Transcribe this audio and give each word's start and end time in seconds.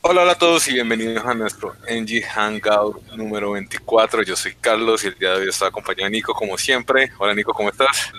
Hola, 0.00 0.22
hola 0.22 0.32
a 0.32 0.38
todos 0.38 0.68
y 0.68 0.74
bienvenidos 0.74 1.24
a 1.26 1.34
nuestro 1.34 1.74
NG 1.90 2.22
Hangout 2.22 3.02
número 3.14 3.50
24. 3.50 4.22
Yo 4.22 4.36
soy 4.36 4.54
Carlos 4.54 5.02
y 5.02 5.08
el 5.08 5.18
día 5.18 5.30
de 5.32 5.42
hoy 5.42 5.48
estoy 5.48 5.68
acompañado 5.68 6.04
de 6.04 6.10
Nico 6.10 6.32
como 6.34 6.56
siempre. 6.56 7.10
Hola 7.18 7.34
Nico, 7.34 7.52
¿cómo 7.52 7.68
estás? 7.68 8.12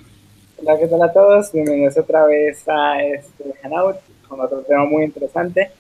Hola, 0.57 0.77
¿qué 0.77 0.87
tal 0.87 1.01
a 1.01 1.13
todos? 1.13 1.53
Bienvenidos 1.53 1.97
otra 1.97 2.25
vez 2.25 2.67
a 2.67 3.01
este 3.01 3.45
Hangout 3.63 3.95
con 4.27 4.41
otro 4.41 4.59
tema 4.63 4.83
muy 4.83 5.05
interesante. 5.05 5.71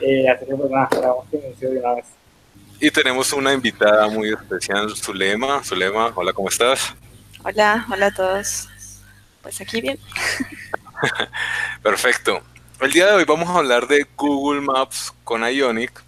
Eh, 0.00 0.26
así 0.26 0.46
que 0.46 0.54
pues 0.54 0.70
nada, 0.70 0.88
vamos 0.92 1.26
a 1.30 1.36
iniciar 1.36 1.70
de 1.70 1.78
una 1.80 1.94
vez. 1.94 2.06
Y 2.80 2.90
tenemos 2.90 3.30
una 3.34 3.52
invitada 3.52 4.08
muy 4.08 4.32
especial, 4.32 4.96
Zulema. 4.96 5.62
Zulema, 5.62 6.12
hola, 6.14 6.32
¿cómo 6.32 6.48
estás? 6.48 6.94
Hola, 7.44 7.86
hola 7.92 8.06
a 8.06 8.14
todos. 8.14 8.70
Pues 9.42 9.60
aquí 9.60 9.82
bien. 9.82 9.98
Perfecto. 11.82 12.40
El 12.78 12.92
día 12.92 13.06
de 13.06 13.12
hoy 13.14 13.24
vamos 13.24 13.48
a 13.48 13.56
hablar 13.56 13.88
de 13.88 14.06
Google 14.16 14.60
Maps 14.60 15.14
con 15.24 15.42
Ionic. 15.42 16.04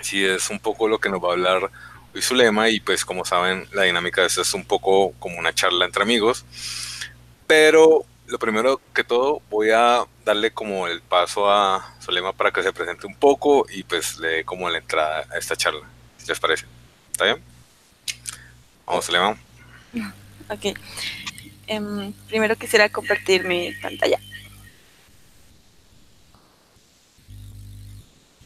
Sí, 0.00 0.24
es 0.24 0.48
un 0.48 0.58
poco 0.58 0.88
lo 0.88 0.98
que 0.98 1.10
nos 1.10 1.22
va 1.22 1.28
a 1.28 1.32
hablar 1.32 1.70
hoy 2.14 2.22
Zulema 2.22 2.70
y 2.70 2.80
pues 2.80 3.04
como 3.04 3.26
saben 3.26 3.68
la 3.72 3.82
dinámica 3.82 4.22
de 4.22 4.28
esto 4.28 4.40
es 4.40 4.54
un 4.54 4.64
poco 4.64 5.12
como 5.18 5.38
una 5.38 5.52
charla 5.52 5.84
entre 5.84 6.02
amigos. 6.02 6.46
Pero 7.46 8.06
lo 8.28 8.38
primero 8.38 8.80
que 8.94 9.04
todo 9.04 9.42
voy 9.50 9.72
a 9.72 10.06
darle 10.24 10.52
como 10.52 10.88
el 10.88 11.02
paso 11.02 11.50
a 11.50 11.94
Zulema 12.02 12.32
para 12.32 12.50
que 12.50 12.62
se 12.62 12.72
presente 12.72 13.06
un 13.06 13.14
poco 13.14 13.66
y 13.70 13.82
pues 13.82 14.16
le 14.18 14.28
dé 14.28 14.44
como 14.46 14.70
la 14.70 14.78
entrada 14.78 15.26
a 15.30 15.36
esta 15.36 15.54
charla. 15.54 15.86
¿Si 16.16 16.26
les 16.26 16.40
parece? 16.40 16.64
¿Está 17.12 17.26
bien? 17.26 17.42
Vamos, 18.86 19.04
Zulema. 19.04 19.36
Ok. 20.48 20.78
Em, 21.66 22.14
primero 22.26 22.56
quisiera 22.56 22.88
compartir 22.88 23.44
mi 23.44 23.72
pantalla. 23.82 24.18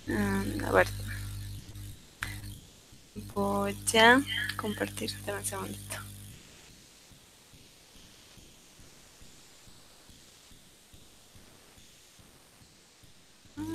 Mm, 0.06 0.64
a 0.64 0.72
ver. 0.72 0.86
Voy 3.34 3.76
a 3.98 4.20
compartir. 4.56 5.10
Dame 5.24 5.38
un 5.40 5.44
segundito. 5.44 5.96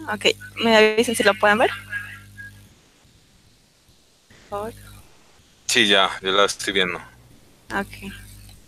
Ah, 0.08 0.16
Ok, 0.16 0.26
me 0.64 0.76
avisen 0.76 1.16
si 1.16 1.24
lo 1.24 1.34
pueden 1.36 1.58
ver. 1.58 1.70
Por 4.50 4.50
favor. 4.50 4.74
Sí, 5.68 5.88
ya, 5.88 6.10
yo 6.22 6.32
la 6.32 6.46
estoy 6.46 6.74
viendo. 6.74 6.98
Ok. 7.74 8.12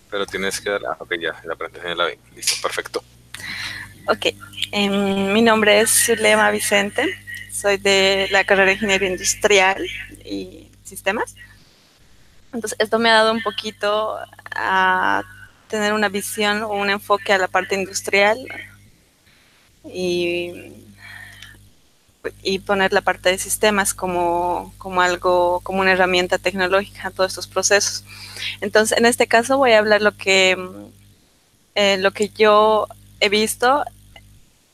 Pero 0.09 0.25
tienes 0.25 0.59
que 0.61 0.69
dar... 0.69 0.81
Ah, 0.87 0.97
ok, 0.99 1.13
ya, 1.19 1.41
la 1.45 1.55
presentación 1.55 1.97
ya 1.97 2.03
la 2.03 2.09
vi. 2.09 2.15
Listo, 2.35 2.55
perfecto. 2.61 3.03
Ok, 4.07 4.27
em, 4.71 5.31
mi 5.33 5.41
nombre 5.41 5.79
es 5.81 5.89
Zulema 6.05 6.51
Vicente, 6.51 7.03
soy 7.51 7.77
de 7.77 8.27
la 8.31 8.43
carrera 8.43 8.67
de 8.67 8.73
Ingeniería 8.73 9.09
Industrial 9.09 9.85
y 10.25 10.69
Sistemas. 10.83 11.35
Entonces, 12.53 12.77
esto 12.79 12.99
me 12.99 13.09
ha 13.09 13.13
dado 13.13 13.31
un 13.31 13.41
poquito 13.41 14.17
a 14.55 15.23
tener 15.67 15.93
una 15.93 16.09
visión 16.09 16.63
o 16.63 16.69
un 16.69 16.89
enfoque 16.89 17.31
a 17.31 17.37
la 17.37 17.47
parte 17.47 17.75
industrial 17.75 18.37
y, 19.85 20.73
y 22.43 22.59
poner 22.59 22.91
la 22.91 23.01
parte 23.01 23.29
de 23.29 23.37
sistemas 23.37 23.93
como, 23.93 24.73
como 24.77 25.01
algo, 25.01 25.61
como 25.61 25.79
una 25.79 25.93
herramienta 25.93 26.37
tecnológica 26.37 27.07
a 27.07 27.11
todos 27.11 27.31
estos 27.31 27.47
procesos. 27.47 28.03
Entonces, 28.59 28.97
en 28.97 29.05
este 29.05 29.27
caso 29.27 29.57
voy 29.57 29.71
a 29.71 29.79
hablar 29.79 30.01
lo 30.01 30.15
que, 30.17 30.57
eh, 31.75 31.97
lo 31.97 32.11
que 32.11 32.29
yo 32.29 32.87
he 33.21 33.29
visto 33.29 33.85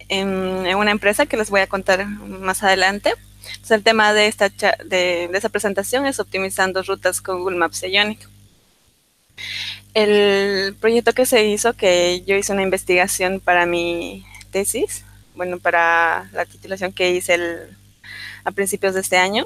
en, 0.10 0.66
en, 0.66 0.76
una 0.78 0.92
empresa 0.92 1.26
que 1.26 1.38
les 1.38 1.50
voy 1.50 1.62
a 1.62 1.68
contar 1.68 2.06
más 2.08 2.64
adelante. 2.64 3.14
Entonces, 3.48 3.72
el 3.72 3.84
tema 3.84 4.14
de 4.14 4.28
esta, 4.28 4.50
de, 4.50 5.30
de 5.32 5.50
presentación 5.50 6.06
es 6.06 6.20
optimizando 6.20 6.84
rutas 6.84 7.22
con 7.22 7.40
Google 7.40 7.58
Maps 7.58 7.84
Ionic. 7.84 8.28
El 9.94 10.76
proyecto 10.80 11.14
que 11.14 11.26
se 11.26 11.46
hizo, 11.46 11.74
que 11.74 12.24
yo 12.26 12.36
hice 12.36 12.54
una 12.54 12.64
investigación 12.64 13.40
para 13.40 13.66
mi 13.66 14.26
tesis, 14.52 15.04
bueno, 15.36 15.60
para 15.60 16.30
la 16.34 16.46
titulación 16.46 16.92
que 16.92 17.12
hice 17.12 17.36
el, 17.36 17.78
a 18.44 18.52
principios 18.52 18.94
de 18.94 19.02
este 19.02 19.18
año, 19.18 19.46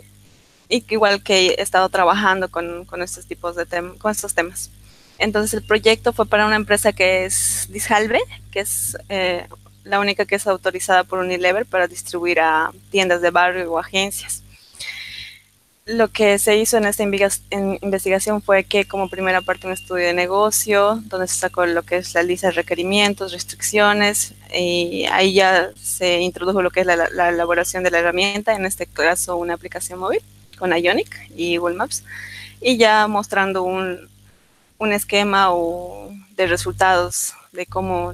y 0.68 0.82
que 0.82 0.96
igual 0.96 1.22
que 1.22 1.48
he 1.50 1.62
estado 1.62 1.90
trabajando 1.90 2.50
con, 2.50 2.86
con 2.86 3.02
estos 3.02 3.26
tipos 3.26 3.56
de 3.56 3.66
con 3.98 4.12
estos 4.12 4.34
temas. 4.34 4.72
Entonces 5.18 5.54
el 5.54 5.64
proyecto 5.64 6.14
fue 6.14 6.26
para 6.26 6.48
una 6.48 6.56
empresa 6.56 6.94
que 6.94 7.26
es 7.26 7.68
Dishalve, 7.70 8.20
que 8.52 8.62
es 8.62 8.98
eh, 9.10 9.48
la 9.84 10.00
única 10.00 10.26
que 10.26 10.36
es 10.36 10.48
autorizada 10.48 11.04
por 11.04 11.20
Unilever 11.20 11.66
para 11.66 11.88
distribuir 11.88 12.40
a 12.40 12.72
tiendas 12.90 13.22
de 13.22 13.32
barrio 13.32 13.72
o 13.72 13.80
agencias. 13.80 14.44
Lo 15.86 16.10
que 16.10 16.38
se 16.38 16.58
hizo 16.58 16.78
en 16.78 16.86
esta 16.86 17.04
investigación 17.04 18.42
fue 18.42 18.64
que 18.64 18.86
como 18.86 19.10
primera 19.10 19.42
parte 19.42 19.66
un 19.66 19.74
estudio 19.74 20.06
de 20.06 20.14
negocio, 20.14 21.02
donde 21.06 21.28
se 21.28 21.40
sacó 21.40 21.66
lo 21.66 21.82
que 21.82 21.98
es 21.98 22.14
la 22.14 22.22
lista 22.22 22.48
de 22.48 22.54
requerimientos, 22.54 23.32
restricciones, 23.32 24.34
y 24.56 25.06
ahí 25.12 25.34
ya 25.34 25.72
se 25.76 26.20
introdujo 26.20 26.62
lo 26.62 26.70
que 26.70 26.82
es 26.82 26.86
la, 26.86 27.10
la 27.10 27.30
elaboración 27.30 27.84
de 27.84 27.90
la 27.92 28.00
herramienta, 28.00 28.54
en 28.54 28.66
este 28.66 28.86
caso 28.86 29.38
una 29.38 29.56
aplicación 29.56 30.00
móvil 30.00 30.22
con 30.58 30.72
Ionic 30.72 31.32
y 31.36 31.58
Google 31.58 31.76
Maps, 31.76 32.04
y 32.62 32.78
ya 32.78 33.08
mostrando 33.08 33.64
un, 33.64 34.08
un 34.78 34.94
esquema 34.94 35.52
o 35.52 36.12
de 36.36 36.46
resultados 36.46 37.34
de 37.52 37.66
cómo 37.66 38.14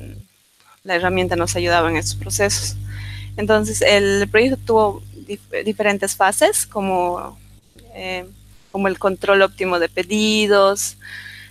la 0.87 0.95
herramienta 0.95 1.35
nos 1.35 1.55
ayudaba 1.55 1.89
en 1.89 1.97
estos 1.97 2.15
procesos. 2.15 2.75
Entonces, 3.35 3.81
el 3.81 4.27
proyecto 4.29 4.57
tuvo 4.65 5.03
dif 5.27 5.41
diferentes 5.65 6.15
fases, 6.15 6.65
como, 6.65 7.37
eh, 7.93 8.25
como 8.71 8.87
el 8.87 8.97
control 8.97 9.41
óptimo 9.41 9.79
de 9.79 9.89
pedidos, 9.89 10.97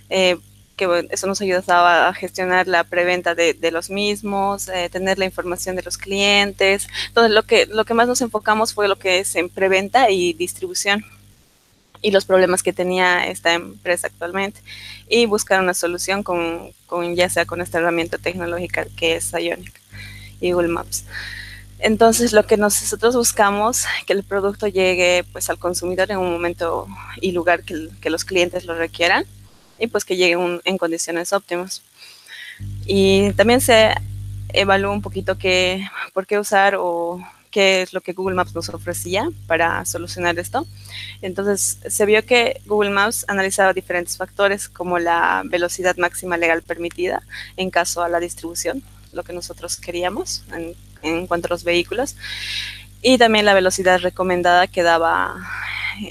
eh, 0.09 0.37
que 0.75 1.07
eso 1.11 1.27
nos 1.27 1.39
ayudaba 1.41 2.07
a 2.07 2.13
gestionar 2.13 2.67
la 2.67 2.83
preventa 2.83 3.35
de, 3.35 3.53
de 3.53 3.71
los 3.71 3.89
mismos, 3.89 4.67
eh, 4.69 4.89
tener 4.91 5.17
la 5.19 5.25
información 5.25 5.75
de 5.75 5.83
los 5.83 5.97
clientes. 5.97 6.87
Entonces, 7.07 7.31
lo 7.31 7.43
que, 7.43 7.67
lo 7.67 7.85
que 7.85 7.93
más 7.93 8.07
nos 8.07 8.21
enfocamos 8.21 8.73
fue 8.73 8.87
lo 8.87 8.97
que 8.97 9.19
es 9.19 9.35
en 9.35 9.49
preventa 9.49 10.09
y 10.09 10.33
distribución 10.33 11.05
y 12.01 12.11
los 12.11 12.25
problemas 12.25 12.63
que 12.63 12.73
tenía 12.73 13.27
esta 13.27 13.53
empresa 13.53 14.07
actualmente 14.07 14.61
y 15.09 15.25
buscar 15.25 15.61
una 15.61 15.73
solución 15.73 16.23
con, 16.23 16.71
con, 16.85 17.15
ya 17.15 17.29
sea 17.29 17.45
con 17.45 17.61
esta 17.61 17.79
herramienta 17.79 18.17
tecnológica 18.17 18.85
que 18.95 19.15
es 19.15 19.31
Ionic 19.31 19.81
y 20.39 20.51
Google 20.51 20.69
Maps. 20.69 21.05
Entonces 21.79 22.33
lo 22.33 22.45
que 22.45 22.57
nosotros 22.57 23.15
buscamos 23.15 23.85
que 24.05 24.13
el 24.13 24.23
producto 24.23 24.67
llegue 24.67 25.23
pues 25.31 25.49
al 25.49 25.59
consumidor 25.59 26.11
en 26.11 26.17
un 26.17 26.31
momento 26.31 26.87
y 27.21 27.31
lugar 27.31 27.63
que, 27.63 27.89
que 28.01 28.09
los 28.09 28.25
clientes 28.25 28.65
lo 28.65 28.75
requieran 28.75 29.25
y 29.79 29.87
pues 29.87 30.05
que 30.05 30.17
llegue 30.17 30.37
un, 30.37 30.61
en 30.65 30.77
condiciones 30.77 31.33
óptimas. 31.33 31.83
Y 32.85 33.31
también 33.33 33.61
se 33.61 33.93
evaluó 34.49 34.91
un 34.91 35.01
poquito 35.01 35.37
que, 35.37 35.87
por 36.13 36.25
qué 36.25 36.39
usar 36.39 36.75
o 36.79 37.21
qué 37.57 37.81
es 37.81 37.91
lo 37.91 38.01
que 38.01 38.13
Google 38.13 38.35
Maps 38.35 38.53
nos 38.53 38.69
ofrecía 38.69 39.31
para 39.47 39.83
solucionar 39.83 40.37
esto. 40.37 40.67
Entonces 41.23 41.79
se 41.87 42.05
vio 42.05 42.23
que 42.23 42.61
Google 42.67 42.91
Maps 42.91 43.25
analizaba 43.27 43.73
diferentes 43.73 44.15
factores 44.15 44.69
como 44.69 44.99
la 44.99 45.41
velocidad 45.43 45.97
máxima 45.97 46.37
legal 46.37 46.61
permitida 46.61 47.23
en 47.55 47.71
caso 47.71 48.03
a 48.03 48.09
la 48.09 48.19
distribución, 48.19 48.83
lo 49.11 49.23
que 49.23 49.33
nosotros 49.33 49.77
queríamos 49.77 50.43
en, 50.53 50.75
en 51.01 51.25
cuanto 51.25 51.47
a 51.47 51.49
los 51.49 51.63
vehículos, 51.63 52.15
y 53.01 53.17
también 53.17 53.43
la 53.43 53.55
velocidad 53.55 54.01
recomendada 54.01 54.67
que 54.67 54.83
daba, 54.83 55.37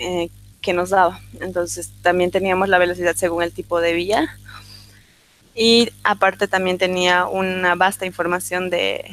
eh, 0.00 0.30
que 0.60 0.72
nos 0.72 0.90
daba. 0.90 1.20
Entonces 1.40 1.92
también 2.02 2.32
teníamos 2.32 2.68
la 2.68 2.78
velocidad 2.78 3.14
según 3.14 3.44
el 3.44 3.52
tipo 3.52 3.80
de 3.80 3.92
vía. 3.92 4.36
Y 5.54 5.92
aparte 6.02 6.48
también 6.48 6.76
tenía 6.76 7.26
una 7.26 7.76
vasta 7.76 8.04
información 8.04 8.68
de, 8.68 9.04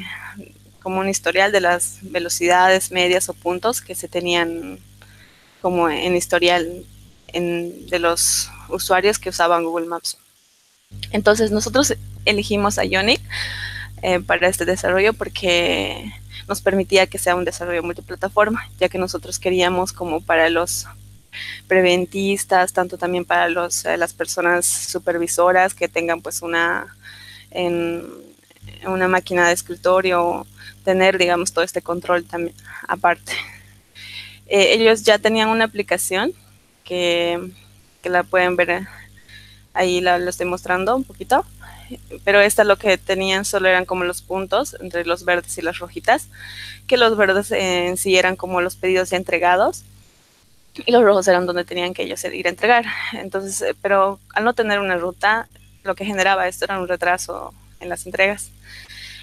como 0.84 1.00
un 1.00 1.10
historial 1.10 1.52
de 1.52 1.62
las 1.62 1.98
velocidades 2.02 2.92
medias 2.92 3.30
o 3.30 3.34
puntos 3.34 3.82
que 3.82 3.96
se 3.96 4.08
tenían 4.08 4.80
como 5.62 5.90
en 5.90 6.16
historial 6.16 6.84
de 7.34 8.00
los 8.00 8.50
usuarios 8.70 9.18
que 9.18 9.30
usaban 9.30 9.64
Google 9.64 9.88
Maps. 9.88 10.18
Entonces 11.12 11.52
nosotros 11.52 11.96
elegimos 12.26 12.78
a 12.78 12.86
Ionic 12.86 13.22
eh, 14.02 14.20
para 14.20 14.48
este 14.48 14.66
desarrollo 14.66 15.14
porque 15.14 16.14
nos 16.48 16.62
permitía 16.62 17.08
que 17.08 17.18
sea 17.18 17.36
un 17.36 17.46
desarrollo 17.46 17.82
multiplataforma, 17.82 18.70
ya 18.78 18.90
que 18.90 18.98
nosotros 18.98 19.40
queríamos 19.40 19.94
como 19.94 20.22
para 20.22 20.50
los 20.50 20.86
preventistas, 21.68 22.74
tanto 22.74 22.98
también 22.98 23.26
para 23.26 23.50
los, 23.50 23.86
eh, 23.86 23.98
las 23.98 24.14
personas 24.14 24.66
supervisoras 24.66 25.74
que 25.74 25.88
tengan 25.88 26.22
pues 26.22 26.42
una, 26.42 26.96
en, 27.50 28.04
una 28.86 29.08
máquina 29.08 29.48
de 29.48 29.54
escritorio, 29.54 30.46
tener 30.84 31.18
digamos 31.18 31.54
todo 31.54 31.64
este 31.64 31.82
control 31.82 32.26
también 32.26 32.56
aparte. 32.88 33.34
Eh, 34.46 34.74
ellos 34.74 35.04
ya 35.04 35.18
tenían 35.18 35.48
una 35.50 35.64
aplicación 35.64 36.34
que, 36.84 37.40
que 38.02 38.10
la 38.10 38.24
pueden 38.24 38.58
ver 38.58 38.86
ahí, 39.74 40.02
la, 40.02 40.20
lo 40.20 40.30
estoy 40.30 40.46
mostrando 40.46 40.96
un 40.96 41.06
poquito. 41.06 41.46
pero 42.24 42.42
esta 42.42 42.64
lo 42.64 42.78
que 42.78 42.98
tenían 42.98 43.46
solo 43.46 43.68
eran 43.68 43.86
como 43.86 44.04
los 44.04 44.22
puntos 44.22 44.76
entre 44.80 45.06
los 45.06 45.26
verdes 45.26 45.58
y 45.58 45.62
las 45.62 45.80
rojitas, 45.80 46.28
que 46.88 46.98
los 46.98 47.16
verdes 47.18 47.52
en 47.52 47.98
sí 47.98 48.18
eran 48.18 48.36
como 48.36 48.62
los 48.62 48.76
pedidos 48.76 49.10
ya 49.10 49.18
entregados 49.18 49.84
y 50.86 50.92
los 50.92 51.04
rojos 51.04 51.28
eran 51.28 51.46
donde 51.46 51.66
tenían 51.66 51.94
que 51.94 52.04
ellos 52.04 52.24
ir 52.24 52.48
a 52.48 52.50
entregar. 52.50 52.86
Entonces, 53.14 53.62
eh, 53.62 53.76
pero 53.82 54.20
al 54.34 54.44
no 54.44 54.54
tener 54.54 54.80
una 54.80 54.98
ruta, 54.98 55.48
lo 55.84 55.96
que 55.96 56.06
generaba 56.06 56.48
esto 56.48 56.66
era 56.66 56.80
un 56.80 56.88
retraso 56.88 57.54
en 57.84 57.90
las 57.90 58.08
entregas. 58.08 58.50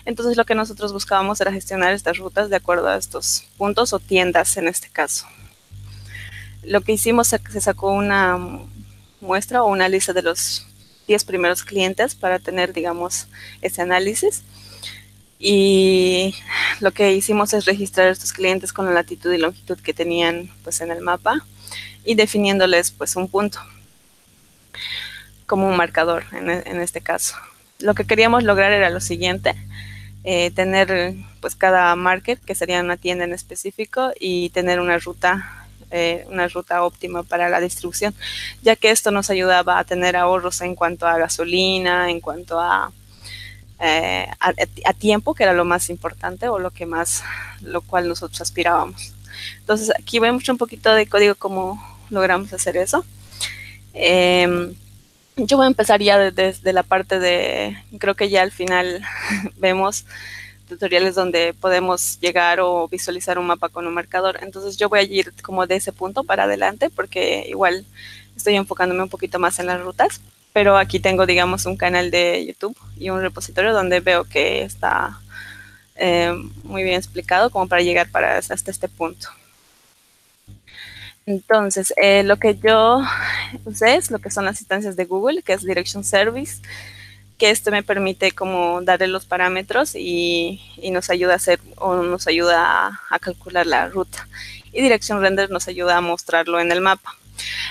Entonces 0.05 0.37
lo 0.37 0.45
que 0.45 0.55
nosotros 0.55 0.93
buscábamos 0.93 1.41
era 1.41 1.53
gestionar 1.53 1.93
estas 1.93 2.19
rutas 2.19 2.49
de 2.49 2.57
acuerdo 2.57 2.89
a 2.89 2.97
estos 2.97 3.45
puntos 3.57 3.93
o 3.93 3.99
tiendas 3.99 4.57
en 4.57 4.69
este 4.69 4.89
caso. 4.89 5.27
Lo 6.62 6.81
que 6.81 6.93
hicimos 6.93 7.29
se 7.29 7.61
sacó 7.61 7.91
una 7.91 8.39
muestra 9.21 9.62
o 9.62 9.69
una 9.69 9.89
lista 9.89 10.12
de 10.12 10.23
los 10.23 10.67
10 11.07 11.25
primeros 11.25 11.65
clientes 11.65 12.15
para 12.15 12.39
tener, 12.39 12.73
digamos, 12.73 13.27
ese 13.62 13.83
análisis. 13.83 14.43
Y 15.39 16.35
lo 16.81 16.93
que 16.93 17.13
hicimos 17.13 17.53
es 17.55 17.65
registrar 17.65 18.09
a 18.09 18.11
estos 18.11 18.33
clientes 18.33 18.73
con 18.73 18.87
la 18.87 18.93
latitud 18.93 19.33
y 19.33 19.39
longitud 19.39 19.79
que 19.81 19.95
tenían 19.95 20.51
pues 20.63 20.81
en 20.83 20.91
el 20.91 21.01
mapa 21.01 21.47
y 22.05 22.15
definiéndoles 22.15 22.91
pues 22.91 23.17
un 23.17 23.29
punto 23.29 23.59
como 25.47 25.67
un 25.67 25.77
marcador 25.77 26.25
en 26.33 26.81
este 26.81 27.01
caso. 27.01 27.37
Lo 27.81 27.94
que 27.94 28.05
queríamos 28.05 28.44
lograr 28.44 28.73
era 28.73 28.91
lo 28.91 29.00
siguiente, 29.00 29.55
eh, 30.23 30.50
tener 30.50 31.15
pues 31.41 31.55
cada 31.55 31.97
market, 31.97 32.38
que 32.44 32.55
sería 32.55 32.81
una 32.81 32.97
tienda 32.97 33.25
en 33.25 33.32
específico, 33.32 34.12
y 34.21 34.50
tener 34.50 34.81
una 34.81 34.99
ruta, 34.99 35.67
eh, 35.91 36.27
una 36.29 36.47
ruta 36.49 36.82
óptima 36.85 37.23
para 37.23 37.49
la 37.49 37.61
distribución, 37.61 38.15
ya 38.62 38.77
que 38.77 38.91
esto 38.91 39.11
nos 39.11 39.31
ayudaba 39.31 39.79
a 39.79 39.85
tener 39.85 40.17
ahorros 40.17 40.61
en 40.61 40.75
cuanto 40.75 41.06
a 41.06 41.17
gasolina, 41.17 42.11
en 42.11 42.21
cuanto 42.21 42.61
a, 42.61 42.93
eh, 43.81 44.29
a, 44.41 44.93
tiempo, 44.93 45.35
que 45.35 45.44
era 45.44 45.55
lo 45.55 45.65
más 45.65 45.88
importante 45.88 46.49
o 46.49 46.59
lo 46.59 46.71
que 46.71 46.85
más, 46.85 47.23
lo 47.62 47.81
cual 47.81 48.06
nosotros 48.09 48.43
aspirábamos. 48.43 49.15
Entonces 49.61 49.91
aquí 49.99 50.19
vemos 50.19 50.47
un 50.50 50.59
poquito 50.59 50.93
de 50.93 51.06
código 51.06 51.35
cómo 51.35 51.82
logramos 52.11 52.53
hacer 52.53 52.77
eso. 52.77 53.06
Yo 55.43 55.57
voy 55.57 55.65
a 55.65 55.69
empezar 55.69 56.03
ya 56.03 56.19
desde 56.31 56.73
la 56.75 56.83
parte 56.83 57.19
de, 57.19 57.75
creo 57.99 58.15
que 58.15 58.29
ya 58.29 58.43
al 58.43 58.53
final 58.53 59.03
vemos 59.57 60.05
tutoriales 60.69 61.15
donde 61.15 61.55
podemos 61.55 62.19
llegar 62.21 62.61
o 62.61 62.87
visualizar 62.89 63.39
un 63.39 63.47
mapa 63.47 63.71
con 63.71 63.87
un 63.87 63.95
marcador. 63.95 64.39
Entonces 64.43 64.77
yo 64.77 64.91
voy 64.91 64.99
a 64.99 65.03
ir 65.03 65.33
como 65.43 65.67
de 65.67 65.77
ese 65.77 65.93
punto 65.93 66.25
para 66.25 66.45
adelante 66.45 66.91
porque 66.91 67.47
igual 67.49 67.87
estoy 68.37 68.57
enfocándome 68.57 69.03
un 69.03 69.09
poquito 69.09 69.39
más 69.39 69.59
en 69.59 69.67
las 69.67 69.81
rutas. 69.81 70.21
Pero 70.53 70.77
aquí 70.77 71.01
tengo, 71.01 71.25
digamos, 71.25 71.65
un 71.65 71.77
canal 71.77 72.11
de 72.11 72.45
YouTube 72.45 72.77
y 72.99 73.09
un 73.09 73.23
repositorio 73.23 73.73
donde 73.73 74.01
veo 74.01 74.25
que 74.25 74.63
está 74.63 75.21
eh, 75.95 76.35
muy 76.65 76.83
bien 76.83 76.97
explicado 76.97 77.49
como 77.49 77.67
para 77.67 77.81
llegar 77.83 78.11
para 78.11 78.37
hasta 78.37 78.55
este 78.55 78.89
punto. 78.89 79.29
Entonces, 81.31 81.94
eh, 81.97 82.25
lo 82.25 82.38
que 82.38 82.56
yo 82.56 83.03
usé 83.65 83.94
es 83.94 84.11
lo 84.11 84.19
que 84.19 84.32
son 84.32 84.44
las 84.44 84.61
instancias 84.61 84.97
de 84.97 85.05
Google, 85.05 85.43
que 85.44 85.53
es 85.53 85.62
Direction 85.62 86.03
Service, 86.03 86.61
que 87.38 87.50
esto 87.50 87.71
me 87.71 87.85
permite 87.85 88.32
como 88.32 88.82
darle 88.82 89.06
los 89.06 89.27
parámetros 89.27 89.94
y, 89.94 90.61
nos 90.91 91.09
ayuda 91.09 91.35
a 91.35 91.37
hacer 91.37 91.61
o 91.77 91.94
nos 92.03 92.27
ayuda 92.27 93.00
a, 93.09 93.19
calcular 93.21 93.65
la 93.65 93.88
ruta. 93.88 94.27
Y 94.73 94.82
Direction 94.82 95.21
Render 95.21 95.50
nos 95.50 95.69
ayuda 95.69 95.99
a 95.99 96.00
mostrarlo 96.00 96.59
en 96.59 96.73
el 96.73 96.81
mapa. 96.81 97.15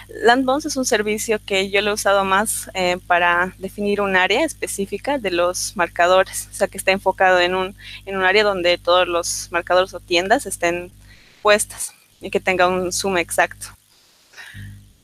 Landbones 0.07 0.65
es 0.65 0.77
un 0.77 0.85
servicio 0.85 1.38
que 1.45 1.69
yo 1.69 1.81
lo 1.81 1.91
he 1.91 1.94
usado 1.95 2.23
más 2.23 2.71
eh, 2.73 2.97
para 3.07 3.53
definir 3.57 4.00
un 4.00 4.15
área 4.15 4.45
específica 4.45 5.17
de 5.17 5.31
los 5.31 5.75
marcadores, 5.75 6.47
o 6.50 6.56
sea 6.56 6.69
que 6.69 6.77
está 6.77 6.91
enfocado 6.91 7.41
en 7.41 7.56
un, 7.56 7.75
en 8.06 8.15
un 8.15 8.23
área 8.23 8.45
donde 8.45 8.77
todos 8.77 9.06
los 9.06 9.50
marcadores 9.51 9.94
o 9.94 10.00
tiendas 10.00 10.45
estén 10.45 10.94
puestas 11.41 11.94
y 12.21 12.30
que 12.30 12.39
tenga 12.39 12.68
un 12.68 12.92
zoom 12.92 13.18
exacto. 13.18 13.68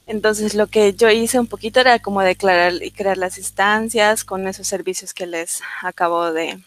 Entonces 0.07 0.53
lo 0.53 0.67
que 0.67 0.93
yo 0.93 1.09
hice 1.09 1.39
un 1.39 1.47
poquito 1.47 1.79
era 1.79 1.99
como 1.99 2.21
declarar 2.21 2.73
y 2.81 2.91
crear 2.91 3.17
las 3.17 3.37
instancias 3.37 4.23
con 4.23 4.47
esos 4.47 4.67
servicios 4.67 5.13
que 5.13 5.25
les 5.25 5.61
acabo 5.81 6.31
de, 6.31 6.59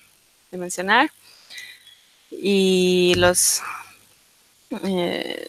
mencionar. 0.50 1.10
Y 2.30 3.14
los 3.16 3.60
eh, 4.84 5.48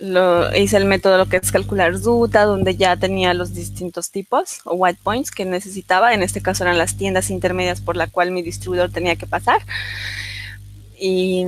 lo, 0.00 0.54
hice 0.54 0.76
el 0.76 0.84
método 0.84 1.18
lo 1.18 1.26
que 1.26 1.36
es 1.38 1.52
calcular 1.52 1.94
ruta, 1.94 2.44
donde 2.44 2.76
ya 2.76 2.96
tenía 2.96 3.34
los 3.34 3.54
distintos 3.54 4.10
tipos 4.10 4.60
o 4.64 4.74
white 4.74 5.00
points 5.02 5.30
que 5.30 5.44
necesitaba. 5.44 6.12
En 6.14 6.22
este 6.22 6.42
caso 6.42 6.64
eran 6.64 6.78
las 6.78 6.96
tiendas 6.96 7.30
intermedias 7.30 7.80
por 7.80 7.96
la 7.96 8.06
cual 8.06 8.32
mi 8.32 8.42
distribuidor 8.42 8.90
tenía 8.90 9.16
que 9.16 9.26
pasar. 9.26 9.62
Y 10.98 11.46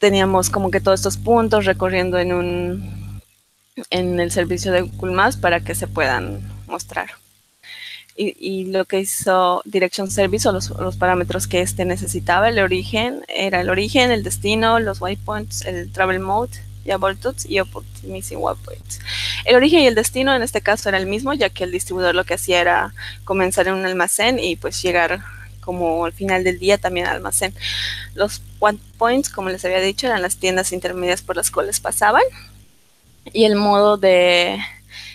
teníamos 0.00 0.50
como 0.50 0.72
que 0.72 0.80
todos 0.80 0.98
estos 0.98 1.18
puntos 1.18 1.66
recorriendo 1.66 2.18
en 2.18 2.32
un 2.32 3.20
en 3.90 4.18
el 4.18 4.32
servicio 4.32 4.72
de 4.72 4.82
Google 4.82 5.32
para 5.40 5.60
que 5.60 5.74
se 5.74 5.86
puedan 5.86 6.40
mostrar. 6.66 7.10
Y, 8.16 8.66
lo 8.66 8.84
que 8.84 9.00
hizo 9.00 9.62
Direction 9.64 10.10
Service 10.10 10.46
o 10.46 10.52
los, 10.52 10.96
parámetros 10.96 11.46
que 11.46 11.62
este 11.62 11.86
necesitaba, 11.86 12.50
el 12.50 12.58
origen, 12.58 13.24
era 13.28 13.62
el 13.62 13.70
origen, 13.70 14.10
el 14.10 14.22
destino, 14.22 14.78
los 14.78 15.00
waypoints, 15.00 15.64
el 15.64 15.90
travel 15.90 16.20
mode, 16.20 16.50
ya 16.84 16.98
voltudes 16.98 17.48
y 17.48 17.60
optimizing 17.60 18.36
waypoints. 18.38 19.00
El 19.46 19.56
origen 19.56 19.80
y 19.80 19.86
el 19.86 19.94
destino 19.94 20.34
en 20.34 20.42
este 20.42 20.60
caso 20.60 20.90
era 20.90 20.98
el 20.98 21.06
mismo, 21.06 21.32
ya 21.32 21.48
que 21.48 21.64
el 21.64 21.72
distribuidor 21.72 22.14
lo 22.14 22.24
que 22.24 22.34
hacía 22.34 22.60
era 22.60 22.92
comenzar 23.24 23.68
en 23.68 23.74
un 23.74 23.86
almacén 23.86 24.38
y 24.38 24.56
pues 24.56 24.82
llegar 24.82 25.22
como 25.70 26.04
al 26.04 26.12
final 26.12 26.42
del 26.42 26.58
día 26.58 26.78
también 26.78 27.06
almacén. 27.06 27.54
Los 28.16 28.42
one 28.58 28.80
points, 28.98 29.28
como 29.28 29.50
les 29.50 29.64
había 29.64 29.78
dicho, 29.78 30.08
eran 30.08 30.20
las 30.20 30.36
tiendas 30.36 30.72
intermedias 30.72 31.22
por 31.22 31.36
las 31.36 31.52
cuales 31.52 31.78
pasaban. 31.78 32.24
Y 33.32 33.44
el 33.44 33.54
modo 33.54 33.96
de, 33.96 34.58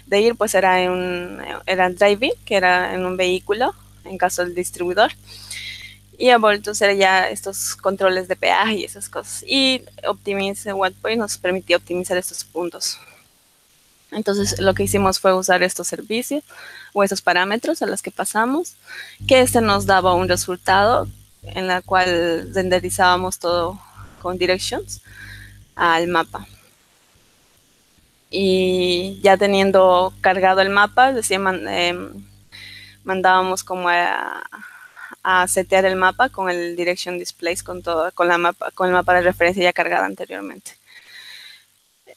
ir, 0.09 0.35
pues 0.35 0.55
era 0.55 0.81
en 0.81 1.41
era 1.65 1.89
driving, 1.89 2.31
que 2.45 2.55
era 2.55 2.93
en 2.93 3.05
un 3.05 3.17
vehículo, 3.17 3.75
en 4.05 4.17
caso 4.17 4.45
del 4.45 4.55
distribuidor. 4.55 5.11
Y 6.17 6.29
a 6.29 6.37
Voltus 6.37 6.81
era 6.81 6.93
ya 6.93 7.27
estos 7.27 7.75
controles 7.75 8.29
de 8.29 8.37
peaje 8.37 8.75
y 8.75 8.85
esas 8.85 9.09
cosas. 9.09 9.43
Y 9.45 9.81
Optimize 10.07 10.71
One 10.71 10.95
Point 11.01 11.19
nos 11.19 11.37
permitía 11.37 11.75
optimizar 11.75 12.15
estos 12.15 12.45
puntos. 12.45 12.97
Entonces 14.11 14.59
lo 14.59 14.73
que 14.73 14.83
hicimos 14.83 15.19
fue 15.19 15.33
usar 15.33 15.63
estos 15.63 15.87
servicios 15.87 16.43
o 16.93 17.03
esos 17.03 17.21
parámetros 17.21 17.81
a 17.81 17.87
los 17.87 18.01
que 18.01 18.11
pasamos, 18.11 18.75
que 19.27 19.41
este 19.41 19.61
nos 19.61 19.85
daba 19.85 20.13
un 20.13 20.29
resultado 20.29 21.07
en 21.43 21.67
la 21.67 21.81
cual 21.81 22.51
renderizábamos 22.53 23.39
todo 23.39 23.79
con 24.21 24.37
directions 24.37 25.01
al 25.75 26.07
mapa. 26.07 26.47
Y 28.29 29.19
ya 29.21 29.37
teniendo 29.37 30.13
cargado 30.21 30.61
el 30.61 30.69
mapa, 30.69 31.13
decía, 31.13 31.37
em, 31.37 32.25
mandábamos 33.03 33.63
como 33.63 33.87
a, 33.89 34.43
a, 35.23 35.47
setear 35.47 35.85
el 35.85 35.95
mapa 35.95 36.29
con 36.29 36.49
el 36.49 36.75
direction 36.75 37.19
displays, 37.19 37.63
con 37.63 37.81
todo, 37.83 38.11
con 38.13 38.27
la 38.27 38.37
mapa, 38.37 38.71
con 38.71 38.87
el 38.87 38.93
mapa 38.93 39.13
de 39.13 39.21
referencia 39.21 39.63
ya 39.63 39.73
cargado 39.73 40.05
anteriormente. 40.05 40.71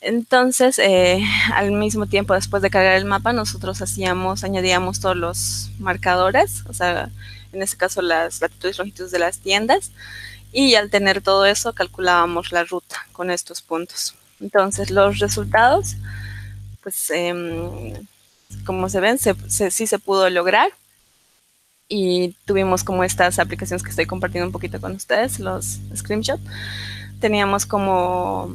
Entonces, 0.01 0.79
eh, 0.79 1.21
al 1.55 1.73
mismo 1.73 2.07
tiempo, 2.07 2.35
después 2.35 2.63
de 2.63 2.71
cargar 2.71 2.95
el 2.95 3.05
mapa, 3.05 3.33
nosotros 3.33 3.83
hacíamos, 3.83 4.45
añadíamos 4.45 5.01
todos 5.01 5.17
los 5.17 5.71
marcadores, 5.79 6.63
o 6.69 6.73
sea, 6.73 7.11
en 7.53 7.63
este 7.63 7.77
caso 7.77 8.01
las 8.01 8.41
latitudes 8.41 8.77
y 8.77 8.79
longitudes 8.79 9.11
de 9.11 9.19
las 9.19 9.39
tiendas, 9.39 9.91
y 10.53 10.77
al 10.77 10.91
tener 10.91 11.21
todo 11.21 11.47
eso, 11.47 11.73
calculábamos 11.73 12.53
la 12.53 12.65
ruta 12.65 12.97
con 13.13 13.31
estos 13.31 13.61
puntos. 13.61 14.15
Entonces, 14.41 14.91
los 14.91 15.19
resultados, 15.19 15.97
pues, 16.83 17.11
em, 17.11 17.95
como 18.65 18.89
se 18.89 19.01
ven, 19.01 19.19
sí 19.19 19.87
se 19.87 19.99
pudo 19.99 20.31
lograr. 20.31 20.71
Y 21.89 22.35
tuvimos 22.45 22.85
como 22.85 23.03
estas 23.05 23.39
aplicaciones 23.39 23.83
que 23.83 23.91
estoy 23.91 24.07
compartiendo 24.07 24.47
un 24.47 24.53
poquito 24.53 24.81
con 24.81 24.95
ustedes, 24.95 25.41
los 25.41 25.79
screenshots. 25.97 26.43
Teníamos 27.21 27.67
como 27.67 28.55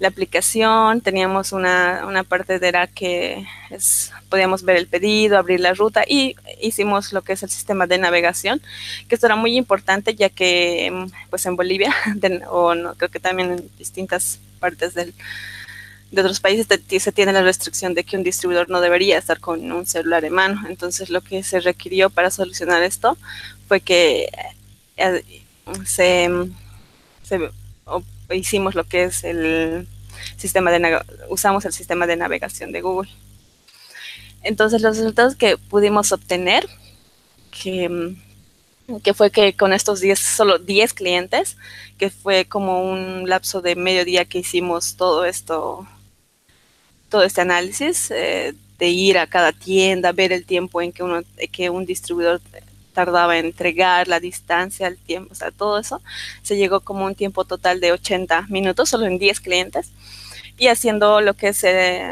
la 0.00 0.08
aplicación, 0.08 1.02
teníamos 1.02 1.52
una, 1.52 2.04
una 2.06 2.24
parte 2.24 2.58
de 2.58 2.68
era 2.68 2.86
que 2.86 3.46
es, 3.68 4.10
podíamos 4.30 4.62
ver 4.62 4.76
el 4.76 4.86
pedido, 4.86 5.36
abrir 5.36 5.60
la 5.60 5.74
ruta 5.74 6.04
y 6.08 6.36
hicimos 6.60 7.12
lo 7.12 7.20
que 7.22 7.34
es 7.34 7.42
el 7.42 7.50
sistema 7.50 7.86
de 7.86 7.98
navegación, 7.98 8.62
que 9.08 9.14
esto 9.14 9.26
era 9.26 9.36
muy 9.36 9.58
importante 9.58 10.14
ya 10.14 10.30
que 10.30 11.06
pues 11.28 11.44
en 11.44 11.54
Bolivia, 11.54 11.94
o 12.48 12.74
no, 12.74 12.94
creo 12.94 13.10
que 13.10 13.20
también 13.20 13.52
en 13.52 13.70
distintas 13.76 14.40
partes 14.58 14.94
del, 14.94 15.12
de 16.10 16.20
otros 16.22 16.40
países 16.40 16.66
se 16.66 17.12
tiene 17.12 17.34
la 17.34 17.42
restricción 17.42 17.92
de 17.92 18.02
que 18.02 18.16
un 18.16 18.22
distribuidor 18.22 18.70
no 18.70 18.80
debería 18.80 19.18
estar 19.18 19.38
con 19.38 19.70
un 19.70 19.84
celular 19.84 20.24
en 20.24 20.32
mano. 20.32 20.62
Entonces 20.68 21.10
lo 21.10 21.20
que 21.20 21.42
se 21.42 21.60
requirió 21.60 22.08
para 22.08 22.30
solucionar 22.30 22.82
esto 22.82 23.18
fue 23.68 23.80
que 23.80 24.28
eh, 24.96 25.24
se, 25.84 26.30
se 27.22 27.50
hicimos 28.32 28.74
lo 28.74 28.84
que 28.84 29.04
es 29.04 29.24
el 29.24 29.86
sistema 30.36 30.70
de 30.70 31.00
usamos 31.28 31.64
el 31.64 31.72
sistema 31.72 32.06
de 32.06 32.16
navegación 32.16 32.72
de 32.72 32.80
Google. 32.80 33.10
Entonces 34.42 34.82
los 34.82 34.96
resultados 34.96 35.36
que 35.36 35.56
pudimos 35.58 36.12
obtener 36.12 36.66
que, 37.50 38.16
que 39.02 39.14
fue 39.14 39.30
que 39.30 39.54
con 39.54 39.72
estos 39.72 40.00
10, 40.00 40.18
solo 40.18 40.58
10 40.58 40.94
clientes, 40.94 41.56
que 41.98 42.10
fue 42.10 42.46
como 42.46 42.82
un 42.82 43.28
lapso 43.28 43.60
de 43.60 43.76
medio 43.76 44.04
día 44.04 44.24
que 44.24 44.38
hicimos 44.38 44.96
todo 44.96 45.24
esto, 45.24 45.86
todo 47.08 47.22
este 47.22 47.42
análisis, 47.42 48.10
eh, 48.10 48.54
de 48.78 48.88
ir 48.88 49.18
a 49.18 49.26
cada 49.26 49.52
tienda, 49.52 50.12
ver 50.12 50.32
el 50.32 50.46
tiempo 50.46 50.80
en 50.80 50.92
que, 50.92 51.02
uno, 51.02 51.22
que 51.52 51.68
un 51.68 51.84
distribuidor 51.84 52.40
tardaba 53.00 53.38
en 53.38 53.46
entregar, 53.46 54.08
la 54.08 54.20
distancia, 54.20 54.86
el 54.86 54.98
tiempo, 54.98 55.32
o 55.32 55.34
sea, 55.34 55.50
todo 55.50 55.78
eso, 55.78 56.02
se 56.42 56.58
llegó 56.58 56.80
como 56.80 57.06
un 57.06 57.14
tiempo 57.14 57.44
total 57.46 57.80
de 57.80 57.92
80 57.92 58.46
minutos, 58.50 58.90
solo 58.90 59.06
en 59.06 59.18
10 59.18 59.40
clientes, 59.40 59.90
y 60.58 60.66
haciendo 60.68 61.22
lo 61.22 61.32
que 61.32 61.48
es 61.48 61.64
eh, 61.64 62.02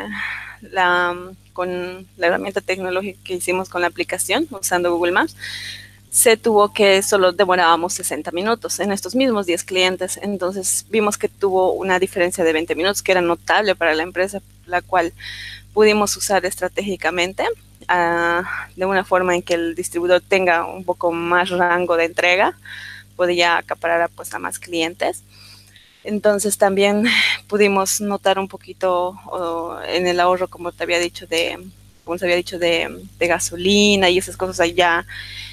la, 0.63 1.15
con 1.53 2.07
la 2.17 2.27
herramienta 2.29 2.63
tecnológica 2.63 3.21
que 3.23 3.35
hicimos 3.35 3.69
con 3.69 3.83
la 3.83 3.89
aplicación, 3.89 4.47
usando 4.51 4.91
Google 4.95 5.13
Maps, 5.13 5.37
se 6.11 6.39
tuvo 6.39 6.73
que 6.73 7.03
solo 7.03 7.33
demorábamos 7.33 7.93
60 7.93 8.31
minutos 8.31 8.81
en 8.81 8.91
estos 8.93 9.15
mismos 9.15 9.45
10 9.45 9.63
clientes. 9.65 10.19
Entonces 10.23 10.87
vimos 10.89 11.19
que 11.19 11.29
tuvo 11.29 11.73
una 11.73 11.99
diferencia 11.99 12.45
de 12.45 12.55
20 12.55 12.75
minutos 12.77 13.03
que 13.03 13.13
era 13.13 13.21
notable 13.21 13.75
para 13.75 13.95
la 13.95 14.05
empresa, 14.05 14.41
la 14.65 14.81
cual 14.81 15.13
pudimos 15.75 16.17
usar 16.17 16.47
estratégicamente 16.47 17.45
de 17.89 18.85
una 18.85 19.05
forma 19.05 19.35
en 19.35 19.43
que 19.43 19.55
el 19.55 19.75
distribuidor 19.75 20.21
tenga 20.21 20.67
un 20.67 20.85
poco 20.85 21.11
más 21.13 21.51
rango 21.51 21.97
de 21.97 22.05
entrega, 22.05 22.57
podía 23.17 23.59
acaparar 23.59 24.11
pues, 24.15 24.33
a 24.35 24.39
más 24.39 24.59
clientes. 24.59 25.23
Entonces 26.05 26.59
también 26.59 27.05
pudimos 27.49 28.01
notar 28.01 28.39
un 28.39 28.49
poquito 28.49 29.19
en 29.89 30.07
el 30.07 30.21
ahorro, 30.21 30.49
como 30.49 30.73
te 30.73 30.85
había 30.85 30.99
dicho, 30.99 31.27
de, 31.27 31.59
como 32.05 32.19
se 32.19 32.25
había 32.27 32.37
dicho, 32.37 32.59
de, 32.59 33.05
de 33.19 33.27
gasolina 33.27 34.09
y 34.11 34.19
esas 34.19 34.37
cosas 34.37 34.61
allá 34.61 35.07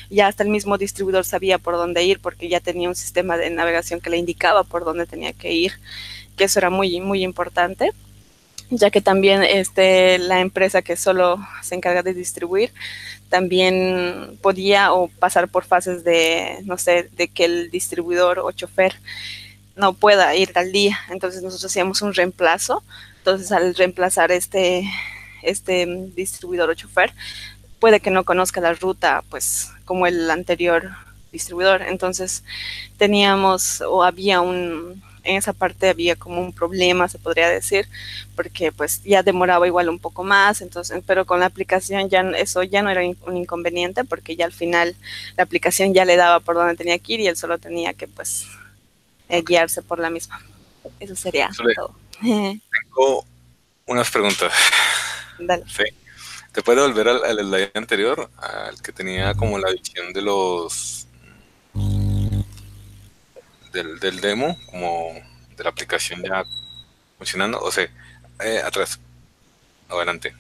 ya 0.10 0.28
hasta 0.28 0.44
el 0.44 0.50
mismo 0.50 0.78
distribuidor 0.78 1.26
sabía 1.26 1.58
por 1.58 1.76
dónde 1.76 2.04
ir 2.04 2.20
porque 2.20 2.48
ya 2.48 2.60
tenía 2.60 2.90
un 2.90 2.96
sistema 2.96 3.38
de 3.38 3.50
navegación 3.50 4.00
que 4.00 4.10
le 4.10 4.18
indicaba 4.18 4.64
por 4.64 4.86
dónde 4.86 5.06
tenía 5.06 5.34
que 5.34 5.52
ir, 5.52 5.74
que 6.38 6.44
eso 6.46 6.60
era 6.60 6.70
muy, 6.70 7.00
muy 7.02 7.24
importante 7.24 7.92
ya 8.70 8.90
que 8.90 9.02
también 9.02 9.44
este, 9.44 10.18
la 10.18 10.40
empresa 10.42 10.82
que 10.82 10.96
solo 10.96 11.40
se 11.62 11.76
encarga 11.76 12.04
de 12.04 12.14
distribuir 12.14 12.72
también 13.30 14.38
podía 14.42 14.94
o 14.94 15.08
pasar 15.08 15.48
por 15.50 15.66
fases 15.66 16.04
de, 16.04 16.60
no 16.64 16.78
sé, 16.78 17.10
de 17.16 17.28
que 17.28 17.46
el 17.46 17.72
distribuidor 17.72 18.40
o 18.40 18.52
chofer 18.52 18.96
no 19.76 19.94
pueda 19.94 20.36
ir 20.36 20.52
al 20.56 20.72
día. 20.72 20.98
Entonces 21.10 21.42
nosotros 21.42 21.72
hacíamos 21.72 22.02
un 22.02 22.14
reemplazo. 22.14 22.84
Entonces 23.18 23.52
al 23.52 23.76
reemplazar 23.76 24.32
este, 24.32 24.90
este 25.42 25.86
distribuidor 26.16 26.70
o 26.70 26.76
chofer, 26.76 27.14
puede 27.80 28.00
que 28.00 28.12
no 28.12 28.24
conozca 28.24 28.62
la 28.62 28.74
ruta, 28.74 29.24
pues 29.30 29.72
como 29.86 30.08
el 30.08 30.30
anterior 30.30 30.92
distribuidor. 31.32 31.82
Entonces 31.82 32.44
teníamos 32.98 33.82
o 33.82 34.04
había 34.04 34.42
un, 34.42 35.04
en 35.26 35.38
esa 35.38 35.54
parte 35.54 35.90
había 35.90 36.16
como 36.16 36.42
un 36.42 36.54
problema, 36.54 37.10
se 37.10 37.20
podría 37.20 37.50
decir, 37.50 37.88
porque 38.36 38.72
pues 38.72 39.04
ya 39.04 39.24
demoraba 39.24 39.68
igual 39.68 39.90
un 39.90 40.00
poco 40.00 40.24
más, 40.24 40.62
entonces, 40.62 41.02
pero 41.06 41.26
con 41.26 41.40
la 41.40 41.48
aplicación 41.48 42.10
ya 42.10 42.22
eso 42.38 42.64
ya 42.64 42.82
no 42.82 42.90
era 42.90 43.02
un 43.02 43.38
inconveniente 43.38 44.04
porque 44.04 44.36
ya 44.36 44.46
al 44.46 44.54
final 44.54 44.96
la 45.36 45.44
aplicación 45.44 45.94
ya 45.94 46.06
le 46.06 46.16
daba 46.16 46.40
por 46.40 46.56
donde 46.56 46.76
tenía 46.76 47.00
que 47.00 47.14
ir 47.14 47.20
y 47.20 47.28
él 47.28 47.36
solo 47.36 47.58
tenía 47.58 47.94
que 47.94 48.08
pues 48.08 48.48
eh, 49.30 49.44
guiarse 49.46 49.82
por 49.82 50.00
la 50.00 50.10
misma. 50.10 50.40
Eso 51.00 51.16
sería 51.16 51.50
todo. 51.76 51.96
Tengo 52.22 53.26
unas 53.88 54.10
preguntas. 54.10 54.54
Dale. 55.40 55.64
Sí. 55.68 55.84
¿Te 56.52 56.62
puede 56.62 56.82
volver 56.82 57.10
al, 57.10 57.24
al 57.26 57.40
slide 57.40 57.72
anterior? 57.74 58.30
Al 58.38 58.82
que 58.82 58.94
tenía 58.94 59.34
como 59.34 59.60
la 59.60 59.72
visión 59.72 60.14
de 60.14 60.22
los 60.22 61.05
del, 63.76 64.00
del, 64.00 64.22
demo, 64.22 64.58
como 64.66 65.14
de 65.56 65.64
la 65.64 65.70
aplicación 65.70 66.24
ya 66.24 66.44
funcionando. 67.18 67.60
O 67.60 67.72
sea, 67.72 67.88
eh, 68.44 68.62
atrás. 68.66 69.00
Adelante. 69.90 70.36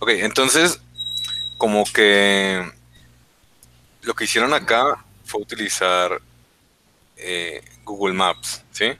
Ok, 0.00 0.10
entonces, 0.10 0.80
como 1.56 1.84
que 1.84 2.68
lo 4.02 4.14
que 4.14 4.24
hicieron 4.24 4.52
acá 4.52 5.04
fue 5.24 5.40
utilizar 5.40 6.20
eh, 7.16 7.62
Google 7.84 8.14
Maps, 8.14 8.62
¿sí? 8.72 8.92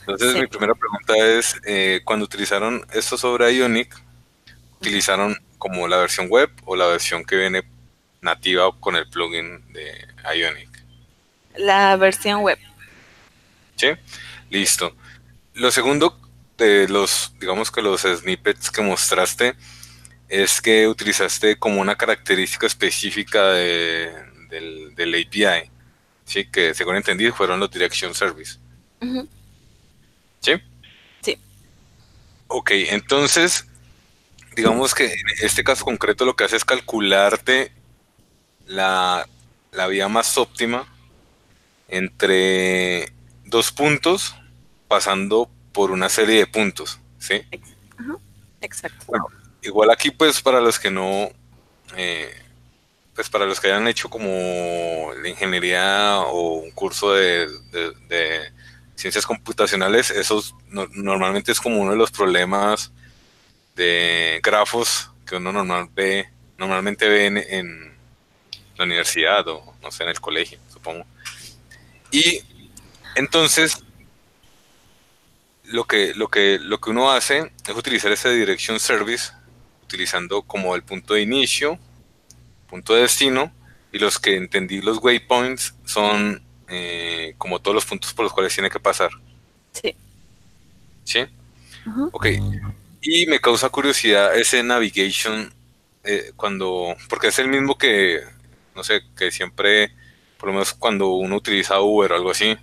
Entonces, 0.00 0.34
mi 0.34 0.46
primera 0.46 0.74
pregunta 0.74 1.16
es, 1.16 1.56
eh, 1.64 2.02
cuando 2.04 2.26
utilizaron 2.26 2.86
esto 2.92 3.16
sobre 3.16 3.54
Ionic, 3.54 3.98
¿utilizaron 4.80 5.34
como 5.56 5.88
la 5.88 5.96
versión 5.96 6.28
web 6.28 6.50
o 6.66 6.76
la 6.76 6.86
versión 6.86 7.24
que 7.24 7.36
viene 7.36 7.62
nativa 8.20 8.70
con 8.80 8.96
el 8.96 9.08
plugin 9.08 9.72
de 9.72 10.06
Ionic? 10.36 10.73
La 11.56 11.96
versión 11.96 12.42
web. 12.42 12.58
Sí, 13.76 13.88
listo. 14.50 14.94
Lo 15.54 15.70
segundo 15.70 16.18
de 16.56 16.88
los, 16.88 17.32
digamos 17.38 17.70
que 17.70 17.82
los 17.82 18.02
snippets 18.02 18.70
que 18.70 18.82
mostraste, 18.82 19.54
es 20.28 20.60
que 20.60 20.88
utilizaste 20.88 21.56
como 21.56 21.80
una 21.80 21.96
característica 21.96 22.66
específica 22.66 23.48
de, 23.48 24.12
del, 24.48 24.94
del, 24.94 25.14
API, 25.14 25.70
¿sí? 26.24 26.46
que 26.46 26.74
según 26.74 26.96
entendí 26.96 27.30
fueron 27.30 27.60
los 27.60 27.70
Direction 27.70 28.14
Service. 28.14 28.58
¿Sí? 30.40 30.52
Sí. 31.20 31.38
Ok, 32.48 32.70
entonces, 32.72 33.66
digamos 34.56 34.94
que 34.94 35.06
en 35.06 35.26
este 35.42 35.62
caso 35.62 35.84
concreto 35.84 36.24
lo 36.24 36.34
que 36.34 36.44
hace 36.44 36.56
es 36.56 36.64
calcularte 36.64 37.72
la, 38.66 39.28
la 39.72 39.86
vía 39.88 40.08
más 40.08 40.38
óptima 40.38 40.86
entre 41.94 43.12
dos 43.44 43.70
puntos 43.70 44.34
pasando 44.88 45.48
por 45.72 45.90
una 45.90 46.08
serie 46.08 46.38
de 46.38 46.46
puntos, 46.46 46.98
¿sí? 47.18 47.42
Exacto. 48.60 49.04
Bueno, 49.06 49.26
igual 49.62 49.90
aquí 49.90 50.10
pues 50.10 50.40
para 50.40 50.60
los 50.60 50.78
que 50.78 50.90
no, 50.90 51.30
eh, 51.96 52.34
pues 53.14 53.28
para 53.28 53.46
los 53.46 53.60
que 53.60 53.68
hayan 53.68 53.86
hecho 53.86 54.08
como 54.08 55.12
la 55.22 55.28
ingeniería 55.28 56.18
o 56.20 56.54
un 56.54 56.70
curso 56.72 57.12
de, 57.12 57.48
ciencias 58.96 59.26
computacionales, 59.26 60.10
eso 60.10 60.42
normalmente 60.68 61.52
es 61.52 61.60
como 61.60 61.80
uno 61.80 61.90
de 61.92 61.96
los 61.96 62.10
problemas 62.10 62.92
de 63.74 64.40
grafos 64.42 65.10
que 65.26 65.36
uno 65.36 65.52
normal 65.52 65.88
ve, 65.92 66.28
normalmente 66.58 67.08
ve 67.08 67.26
en 67.26 67.94
la 68.76 68.84
universidad 68.84 69.46
o 69.48 69.74
no 69.82 69.90
sé, 69.90 70.04
en 70.04 70.10
el 70.10 70.20
colegio, 70.20 70.58
supongo. 70.72 71.04
Y 72.14 72.44
entonces, 73.16 73.82
lo 75.64 75.82
que, 75.82 76.14
lo, 76.14 76.28
que, 76.28 76.60
lo 76.60 76.80
que 76.80 76.90
uno 76.90 77.10
hace 77.10 77.50
es 77.66 77.74
utilizar 77.74 78.12
ese 78.12 78.32
direction 78.32 78.78
service, 78.78 79.32
utilizando 79.82 80.42
como 80.42 80.76
el 80.76 80.84
punto 80.84 81.14
de 81.14 81.22
inicio, 81.22 81.76
punto 82.68 82.94
de 82.94 83.02
destino, 83.02 83.52
y 83.90 83.98
los 83.98 84.20
que 84.20 84.36
entendí 84.36 84.80
los 84.80 84.98
waypoints 85.02 85.74
son 85.84 86.40
eh, 86.68 87.34
como 87.36 87.60
todos 87.60 87.74
los 87.74 87.84
puntos 87.84 88.14
por 88.14 88.22
los 88.22 88.32
cuales 88.32 88.54
tiene 88.54 88.70
que 88.70 88.78
pasar. 88.78 89.10
Sí. 89.72 89.96
¿Sí? 91.02 91.26
Ok. 92.12 92.26
Y 93.00 93.26
me 93.26 93.40
causa 93.40 93.70
curiosidad 93.70 94.38
ese 94.38 94.62
navigation 94.62 95.52
eh, 96.04 96.30
cuando, 96.36 96.94
porque 97.08 97.26
es 97.26 97.40
el 97.40 97.48
mismo 97.48 97.76
que, 97.76 98.20
no 98.76 98.84
sé, 98.84 99.02
que 99.16 99.32
siempre 99.32 99.92
por 100.38 100.48
lo 100.48 100.54
menos 100.54 100.72
cuando 100.74 101.08
uno 101.08 101.36
utiliza 101.36 101.80
Uber 101.80 102.12
o 102.12 102.16
algo 102.16 102.30
así, 102.30 102.56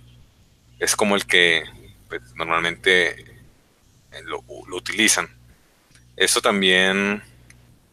es 0.78 0.96
como 0.96 1.14
el 1.14 1.26
que 1.26 1.64
pues, 2.08 2.22
normalmente 2.34 3.10
eh, 4.12 4.22
lo, 4.24 4.44
utilizan. 4.74 5.28
Eso 6.16 6.40
también 6.40 7.22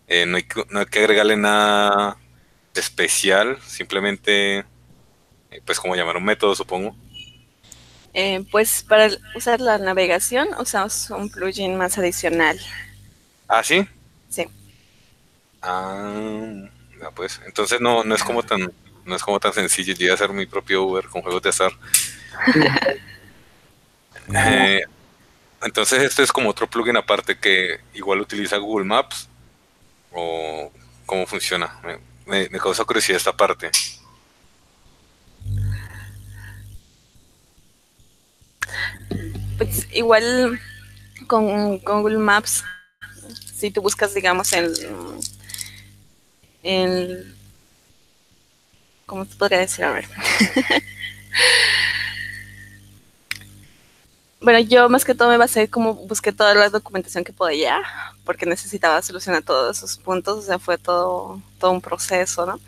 eh, 0.07 0.25
no, 0.25 0.37
hay 0.37 0.43
que, 0.43 0.63
no, 0.69 0.79
hay 0.79 0.85
que, 0.85 0.99
agregarle 0.99 1.37
nada 1.37 2.17
especial, 2.73 3.57
simplemente, 3.65 4.59
eh, 5.51 5.61
pues 5.65 5.79
como 5.79 5.95
llamar 5.95 6.17
un 6.17 6.25
método, 6.25 6.55
supongo. 6.55 6.95
Eh, 8.13 8.43
pues 8.51 8.83
para 8.87 9.09
usar 9.35 9.61
la 9.61 9.77
navegación 9.77 10.49
usamos 10.59 11.09
un 11.11 11.29
plugin 11.29 11.77
más 11.77 11.97
adicional. 11.97 12.59
¿Ah, 13.47 13.63
sí? 13.63 13.87
Sí. 14.29 14.47
Ah, 15.61 16.69
pues 17.15 17.39
entonces 17.45 17.79
no, 17.79 18.03
no 18.03 18.15
es 18.15 18.23
como 18.23 18.43
tan 18.43 18.71
no 19.09 19.15
es 19.15 19.23
como 19.23 19.39
tan 19.39 19.53
sencillo. 19.53 19.93
Llegué 19.93 20.11
a 20.11 20.13
hacer 20.13 20.31
mi 20.31 20.45
propio 20.45 20.83
Uber 20.83 21.07
con 21.07 21.21
juegos 21.21 21.41
de 21.41 21.49
azar. 21.49 21.73
eh, 24.33 24.83
entonces, 25.61 26.03
este 26.03 26.23
es 26.23 26.31
como 26.31 26.49
otro 26.49 26.69
plugin 26.69 26.95
aparte 26.95 27.37
que 27.37 27.81
igual 27.93 28.21
utiliza 28.21 28.57
Google 28.57 28.85
Maps. 28.85 29.27
¿O 30.11 30.71
cómo 31.05 31.25
funciona? 31.25 31.79
Me, 32.25 32.49
me, 32.49 32.59
causa 32.59 32.85
curiosidad 32.85 33.17
esta 33.17 33.35
parte. 33.35 33.69
Pues 39.57 39.87
igual 39.91 40.59
con, 41.27 41.79
con 41.79 42.01
Google 42.01 42.19
Maps, 42.19 42.63
si 43.53 43.71
tú 43.71 43.81
buscas, 43.81 44.13
digamos, 44.13 44.53
en 44.53 44.71
el 46.63 47.38
¿cómo 49.09 49.25
te 49.25 49.35
podría 49.35 49.59
decir? 49.59 49.83
A 49.83 49.91
ver. 49.91 50.05
bueno, 54.41 54.59
yo 54.59 54.87
más 54.87 55.03
que 55.03 55.15
todo 55.15 55.29
me 55.29 55.37
basé 55.37 55.67
como 55.67 55.95
busqué 55.95 56.31
toda 56.31 56.53
la 56.53 56.69
documentación 56.69 57.23
que 57.23 57.33
podía, 57.33 57.81
porque 58.23 58.45
necesitaba 58.45 59.01
solucionar 59.01 59.41
todos 59.43 59.77
esos 59.77 59.97
puntos, 59.97 60.37
o 60.37 60.41
sea, 60.43 60.59
fue 60.59 60.77
todo, 60.77 61.41
todo 61.59 61.71
un 61.71 61.81
proceso, 61.81 62.45
¿no? 62.45 62.59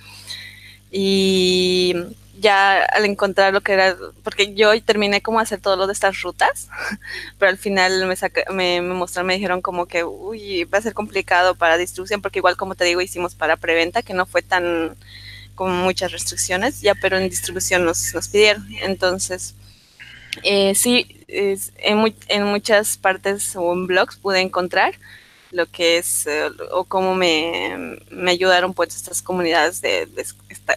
Y 0.92 1.96
ya 2.40 2.84
al 2.86 3.06
encontrar 3.06 3.54
lo 3.54 3.62
que 3.62 3.74
era, 3.74 3.96
porque 4.24 4.56
yo 4.56 4.82
terminé 4.84 5.22
como 5.22 5.40
hacer 5.40 5.62
todo 5.62 5.76
lo 5.76 5.86
de 5.86 5.94
estas 5.94 6.22
rutas, 6.24 6.70
pero 7.38 7.52
al 7.52 7.58
final 7.60 8.08
me, 8.08 8.16
me, 8.52 8.82
me, 8.82 8.94
mostraron, 8.96 9.28
me 9.28 9.36
dijeron 9.36 9.62
como 9.62 9.86
que, 9.86 10.04
uy, 10.04 10.64
va 10.66 10.80
a 10.80 10.82
ser 10.82 10.96
complicado 10.96 11.54
para 11.56 11.78
distribución, 11.78 12.22
porque 12.22 12.40
igual 12.40 12.58
como 12.58 12.74
te 12.76 12.86
digo, 12.86 13.00
hicimos 13.02 13.36
para 13.36 13.58
preventa, 13.58 14.02
que 14.02 14.16
no 14.16 14.26
fue 14.26 14.42
tan 14.42 14.98
con 15.62 15.78
muchas 15.78 16.12
restricciones, 16.12 16.82
ya, 16.82 16.96
pero 16.96 17.20
en 17.20 17.30
distribución 17.30 17.86
nos, 17.86 18.16
nos 18.16 18.28
pidieron. 18.30 18.66
Entonces, 18.82 19.54
eh, 20.42 20.74
sí, 20.74 21.24
es, 21.28 21.72
en, 21.78 22.16
en, 22.30 22.46
muchas 22.46 22.98
partes 22.98 23.56
o 23.56 23.72
en 23.72 23.86
blogs 23.86 24.16
pude 24.16 24.40
encontrar 24.40 24.96
lo 25.52 25.66
que 25.66 25.98
es 25.98 26.28
eh, 26.28 26.50
o 26.72 26.86
cómo 26.86 27.14
me, 27.14 27.98
me, 28.10 28.32
ayudaron 28.32 28.74
pues 28.74 28.96
estas 28.96 29.22
comunidades 29.22 29.82
de, 29.82 30.06
de 30.06 30.26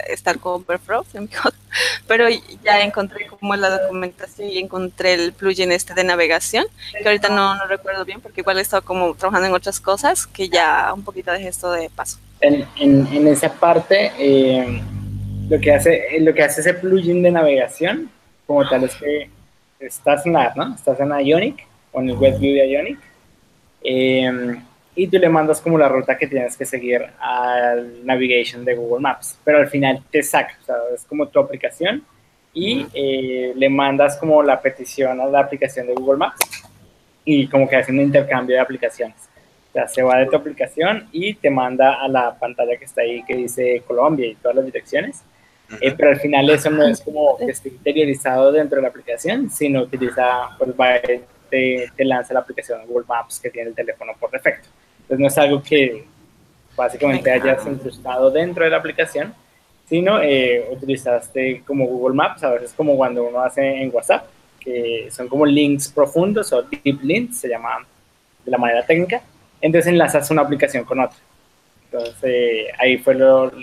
estar 0.08 0.38
con 0.38 0.64
pero 2.08 2.28
ya 2.64 2.80
encontré 2.80 3.26
como 3.28 3.54
la 3.56 3.78
documentación 3.78 4.48
y 4.48 4.58
encontré 4.58 5.14
el 5.14 5.32
plugin 5.32 5.72
este 5.72 5.94
de 5.94 6.04
navegación 6.04 6.66
que 7.00 7.06
ahorita 7.06 7.28
no, 7.28 7.54
no 7.54 7.66
recuerdo 7.66 8.04
bien 8.04 8.20
porque 8.20 8.40
igual 8.40 8.58
he 8.58 8.62
estado 8.62 8.82
como 8.82 9.14
trabajando 9.14 9.48
en 9.48 9.54
otras 9.54 9.80
cosas 9.80 10.26
que 10.26 10.48
ya 10.48 10.92
un 10.92 11.04
poquito 11.04 11.32
de 11.32 11.46
esto 11.46 11.70
de 11.72 11.90
paso. 11.90 12.18
En, 12.40 12.66
en, 12.76 13.26
esa 13.28 13.52
parte, 13.52 14.12
eh, 14.18 14.82
lo, 15.48 15.58
que 15.60 15.72
hace, 15.72 16.18
lo 16.20 16.34
que 16.34 16.42
hace 16.42 16.60
ese 16.60 16.74
plugin 16.74 17.22
de 17.22 17.30
navegación, 17.30 18.10
como 18.46 18.68
tal, 18.68 18.84
es 18.84 18.94
que 18.96 19.30
estás 19.80 20.26
en 20.26 20.34
la 20.34 20.52
¿no? 20.54 20.74
Estás 20.74 21.00
en 21.00 21.10
Ionic, 21.26 21.66
o 21.92 22.00
en 22.00 22.10
el 22.10 22.16
WebView 22.16 22.54
de 22.54 22.70
Ionic, 22.70 22.98
eh, 23.84 24.56
y 24.96 25.08
tú 25.08 25.18
le 25.18 25.28
mandas 25.28 25.60
como 25.60 25.76
la 25.76 25.88
ruta 25.88 26.16
que 26.16 26.26
tienes 26.26 26.56
que 26.56 26.64
seguir 26.64 27.04
al 27.20 28.04
navigation 28.06 28.64
de 28.64 28.74
Google 28.74 29.00
Maps, 29.00 29.38
pero 29.44 29.58
al 29.58 29.68
final 29.68 30.02
te 30.10 30.22
saca, 30.22 30.56
o 30.62 30.64
sea, 30.64 30.76
es 30.94 31.04
como 31.04 31.28
tu 31.28 31.38
aplicación, 31.38 32.02
y 32.52 32.86
eh, 32.94 33.52
le 33.56 33.68
mandas 33.68 34.16
como 34.16 34.42
la 34.42 34.60
petición 34.60 35.20
a 35.20 35.26
la 35.26 35.40
aplicación 35.40 35.88
de 35.88 35.94
Google 35.94 36.18
Maps, 36.18 36.64
y 37.24 37.48
como 37.48 37.68
que 37.68 37.76
hacen 37.76 37.98
un 37.98 38.04
intercambio 38.04 38.54
de 38.54 38.62
aplicaciones. 38.62 39.16
Sea, 39.72 39.88
se 39.88 40.02
va 40.02 40.18
de 40.18 40.26
tu 40.26 40.36
aplicación 40.36 41.08
y 41.10 41.34
te 41.34 41.50
manda 41.50 42.00
a 42.00 42.06
la 42.06 42.38
pantalla 42.38 42.76
que 42.76 42.84
está 42.84 43.00
ahí 43.00 43.24
que 43.24 43.34
dice 43.34 43.82
Colombia 43.84 44.26
y 44.26 44.36
todas 44.36 44.54
las 44.54 44.66
direcciones. 44.66 45.24
Eh, 45.80 45.92
pero 45.96 46.10
al 46.10 46.20
final 46.20 46.48
eso 46.50 46.70
no 46.70 46.86
es 46.86 47.00
como 47.00 47.36
que 47.38 47.46
esté 47.46 47.70
interiorizado 47.70 48.52
dentro 48.52 48.76
de 48.76 48.82
la 48.82 48.88
aplicación, 48.88 49.50
sino 49.50 49.82
utiliza, 49.82 50.50
pues 50.58 50.70
va, 50.78 51.00
te, 51.54 51.88
te 51.96 52.04
lanza 52.04 52.34
la 52.34 52.40
aplicación 52.40 52.84
Google 52.84 53.06
Maps 53.08 53.38
que 53.38 53.48
tiene 53.48 53.68
el 53.68 53.74
teléfono 53.76 54.12
por 54.18 54.30
defecto. 54.32 54.68
Entonces 55.02 55.18
no 55.20 55.26
es 55.28 55.38
algo 55.38 55.62
que 55.62 56.04
básicamente 56.76 57.30
hayas 57.30 57.64
incrustado 57.64 58.28
dentro 58.30 58.64
de 58.64 58.70
la 58.70 58.78
aplicación, 58.78 59.32
sino 59.88 60.20
eh, 60.20 60.66
utilizaste 60.72 61.62
como 61.64 61.86
Google 61.86 62.16
Maps, 62.16 62.42
a 62.42 62.50
veces 62.50 62.72
como 62.72 62.96
cuando 62.96 63.22
uno 63.22 63.40
hace 63.40 63.62
en 63.62 63.94
WhatsApp, 63.94 64.26
que 64.58 65.08
son 65.12 65.28
como 65.28 65.46
links 65.46 65.88
profundos 65.88 66.52
o 66.52 66.62
deep 66.62 67.00
links, 67.02 67.38
se 67.38 67.48
llama 67.48 67.86
de 68.44 68.50
la 68.50 68.58
manera 68.58 68.84
técnica, 68.84 69.22
entonces 69.60 69.92
enlazas 69.92 70.28
una 70.32 70.42
aplicación 70.42 70.84
con 70.84 70.98
otra. 70.98 71.18
Entonces 71.84 72.66
ahí 72.78 72.98
fue 72.98 73.16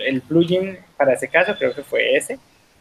el 0.06 0.22
plugin 0.22 0.78
para 0.96 1.14
ese 1.14 1.28
caso, 1.28 1.56
creo 1.58 1.76
que 1.76 1.84
fue 1.84 2.16
ese, 2.16 2.40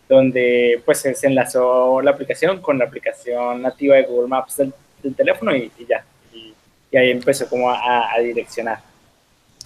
donde 0.09 0.81
pues 0.85 1.01
se 1.01 1.27
enlazó 1.27 2.01
la 2.03 2.13
aplicación 2.13 2.61
con 2.61 2.79
la 2.79 2.85
aplicación 2.85 3.63
nativa 3.63 3.97
de 3.97 4.03
Google 4.03 4.29
Maps 4.29 4.59
del, 4.59 4.73
teléfono 5.15 5.55
y, 5.55 5.71
ya. 5.89 6.05
Y, 6.33 6.55
ahí 6.97 7.11
empezó 7.11 7.49
como 7.49 7.71
a, 7.71 8.13
direccionar. 8.23 8.81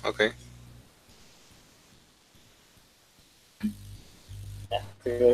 Ok. 0.04 0.22
Ya, 4.70 4.82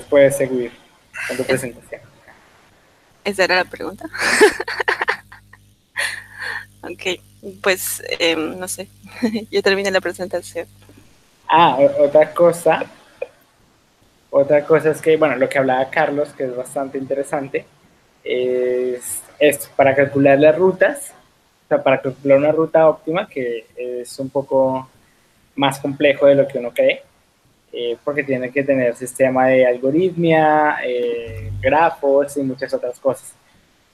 puedes 0.08 0.36
seguir 0.36 0.72
con 1.28 1.36
tu 1.36 1.44
presentación. 1.44 2.00
¿Esa 3.24 3.44
era 3.44 3.56
la 3.56 3.64
pregunta? 3.64 4.06
ok. 6.82 7.20
Pues, 7.62 8.02
eh, 8.18 8.36
no 8.36 8.68
sé, 8.68 8.88
yo 9.50 9.62
terminé 9.62 9.90
la 9.90 10.00
presentación. 10.00 10.66
Ah, 11.48 11.78
otra 11.98 12.32
cosa, 12.34 12.84
otra 14.30 14.64
cosa 14.64 14.90
es 14.90 15.00
que, 15.00 15.16
bueno, 15.16 15.36
lo 15.36 15.48
que 15.48 15.58
hablaba 15.58 15.90
Carlos, 15.90 16.30
que 16.30 16.44
es 16.44 16.54
bastante 16.54 16.98
interesante, 16.98 17.66
es 18.22 19.22
esto, 19.40 19.68
para 19.74 19.94
calcular 19.94 20.38
las 20.38 20.56
rutas, 20.56 21.12
o 21.64 21.68
sea, 21.68 21.82
para 21.82 22.00
calcular 22.00 22.38
una 22.38 22.52
ruta 22.52 22.88
óptima, 22.88 23.26
que 23.26 23.64
es 23.76 24.18
un 24.18 24.28
poco 24.30 24.88
más 25.56 25.78
complejo 25.78 26.26
de 26.26 26.34
lo 26.34 26.46
que 26.46 26.58
uno 26.58 26.70
cree, 26.70 27.02
eh, 27.72 27.96
porque 28.04 28.22
tiene 28.22 28.50
que 28.50 28.62
tener 28.62 28.94
sistema 28.94 29.46
de 29.46 29.66
algoritmia, 29.66 30.76
eh, 30.84 31.50
grafos 31.60 32.36
y 32.36 32.42
muchas 32.42 32.72
otras 32.74 32.98
cosas. 33.00 33.34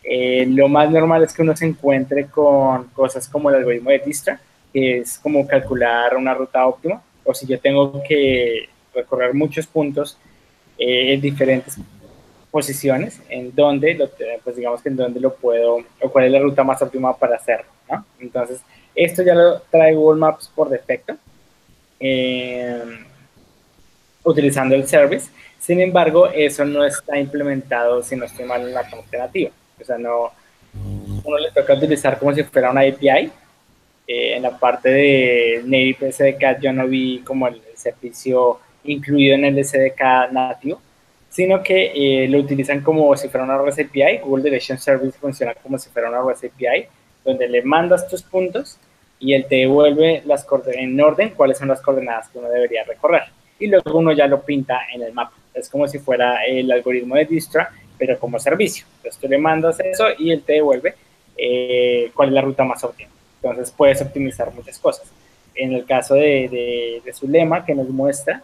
Eh, 0.02 0.46
lo 0.48 0.68
más 0.68 0.90
normal 0.90 1.24
es 1.24 1.32
que 1.32 1.42
uno 1.42 1.56
se 1.56 1.66
encuentre 1.66 2.26
con 2.26 2.84
cosas 2.88 3.28
como 3.28 3.50
el 3.50 3.56
algoritmo 3.56 3.90
de 3.90 3.98
Distra, 3.98 4.40
que 4.72 4.98
es 4.98 5.18
como 5.18 5.46
calcular 5.46 6.16
una 6.16 6.32
ruta 6.34 6.66
óptima, 6.66 7.02
o 7.24 7.34
si 7.34 7.46
yo 7.46 7.58
tengo 7.58 8.02
que 8.06 8.68
recorrer 8.94 9.34
muchos 9.34 9.66
puntos 9.66 10.16
eh, 10.78 11.14
en 11.14 11.20
diferentes 11.20 11.78
posiciones, 12.56 13.20
en 13.28 13.54
donde, 13.54 13.92
lo, 13.92 14.08
pues 14.42 14.56
digamos 14.56 14.80
que 14.80 14.88
en 14.88 14.96
donde 14.96 15.20
lo 15.20 15.34
puedo, 15.34 15.84
o 16.00 16.10
cuál 16.10 16.24
es 16.24 16.32
la 16.32 16.38
ruta 16.38 16.64
más 16.64 16.80
óptima 16.80 17.14
para 17.14 17.36
hacerlo, 17.36 17.66
¿no? 17.90 18.02
Entonces, 18.18 18.62
esto 18.94 19.22
ya 19.22 19.34
lo 19.34 19.60
trae 19.70 19.94
Google 19.94 20.18
Maps 20.18 20.50
por 20.54 20.70
defecto, 20.70 21.16
eh, 22.00 22.82
utilizando 24.24 24.74
el 24.74 24.88
service. 24.88 25.30
Sin 25.58 25.82
embargo, 25.82 26.28
eso 26.28 26.64
no 26.64 26.82
está 26.82 27.18
implementado, 27.18 28.02
si 28.02 28.16
no 28.16 28.24
estoy 28.24 28.46
mal, 28.46 28.62
en 28.62 28.72
la 28.72 28.88
parte 28.88 29.18
nativa. 29.18 29.50
O 29.78 29.84
sea, 29.84 29.98
no, 29.98 30.32
uno 31.24 31.38
le 31.38 31.50
toca 31.50 31.74
utilizar 31.74 32.18
como 32.18 32.32
si 32.32 32.42
fuera 32.42 32.70
una 32.70 32.80
API. 32.80 33.30
Eh, 34.08 34.36
en 34.36 34.42
la 34.44 34.56
parte 34.56 34.88
de 34.88 35.62
Native 35.62 36.10
SDK 36.10 36.62
yo 36.62 36.72
no 36.72 36.86
vi 36.86 37.18
como 37.18 37.48
el, 37.48 37.60
servicio 37.74 38.60
incluido 38.84 39.34
en 39.34 39.44
el 39.44 39.62
SDK 39.62 40.32
nativo, 40.32 40.80
sino 41.36 41.62
que 41.62 41.92
eh, 41.94 42.28
lo 42.28 42.38
utilizan 42.38 42.80
como 42.80 43.14
si 43.14 43.28
fuera 43.28 43.44
una 43.44 43.58
REST 43.58 43.80
API. 43.80 44.20
Google 44.24 44.44
Direction 44.44 44.78
Service 44.78 45.18
funciona 45.18 45.52
como 45.52 45.76
si 45.76 45.90
fuera 45.90 46.08
una 46.08 46.22
REST 46.22 46.46
API, 46.46 46.86
donde 47.22 47.46
le 47.46 47.60
mandas 47.60 48.08
tus 48.08 48.22
puntos 48.22 48.78
y 49.20 49.34
él 49.34 49.44
te 49.46 49.56
devuelve 49.56 50.22
las 50.24 50.46
en 50.72 50.98
orden 50.98 51.34
cuáles 51.36 51.58
son 51.58 51.68
las 51.68 51.82
coordenadas 51.82 52.30
que 52.30 52.38
uno 52.38 52.48
debería 52.48 52.84
recorrer. 52.84 53.24
Y 53.58 53.66
luego 53.66 53.98
uno 53.98 54.12
ya 54.12 54.26
lo 54.26 54.40
pinta 54.40 54.86
en 54.94 55.02
el 55.02 55.12
mapa. 55.12 55.34
Es 55.52 55.68
como 55.68 55.86
si 55.86 55.98
fuera 55.98 56.42
el 56.46 56.72
algoritmo 56.72 57.16
de 57.16 57.26
Distra 57.26 57.70
pero 57.98 58.18
como 58.18 58.38
servicio. 58.38 58.86
Entonces 58.96 59.20
tú 59.20 59.28
le 59.28 59.36
mandas 59.36 59.78
eso 59.80 60.06
y 60.18 60.30
él 60.30 60.42
te 60.42 60.54
devuelve 60.54 60.94
eh, 61.36 62.10
cuál 62.14 62.28
es 62.28 62.34
la 62.34 62.40
ruta 62.40 62.64
más 62.64 62.82
óptima. 62.82 63.10
Entonces 63.42 63.74
puedes 63.76 64.00
optimizar 64.00 64.54
muchas 64.54 64.78
cosas. 64.78 65.06
En 65.54 65.74
el 65.74 65.84
caso 65.84 66.14
de, 66.14 67.02
de, 67.04 67.12
su 67.12 67.28
lema 67.28 67.62
que 67.62 67.74
nos 67.74 67.90
muestra, 67.90 68.42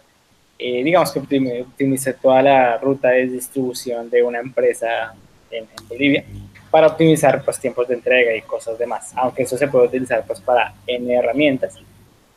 eh, 0.65 0.85
digamos 0.85 1.11
que 1.11 1.19
optimice 1.19 2.13
toda 2.15 2.41
la 2.41 2.79
ruta 2.79 3.09
de 3.09 3.27
distribución 3.27 4.09
de 4.09 4.23
una 4.23 4.39
empresa 4.39 5.13
en, 5.51 5.67
Bolivia 5.89 6.25
para 6.71 6.87
optimizar 6.87 7.45
pues, 7.45 7.59
tiempos 7.59 7.89
de 7.89 7.95
entrega 7.95 8.35
y 8.35 8.43
cosas 8.43 8.79
demás, 8.79 9.13
aunque 9.17 9.43
eso 9.43 9.59
se 9.59 9.67
puede 9.67 9.89
utilizar 9.89 10.25
pues, 10.25 10.41
para 10.41 10.73
N 10.87 11.13
herramientas. 11.13 11.79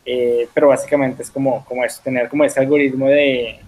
Eh, 0.03 0.47
pero 0.53 0.69
básicamente 0.69 1.21
es 1.21 1.29
como, 1.29 1.63
como 1.65 1.85
eso, 1.85 2.01
tener 2.03 2.27
como 2.27 2.43
ese 2.43 2.59
algoritmo 2.59 3.07
de, 3.07 3.59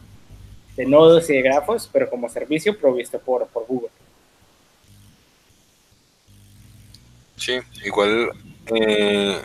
de 0.75 0.85
nodos 0.87 1.29
y 1.29 1.33
de 1.33 1.41
grafos, 1.43 1.87
pero 1.93 2.09
como 2.09 2.27
servicio 2.27 2.77
provisto 2.77 3.19
por, 3.19 3.47
por 3.47 3.65
Google. 3.67 3.89
Sí, 7.35 7.59
igual, 7.85 8.31
eh, 8.73 9.37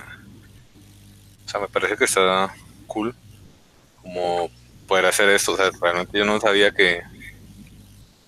o 1.44 1.48
sea, 1.48 1.60
me 1.60 1.68
parece 1.68 1.96
que 1.98 2.04
está 2.04 2.54
cool 2.86 3.14
como 4.02 4.50
poder 4.92 5.06
hacer 5.06 5.30
esto, 5.30 5.52
o 5.52 5.56
sea, 5.56 5.70
realmente 5.80 6.18
yo 6.18 6.26
no 6.26 6.38
sabía 6.38 6.70
que, 6.70 7.00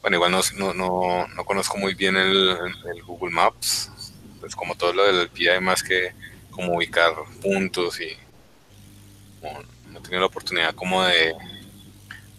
bueno, 0.01 0.17
igual 0.17 0.33
no, 0.33 0.73
no, 0.73 1.27
no, 1.29 1.45
conozco 1.45 1.77
muy 1.77 1.93
bien 1.93 2.17
el, 2.17 2.57
Google 3.07 3.35
Maps, 3.35 3.91
pues 4.41 4.57
como 4.57 4.75
todo 4.75 4.95
lo 4.95 5.05
del 5.05 5.27
API 5.27 5.61
más 5.61 5.83
que 5.83 6.15
como 6.51 6.75
ubicar 6.75 7.13
puntos 7.43 8.01
y 8.01 8.17
no 9.43 9.99
he 9.99 10.03
tenido 10.03 10.21
la 10.21 10.27
oportunidad 10.27 10.75
como 10.75 11.05
de 11.05 11.35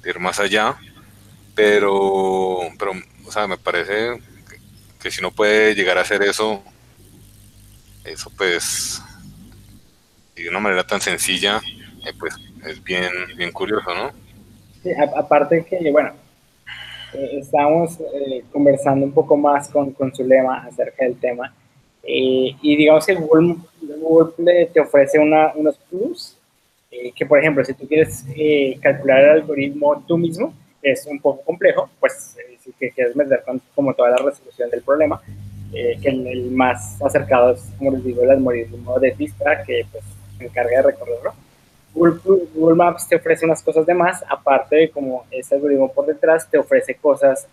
ir 0.03 0.19
más 0.19 0.39
allá, 0.39 0.75
pero, 1.53 2.61
pero 2.79 2.93
o 3.27 3.31
sea, 3.31 3.45
me 3.45 3.59
parece 3.59 4.23
que, 4.99 5.11
si 5.11 5.21
no 5.21 5.29
puede 5.29 5.75
llegar 5.75 5.99
a 5.99 6.01
hacer 6.01 6.23
eso, 6.23 6.63
eso 8.03 8.31
pues, 8.35 9.03
de 10.35 10.49
una 10.49 10.59
manera 10.59 10.83
tan 10.83 10.99
sencilla, 10.99 11.61
eh, 12.03 12.13
pues 12.17 12.33
es 12.67 12.83
bien, 12.83 13.11
bien 13.35 13.51
curioso, 13.51 13.93
¿no? 13.93 14.11
Sí, 14.81 14.91
aparte 15.15 15.65
que, 15.65 15.91
bueno, 15.91 16.11
eh, 17.13 17.39
estamos 17.39 17.99
eh, 17.99 18.43
conversando 18.51 19.05
un 19.05 19.11
poco 19.11 19.37
más 19.37 19.69
con, 19.69 19.91
con 19.91 20.13
Zulema 20.13 20.65
acerca 20.65 21.05
del 21.05 21.17
tema. 21.19 21.53
Eh, 22.03 22.55
y 22.61 22.75
digamos 22.75 23.05
que 23.05 23.15
Google, 23.15 23.55
Google 23.81 24.67
te 24.67 24.79
ofrece 24.79 25.17
una, 25.17 25.53
unos 25.55 25.77
plus, 25.89 26.37
que 27.13 27.25
por 27.25 27.39
ejemplo, 27.39 27.65
si 27.65 27.73
tú 27.73 27.85
quieres 27.87 28.23
calcular 28.81 29.19
el 29.19 29.29
algoritmo 29.31 30.01
tú 30.07 30.17
mismo, 30.17 30.53
es 30.81 31.05
un 31.07 31.19
poco 31.19 31.41
complejo, 31.41 31.89
pues 31.99 32.37
si 32.63 32.71
quieres 32.71 33.15
meter 33.15 33.43
con, 33.43 33.61
como 33.73 33.93
toda 33.93 34.11
la 34.11 34.17
resolución 34.17 34.69
del 34.69 34.81
problema, 34.81 35.21
que 35.73 36.07
el, 36.07 36.51
más 36.51 37.01
acercado 37.01 37.51
es, 37.51 37.69
como 37.77 37.91
les 37.91 38.03
digo, 38.05 38.23
el 38.23 38.31
algoritmo 38.31 38.97
de 38.99 39.11
Distra, 39.11 39.61
que 39.63 39.85
pues 39.91 40.05
se 40.37 40.45
encarga 40.45 40.77
de 40.77 40.83
recorrerlo. 40.83 41.33
Google, 41.95 42.75
Maps 42.75 43.07
te 43.07 43.15
ofrece 43.15 43.45
unas 43.45 43.63
cosas 43.63 43.85
de 43.85 43.93
más, 43.93 44.23
aparte 44.29 44.75
de 44.75 44.89
como 44.89 45.25
este 45.31 45.55
algoritmo 45.55 45.91
por 45.91 46.05
detrás, 46.05 46.49
te 46.49 46.57
ofrece 46.57 46.95
cosas 46.95 47.47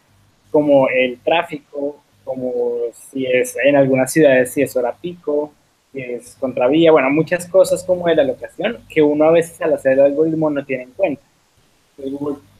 como 0.50 0.88
el 0.88 1.18
tráfico, 1.20 2.02
como 2.24 2.62
si 2.92 3.24
es 3.24 3.56
en 3.62 3.76
algunas 3.76 4.12
ciudades, 4.12 4.52
si 4.52 4.62
es 4.62 4.76
hora 4.76 4.92
pico, 5.00 5.52
si 5.92 6.00
es 6.00 6.36
contravía, 6.40 6.90
bueno, 6.90 7.08
muchas 7.10 7.46
cosas 7.46 7.84
como 7.84 8.08
de 8.08 8.16
la 8.16 8.24
locación 8.24 8.78
que 8.88 9.00
uno 9.00 9.26
a 9.26 9.30
veces 9.30 9.60
al 9.62 9.74
hacer 9.74 9.92
el 9.92 10.00
algoritmo 10.00 10.50
no 10.50 10.64
tiene 10.64 10.84
en 10.84 10.90
cuenta. 10.90 11.22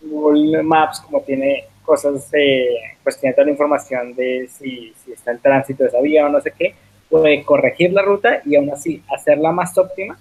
Google, 0.03 0.63
Maps, 0.63 1.01
como 1.01 1.21
tiene 1.23 1.65
cosas, 1.85 2.31
de, 2.31 2.79
pues 3.03 3.19
tiene 3.19 3.35
toda 3.35 3.47
la 3.47 3.53
información 3.53 4.15
de 4.15 4.49
si, 4.49 4.95
está 5.13 5.33
el 5.33 5.41
tránsito 5.41 5.83
de 5.83 5.89
esa 5.89 6.01
vía 6.01 6.27
o 6.27 6.29
no 6.29 6.41
sé 6.41 6.53
qué, 6.57 6.75
puede 7.11 7.43
corregir 7.43 7.93
la 7.93 8.03
ruta 8.03 8.41
y 8.45 8.55
aún 8.55 8.71
así 8.71 9.03
hacerla 9.09 9.51
más 9.51 9.77
óptima 9.77 10.17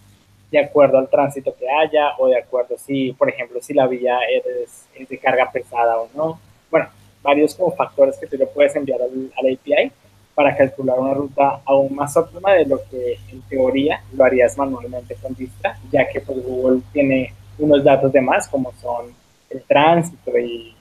de 0.51 0.59
acuerdo 0.59 0.97
al 0.97 1.09
tránsito 1.09 1.55
que 1.57 1.65
haya 1.69 2.11
o 2.17 2.27
de 2.27 2.37
acuerdo 2.37 2.77
si, 2.77 3.13
por 3.13 3.29
ejemplo, 3.29 3.59
si 3.61 3.73
la 3.73 3.87
vía 3.87 4.19
es, 4.29 4.85
de 5.07 5.17
carga 5.17 5.49
pesada 5.49 5.97
o 5.97 6.09
no. 6.13 6.39
Bueno, 6.69 6.89
varios 7.23 7.55
como 7.55 7.71
factores 7.71 8.17
que 8.17 8.27
tú 8.27 8.35
le 8.37 8.45
puedes 8.45 8.75
enviar 8.75 8.99
al, 9.01 9.31
API 9.37 9.91
para 10.35 10.55
calcular 10.55 10.99
una 10.99 11.13
ruta 11.13 11.61
aún 11.65 11.95
más 11.95 12.15
óptima 12.17 12.53
de 12.53 12.65
lo 12.65 12.81
que 12.89 13.17
en 13.31 13.41
teoría 13.43 14.03
lo 14.13 14.25
harías 14.25 14.57
manualmente 14.57 15.15
con 15.15 15.33
Distra, 15.33 15.79
ya 15.89 16.07
que 16.07 16.19
pues, 16.19 16.43
Google 16.43 16.81
tiene 16.91 17.33
unos 17.57 17.83
datos 17.83 18.11
de 18.11 18.21
más 18.21 18.47
como 18.47 18.73
son 18.81 19.13
el 19.49 19.61
tránsito 19.63 20.37
y 20.37 20.75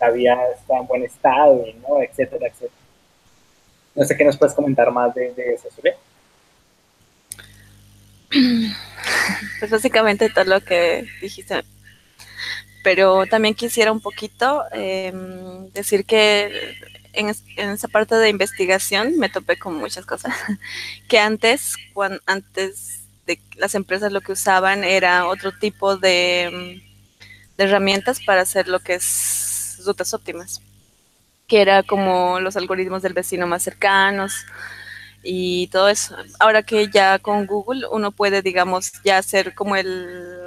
la 0.00 0.10
vía 0.10 0.38
está 0.54 0.78
en 0.78 0.86
buen 0.86 1.02
estado, 1.02 1.62
etcétera, 2.02 2.46
etcétera. 2.46 2.72
No 3.94 4.04
sé 4.04 4.16
qué 4.16 4.24
nos 4.24 4.38
puedes 4.38 4.54
comentar 4.54 4.90
más 4.90 5.14
de, 5.14 5.32
de 5.34 5.54
eso, 5.54 5.68
¿sí? 5.70 5.90
Pues 9.58 9.70
básicamente 9.70 10.30
todo 10.30 10.44
lo 10.44 10.60
que 10.60 11.06
dijiste. 11.20 11.62
Pero 12.82 13.26
también 13.26 13.54
quisiera 13.54 13.92
un 13.92 14.00
poquito 14.00 14.64
em, 14.72 15.70
decir 15.72 16.04
que 16.06 16.76
en, 17.12 17.28
esa 17.28 17.88
parte 17.88 18.14
de 18.14 18.28
investigación 18.28 19.18
me 19.18 19.28
topé 19.28 19.58
con 19.58 19.74
muchas 19.74 20.06
cosas. 20.06 20.34
Que 21.08 21.18
antes, 21.18 21.76
antes 22.26 23.00
de 23.26 23.40
las 23.56 23.74
empresas 23.74 24.12
lo 24.12 24.20
que 24.20 24.32
usaban 24.32 24.84
era 24.84 25.26
otro 25.26 25.52
tipo 25.52 25.96
de, 25.96 26.82
de 27.56 27.64
herramientas 27.64 28.20
para 28.24 28.42
hacer 28.42 28.68
lo 28.68 28.80
que 28.80 28.94
es 28.94 29.80
rutas 29.84 30.14
óptimas. 30.14 30.62
Que 31.46 31.60
era 31.60 31.82
como 31.82 32.40
los 32.40 32.56
algoritmos 32.56 33.02
del 33.02 33.12
vecino 33.12 33.46
más 33.46 33.62
cercanos, 33.62 34.46
y 35.22 35.68
todo 35.68 35.88
eso. 35.88 36.16
Ahora 36.38 36.62
que 36.62 36.88
ya 36.88 37.18
con 37.18 37.46
Google 37.46 37.86
uno 37.90 38.12
puede, 38.12 38.42
digamos, 38.42 38.92
ya 39.04 39.18
hacer 39.18 39.54
como 39.54 39.76
el 39.76 40.40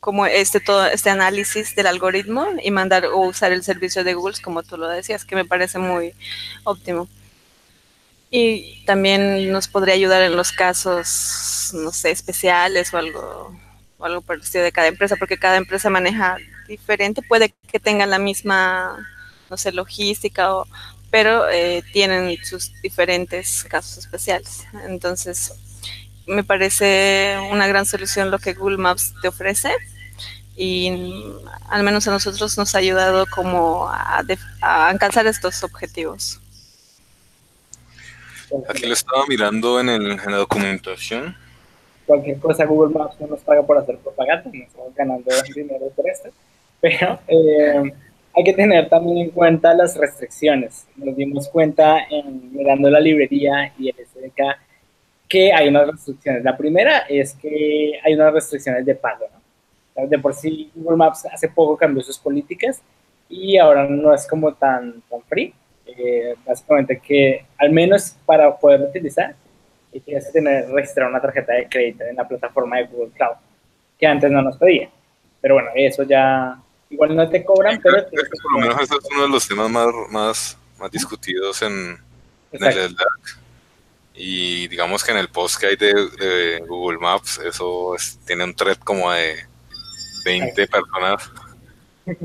como 0.00 0.24
este 0.26 0.60
todo 0.60 0.86
este 0.86 1.10
análisis 1.10 1.74
del 1.74 1.88
algoritmo 1.88 2.46
y 2.62 2.70
mandar 2.70 3.06
o 3.06 3.18
usar 3.22 3.52
el 3.52 3.64
servicio 3.64 4.04
de 4.04 4.14
Google 4.14 4.36
como 4.42 4.62
tú 4.62 4.76
lo 4.76 4.88
decías, 4.88 5.24
que 5.24 5.34
me 5.34 5.44
parece 5.44 5.78
muy 5.80 6.14
óptimo. 6.64 7.08
Y 8.30 8.84
también 8.84 9.50
nos 9.52 9.68
podría 9.68 9.94
ayudar 9.94 10.22
en 10.22 10.36
los 10.36 10.52
casos, 10.52 11.70
no 11.74 11.92
sé, 11.92 12.10
especiales 12.10 12.92
o 12.92 12.98
algo, 12.98 13.56
o 13.98 14.04
algo 14.04 14.24
estilo 14.34 14.64
de 14.64 14.72
cada 14.72 14.88
empresa, 14.88 15.16
porque 15.16 15.38
cada 15.38 15.56
empresa 15.56 15.90
maneja 15.90 16.36
diferente, 16.68 17.22
puede 17.22 17.54
que 17.68 17.80
tengan 17.80 18.10
la 18.10 18.18
misma, 18.18 18.96
no 19.50 19.56
sé, 19.56 19.72
logística 19.72 20.54
o, 20.54 20.66
pero 21.16 21.48
eh, 21.48 21.82
tienen 21.94 22.36
sus 22.44 22.70
diferentes 22.82 23.64
casos 23.64 23.96
especiales. 23.96 24.66
Entonces, 24.86 25.54
me 26.26 26.44
parece 26.44 27.38
una 27.50 27.66
gran 27.66 27.86
solución 27.86 28.30
lo 28.30 28.38
que 28.38 28.52
Google 28.52 28.76
Maps 28.76 29.14
te 29.22 29.28
ofrece 29.28 29.72
y 30.56 31.24
al 31.70 31.84
menos 31.84 32.06
a 32.06 32.10
nosotros 32.10 32.58
nos 32.58 32.74
ha 32.74 32.78
ayudado 32.80 33.24
como 33.34 33.88
a, 33.88 34.22
alcanzar 34.60 35.26
estos 35.26 35.64
objetivos. 35.64 36.38
Aquí 38.68 38.84
lo 38.84 38.92
estaba 38.92 39.24
mirando 39.26 39.80
en, 39.80 39.88
el, 39.88 40.20
en 40.20 40.30
la 40.30 40.36
documentación. 40.36 41.34
Cualquier 42.04 42.38
cosa 42.40 42.66
Google 42.66 42.92
Maps 42.92 43.18
no 43.20 43.28
nos 43.28 43.40
paga 43.40 43.62
por 43.62 43.78
hacer 43.78 43.96
propaganda, 44.00 44.50
no 44.52 44.62
estamos 44.62 44.94
ganando 44.94 45.30
dinero 45.54 45.90
por 45.96 46.10
esto, 46.10 46.28
pero... 46.82 47.18
Eh, 47.26 47.94
hay 48.36 48.44
que 48.44 48.52
tener 48.52 48.88
también 48.90 49.18
en 49.18 49.30
cuenta 49.30 49.72
las 49.72 49.96
restricciones. 49.96 50.86
Nos 50.96 51.16
dimos 51.16 51.48
cuenta 51.48 52.06
en, 52.10 52.52
mirando 52.52 52.90
la 52.90 53.00
librería 53.00 53.72
y 53.78 53.88
el 53.88 53.96
SDK 53.96 54.58
que 55.26 55.52
hay 55.52 55.68
unas 55.68 55.88
restricciones. 55.88 56.44
La 56.44 56.56
primera 56.56 56.98
es 57.08 57.34
que 57.34 57.98
hay 58.04 58.14
unas 58.14 58.34
restricciones 58.34 58.84
de 58.84 58.94
pago. 58.94 59.26
¿no? 59.96 60.06
De 60.06 60.18
por 60.18 60.34
sí, 60.34 60.70
Google 60.74 60.98
Maps 60.98 61.26
hace 61.32 61.48
poco 61.48 61.78
cambió 61.78 62.02
sus 62.02 62.18
políticas 62.18 62.82
y 63.28 63.56
ahora 63.56 63.88
no 63.88 64.14
es 64.14 64.26
como 64.26 64.52
tan, 64.52 65.00
tan 65.08 65.22
free. 65.22 65.54
Eh, 65.86 66.34
básicamente 66.44 67.00
que 67.00 67.46
al 67.56 67.70
menos 67.70 68.16
para 68.26 68.54
poder 68.56 68.82
utilizar 68.82 69.34
tienes 70.00 70.26
que 70.26 70.32
tener 70.32 70.68
registrar 70.68 71.08
una 71.08 71.20
tarjeta 71.20 71.54
de 71.54 71.68
crédito 71.68 72.04
en 72.04 72.16
la 72.16 72.28
plataforma 72.28 72.76
de 72.76 72.84
Google 72.84 73.12
Cloud, 73.14 73.36
que 73.98 74.06
antes 74.06 74.30
no 74.30 74.42
nos 74.42 74.58
pedía. 74.58 74.90
Pero 75.40 75.54
bueno, 75.54 75.70
eso 75.74 76.02
ya 76.02 76.60
Igual 76.90 77.16
no 77.16 77.28
te 77.28 77.44
cobran, 77.44 77.80
pero... 77.82 78.04
por 78.04 78.52
lo 78.52 78.58
menos 78.60 78.82
ese 78.82 78.94
es 78.94 79.10
uno 79.12 79.22
de 79.22 79.28
los 79.28 79.48
temas 79.48 79.70
más, 79.70 79.86
más, 80.10 80.58
más 80.78 80.90
discutidos 80.90 81.62
en, 81.62 81.98
en 82.52 82.64
el 82.64 82.92
LDAC. 82.92 83.46
Y 84.14 84.66
digamos 84.68 85.04
que 85.04 85.12
en 85.12 85.18
el 85.18 85.28
post 85.28 85.60
que 85.60 85.66
hay 85.66 85.76
de, 85.76 86.62
Google 86.66 86.98
Maps, 86.98 87.38
eso 87.44 87.94
tiene 88.26 88.44
un 88.44 88.54
thread 88.54 88.78
como 88.78 89.10
de 89.12 89.34
20 90.24 90.66
personas. 90.66 91.30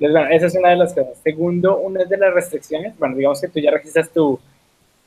esa 0.00 0.46
es 0.46 0.54
una 0.54 0.70
de 0.70 0.76
las 0.76 0.94
cosas. 0.94 1.18
Segundo, 1.22 1.78
una 1.78 2.04
de 2.04 2.16
las 2.16 2.32
restricciones, 2.32 2.98
bueno, 2.98 3.16
digamos 3.16 3.40
que 3.40 3.48
tú 3.48 3.60
ya 3.60 3.70
registras 3.70 4.10
tu, 4.10 4.40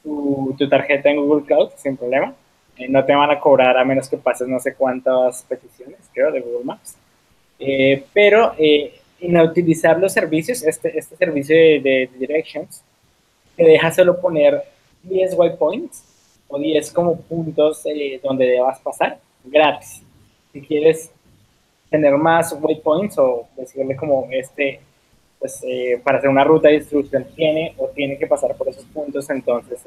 tu, 0.03 0.69
tarjeta 0.69 1.09
en 1.09 1.17
Google 1.17 1.45
Cloud 1.45 1.71
sin 1.77 1.97
problema. 1.97 2.35
Eh, 2.77 2.87
no 2.89 3.03
te 3.03 3.15
van 3.15 3.31
a 3.31 3.39
cobrar 3.39 3.77
a 3.77 3.85
menos 3.85 4.07
que 4.07 4.17
pases 4.17 4.47
no 4.47 4.59
sé 4.59 4.75
cuántas 4.75 5.43
peticiones, 5.43 5.99
creo, 6.13 6.31
de 6.31 6.41
Google 6.41 6.65
Maps. 6.65 6.95
Eh, 7.65 8.03
pero 8.13 8.53
eh, 8.57 8.93
en 9.21 9.37
utilizar 9.37 9.97
los 9.97 10.11
servicios, 10.11 10.63
este, 10.63 10.97
este 10.97 11.15
servicio 11.15 11.55
de, 11.55 12.09
directions, 12.19 12.83
te 13.55 13.63
deja 13.63 13.89
solo 13.91 14.19
poner 14.19 14.61
10 15.03 15.35
waypoints 15.35 16.03
o 16.49 16.59
10 16.59 16.91
como 16.91 17.15
puntos 17.21 17.85
eh, 17.85 18.19
donde 18.21 18.47
debas 18.47 18.79
pasar 18.81 19.17
gratis. 19.45 20.01
Si 20.51 20.61
quieres 20.61 21.09
tener 21.89 22.17
más 22.17 22.53
waypoints 22.59 23.17
o 23.17 23.47
decirle 23.55 23.95
como 23.95 24.27
este, 24.31 24.81
pues 25.39 25.61
para 26.03 26.17
hacer 26.17 26.29
una 26.29 26.43
ruta 26.43 26.67
de 26.67 26.79
distribución 26.79 27.25
tiene 27.35 27.73
o 27.77 27.87
tiene 27.89 28.17
que 28.17 28.27
pasar 28.27 28.55
por 28.55 28.67
esos 28.67 28.83
puntos, 28.85 29.29
entonces 29.29 29.79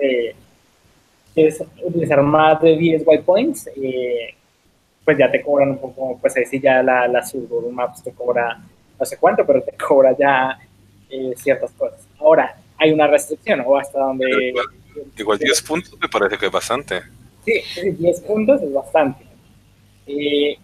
quieres 1.35 1.62
utilizar 1.83 2.23
más 2.23 2.61
de 2.62 2.77
10 2.77 3.03
waypoints, 3.07 3.69
pues 5.07 5.16
ya 5.16 5.31
te 5.31 5.40
cobran 5.40 5.71
un 5.71 5.79
poco, 5.79 6.19
pues 6.21 6.37
ahí 6.37 6.45
sí 6.45 6.59
ya 6.61 6.83
la, 6.83 7.07
la 7.07 7.25
Google 7.33 7.71
Maps 7.73 8.03
te 8.03 8.11
cobra 8.11 8.59
no 8.99 9.07
sé 9.07 9.16
cuánto, 9.19 9.47
pero 9.47 9.62
te 9.62 9.73
cobra 9.88 10.16
ya 10.19 10.59
eh, 11.09 11.33
ciertas 11.37 11.71
cosas. 11.71 12.01
Ahora, 12.19 12.57
hay 12.77 12.90
una 12.90 13.07
restricción, 13.07 13.62
o 13.64 13.79
hasta 13.79 14.01
donde... 14.01 14.53
Igual, 15.16 15.38
10 15.38 15.62
puntos 15.62 15.97
me 16.01 16.09
parece 16.09 16.37
que 16.37 16.47
es 16.47 16.53
bastante. 16.53 17.03
Sí, 17.45 17.62
10 17.81 18.21
puntos 18.23 18.61
es 18.61 18.73
bastante. 18.73 19.25
Eh, 20.09 20.57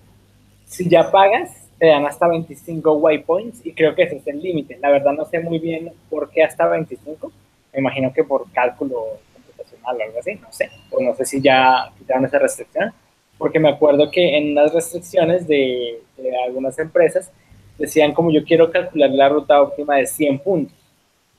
si 0.67 0.89
ya 0.89 1.09
pagas, 1.09 1.51
te 1.79 1.87
dan 1.87 2.05
hasta 2.05 2.27
25 2.27 2.95
waypoints 2.95 3.65
y 3.65 3.73
creo 3.73 3.95
que 3.95 4.03
ese 4.03 4.17
es 4.17 4.27
el 4.27 4.43
límite. 4.43 4.77
La 4.81 4.91
verdad 4.91 5.13
no 5.13 5.25
sé 5.25 5.39
muy 5.39 5.61
bien 5.61 5.93
por 6.11 6.31
qué 6.31 6.43
hasta 6.43 6.67
25. 6.67 7.31
Me 7.73 7.79
imagino 7.79 8.13
que 8.13 8.25
por 8.25 8.51
cálculo 8.51 9.19
computacional 9.35 9.97
o 9.99 10.03
algo 10.03 10.19
así, 10.19 10.35
no 10.35 10.51
sé. 10.51 10.71
O 10.91 11.01
no 11.01 11.15
sé 11.15 11.27
si 11.27 11.41
ya 11.41 11.93
quitaron 11.97 12.25
esa 12.25 12.41
restricción 12.41 12.93
porque 13.43 13.59
me 13.59 13.71
acuerdo 13.71 14.09
que 14.09 14.37
en 14.39 14.55
las 14.55 14.73
restricciones 14.73 15.49
de, 15.49 16.01
algunas 16.47 16.79
empresas 16.79 17.29
decían 17.77 18.13
como 18.13 18.31
yo 18.31 18.45
quiero 18.45 18.71
calcular 18.71 19.11
la 19.11 19.29
ruta 19.29 19.61
óptima 19.61 19.97
de 19.97 20.07
100 20.07 20.39
puntos. 20.39 20.79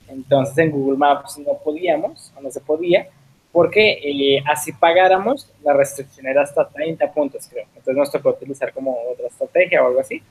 Entonces 0.09 0.57
en 0.57 0.71
Google 0.71 0.97
Maps 0.97 1.37
no 1.37 1.53
podíamos, 1.63 2.33
o 2.35 2.41
no 2.41 2.51
se 2.51 2.59
podía, 2.59 3.07
porque 3.53 4.01
eh, 4.03 4.43
así 4.45 4.73
pagáramos, 4.73 5.49
la 5.63 5.71
restricción 5.71 6.27
era 6.27 6.41
hasta 6.41 6.67
30 6.67 7.09
puntos, 7.13 7.47
creo. 7.49 7.67
Entonces 7.67 7.95
nos 7.95 8.11
tocó 8.11 8.31
utilizar 8.31 8.73
como 8.73 8.97
otra 9.09 9.27
estrategia 9.27 9.81
o 9.81 9.87
algo 9.87 10.01
así, 10.01 10.21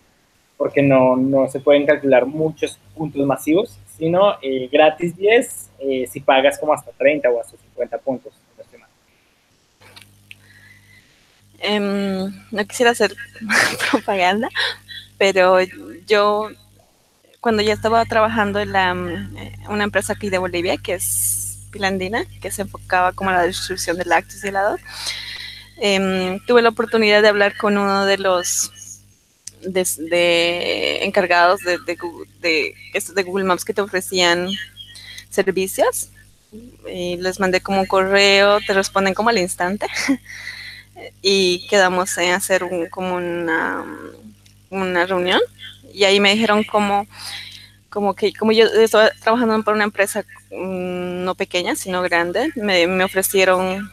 porque 0.58 0.82
no, 0.82 1.16
no 1.16 1.48
se 1.48 1.58
pueden 1.58 1.86
calcular 1.86 2.26
muchos 2.26 2.78
puntos 2.94 3.24
masivos, 3.24 3.78
sino 3.96 4.34
eh, 4.42 4.68
gratis 4.70 5.16
10 5.16 5.70
eh, 5.78 6.06
si 6.06 6.20
pagas 6.20 6.58
como 6.58 6.74
hasta 6.74 6.92
30 6.92 7.30
o 7.30 7.40
hasta 7.40 7.56
50 7.56 7.96
puntos. 7.96 8.34
Em, 11.62 12.32
no 12.50 12.66
quisiera 12.66 12.90
hacer 12.90 13.14
propaganda, 13.90 14.48
pero 15.16 15.58
yo 16.06 16.50
cuando 17.40 17.62
ya 17.62 17.72
estaba 17.72 18.04
trabajando 18.04 18.60
en 18.60 18.72
la, 18.72 18.92
una 19.68 19.84
empresa 19.84 20.12
aquí 20.12 20.28
de 20.28 20.38
Bolivia, 20.38 20.76
que 20.76 20.94
es 20.94 21.58
Pilandina, 21.70 22.24
que 22.40 22.50
se 22.50 22.62
enfocaba 22.62 23.12
como 23.12 23.30
a 23.30 23.34
la 23.34 23.44
distribución 23.44 23.96
de 23.96 24.04
lácteos 24.04 24.44
y 24.44 24.48
helado. 24.48 24.76
Em, 25.78 26.38
tuve 26.46 26.62
la 26.62 26.68
oportunidad 26.68 27.22
de 27.22 27.28
hablar 27.28 27.56
con 27.56 27.78
uno 27.78 28.06
de 28.06 28.18
los 28.18 28.72
de, 29.62 31.04
encargados 31.04 31.60
de, 31.60 31.78
de, 31.78 31.96
de, 33.14 33.22
Google 33.22 33.44
Maps 33.44 33.64
que 33.64 33.74
te 33.74 33.80
ofrecían 33.80 34.48
servicios. 35.30 36.10
Y 36.92 37.16
les 37.16 37.40
mandé 37.40 37.60
como 37.60 37.80
un 37.80 37.86
correo, 37.86 38.60
te 38.60 38.74
responden 38.74 39.14
como 39.14 39.30
al 39.30 39.38
instante. 39.38 39.86
y 41.20 41.66
quedamos 41.68 42.16
en 42.18 42.32
hacer 42.32 42.64
un, 42.64 42.86
como 42.86 43.16
una, 43.16 43.84
una 44.70 45.06
reunión. 45.06 45.40
Y 45.92 46.04
ahí 46.04 46.20
me 46.20 46.32
dijeron 46.32 46.64
como 46.64 47.06
como 47.92 48.14
que 48.14 48.32
como 48.32 48.52
yo 48.52 48.64
estaba 48.64 49.10
trabajando 49.22 49.62
para 49.62 49.74
una 49.74 49.84
empresa 49.84 50.24
mm, 50.50 51.24
no 51.24 51.34
pequeña, 51.34 51.76
sino 51.76 52.00
grande, 52.00 52.50
me, 52.56 52.86
me, 52.86 53.04
ofrecieron 53.04 53.90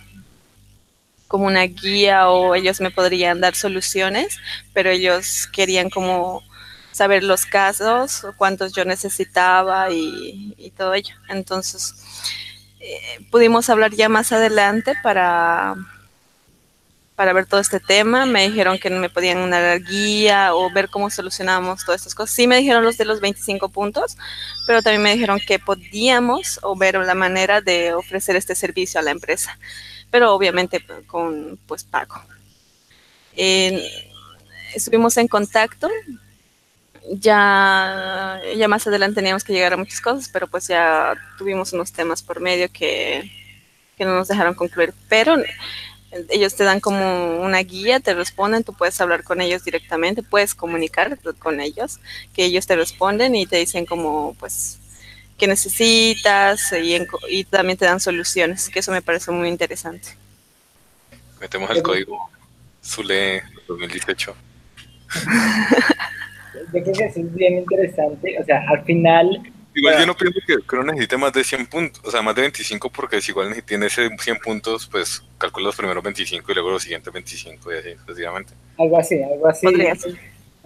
como 1.28 1.46
una 1.46 1.64
guía 1.64 2.30
o 2.30 2.56
ellos 2.56 2.80
me 2.80 2.92
podrían 2.92 3.42
dar 3.42 3.56
soluciones, 3.56 4.38
pero 4.74 4.90
ellos 4.90 5.48
querían 5.52 5.90
como 5.90 6.42
saber 6.92 7.24
los 7.24 7.46
casos, 7.46 8.26
cuántos 8.38 8.74
yo 8.74 8.86
necesitaba 8.86 9.92
y, 9.92 10.56
y 10.58 10.72
todo 10.72 10.94
ello. 10.94 11.16
Entonces, 11.28 11.94
eh, 12.80 13.20
pudimos 13.30 13.70
hablar 13.70 13.92
ya 13.94 14.10
más 14.10 14.32
adelante 14.32 14.94
para 15.04 15.76
para 17.20 17.34
ver 17.34 17.48
todo 17.48 17.60
este 17.60 17.82
tema. 17.82 18.26
Me 18.26 18.48
dijeron 18.48 18.80
que 18.80 18.90
me 18.90 19.10
podían 19.10 19.50
dar 19.50 19.82
guía 19.82 20.56
o 20.56 20.72
ver 20.72 20.88
cómo 20.88 21.10
solucionábamos 21.10 21.84
todas 21.84 22.00
estas 22.00 22.16
cosas. 22.16 22.34
Sí 22.34 22.48
me 22.48 22.56
dijeron 22.56 22.82
los 22.82 22.98
de 22.98 23.04
los 23.04 23.20
25 23.20 23.68
puntos, 23.68 24.16
pero 24.66 24.82
también 24.82 25.04
me 25.04 25.12
dijeron 25.12 25.38
que 25.46 25.60
podíamos 25.60 26.62
o 26.64 26.78
ver 26.78 26.96
la 26.96 27.16
manera 27.16 27.60
de 27.60 27.94
ofrecer 27.94 28.38
este 28.38 28.56
servicio 28.56 29.02
a 29.02 29.04
la 29.04 29.12
empresa, 29.12 29.60
pero 30.10 30.34
obviamente 30.34 30.82
con 31.08 31.60
pues 31.68 31.84
pago. 31.84 32.24
estuvimos 34.74 35.18
en 35.18 35.28
contacto. 35.28 35.90
Ya, 37.12 38.40
ya 38.56 38.68
más 38.70 38.88
adelante 38.88 39.16
teníamos 39.16 39.44
que 39.44 39.52
llegar 39.52 39.74
a 39.74 39.78
muchas 39.78 40.00
cosas, 40.00 40.30
pero 40.32 40.48
pues 40.48 40.70
ya 40.70 41.16
tuvimos 41.38 41.74
unos 41.74 41.92
temas 41.92 42.24
por 42.24 42.40
medio 42.40 42.72
que, 42.72 43.30
que 43.98 44.06
no 44.06 44.16
nos 44.16 44.30
dejaron 44.30 44.54
concluir. 44.54 44.94
Pero 45.10 45.36
ellos 46.30 46.56
te 46.56 46.64
dan 46.64 46.80
como 46.80 47.42
una 47.42 47.60
guía, 47.60 48.00
te 48.00 48.14
responden, 48.14 48.64
tú 48.64 48.74
puedes 48.74 49.00
hablar 49.00 49.24
con 49.24 49.42
ellos 49.42 49.64
directamente, 49.64 50.24
puedes 50.24 50.56
comunicar 50.56 51.18
con 51.38 51.60
ellos, 51.60 52.00
que 52.34 52.46
ellos 52.46 52.66
te 52.66 52.76
responden 52.76 53.36
y 53.36 53.46
te 53.46 53.58
dicen 53.58 53.86
como, 53.86 54.36
pues, 54.40 54.80
qué 55.38 55.48
necesitas 55.48 56.74
y, 56.74 57.44
también 57.46 57.78
te 57.78 57.86
dan 57.86 58.00
soluciones, 58.00 58.70
que 58.70 58.80
eso 58.80 58.92
me 58.92 59.02
parece 59.02 59.32
muy 59.32 59.48
interesante. 59.48 60.10
Metemos 61.40 61.70
el 61.72 61.82
código 61.82 62.30
Zule 62.84 63.44
2018. 63.68 64.36
Yo 66.74 66.84
creo 66.84 66.94
que 66.94 67.06
es 67.06 67.36
bien 67.36 67.60
interesante, 67.60 68.38
o 68.40 68.46
sea, 68.46 68.64
al 68.70 68.84
final 68.84 69.42
Igual 69.74 70.00
yo 70.00 70.06
no 70.08 70.16
pienso 70.16 70.40
que, 70.46 70.76
no 70.76 70.84
necesite 70.84 71.18
más 71.18 71.32
de 71.32 71.44
100 71.44 71.68
puntos, 71.68 72.02
o 72.04 72.12
sea, 72.12 72.22
más 72.22 72.36
de 72.36 72.42
25, 72.42 72.90
porque 72.90 73.22
si 73.22 73.32
igual 73.32 73.64
tiene 73.64 73.86
ese 73.86 74.10
100 74.10 74.38
puntos, 74.40 74.88
pues 74.88 75.24
calcula 75.38 75.68
los 75.68 75.76
primeros 75.76 76.04
25 76.04 76.52
y 76.52 76.56
luego 76.56 76.72
los 76.72 76.84
siguientes 76.84 77.14
25 77.14 77.72
y 77.72 77.78
así 77.78 77.90
sucesivamente. 78.06 78.54
Algo 78.78 78.98
así, 78.98 79.22
algo 79.22 79.48
así. 79.48 79.68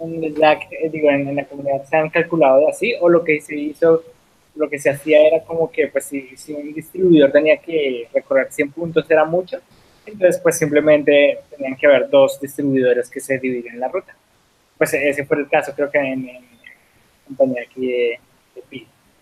En 0.00 0.34
la, 0.38 0.54
eh, 0.54 0.90
digo, 0.90 1.10
en, 1.10 1.36
la 1.36 1.44
comunidad 1.44 1.84
se 1.88 1.96
han 1.96 2.10
calculado 2.10 2.60
de 2.60 2.68
así, 2.68 2.94
o 3.00 3.08
lo 3.08 3.22
que 3.22 3.40
se 3.40 3.54
hizo, 3.56 4.02
lo 4.56 4.68
que 4.68 4.78
se 4.78 4.90
hacía 4.90 5.26
era 5.26 5.44
como 5.44 5.70
que, 5.70 5.86
pues 5.88 6.06
si, 6.06 6.36
si 6.36 6.52
un 6.52 6.72
distribuidor 6.72 7.30
tenía 7.30 7.58
que 7.58 8.08
recorrer 8.12 8.48
100 8.50 8.72
puntos 8.72 9.08
era 9.08 9.24
mucho, 9.24 9.58
entonces 10.06 10.40
pues 10.42 10.58
simplemente 10.58 11.38
tenían 11.50 11.76
que 11.76 11.86
haber 11.86 12.10
dos 12.10 12.40
distribuidores 12.40 13.08
que 13.08 13.20
se 13.20 13.38
dividen 13.38 13.78
la 13.78 13.88
ruta. 13.88 14.14
Pues 14.76 14.92
ese 14.94 15.24
fue 15.24 15.38
el 15.38 15.48
caso, 15.48 15.72
creo 15.74 15.90
que 15.90 15.98
en, 15.98 16.28
en 16.28 16.44
compañía 17.26 17.62
aquí 17.62 17.86
de 17.86 18.20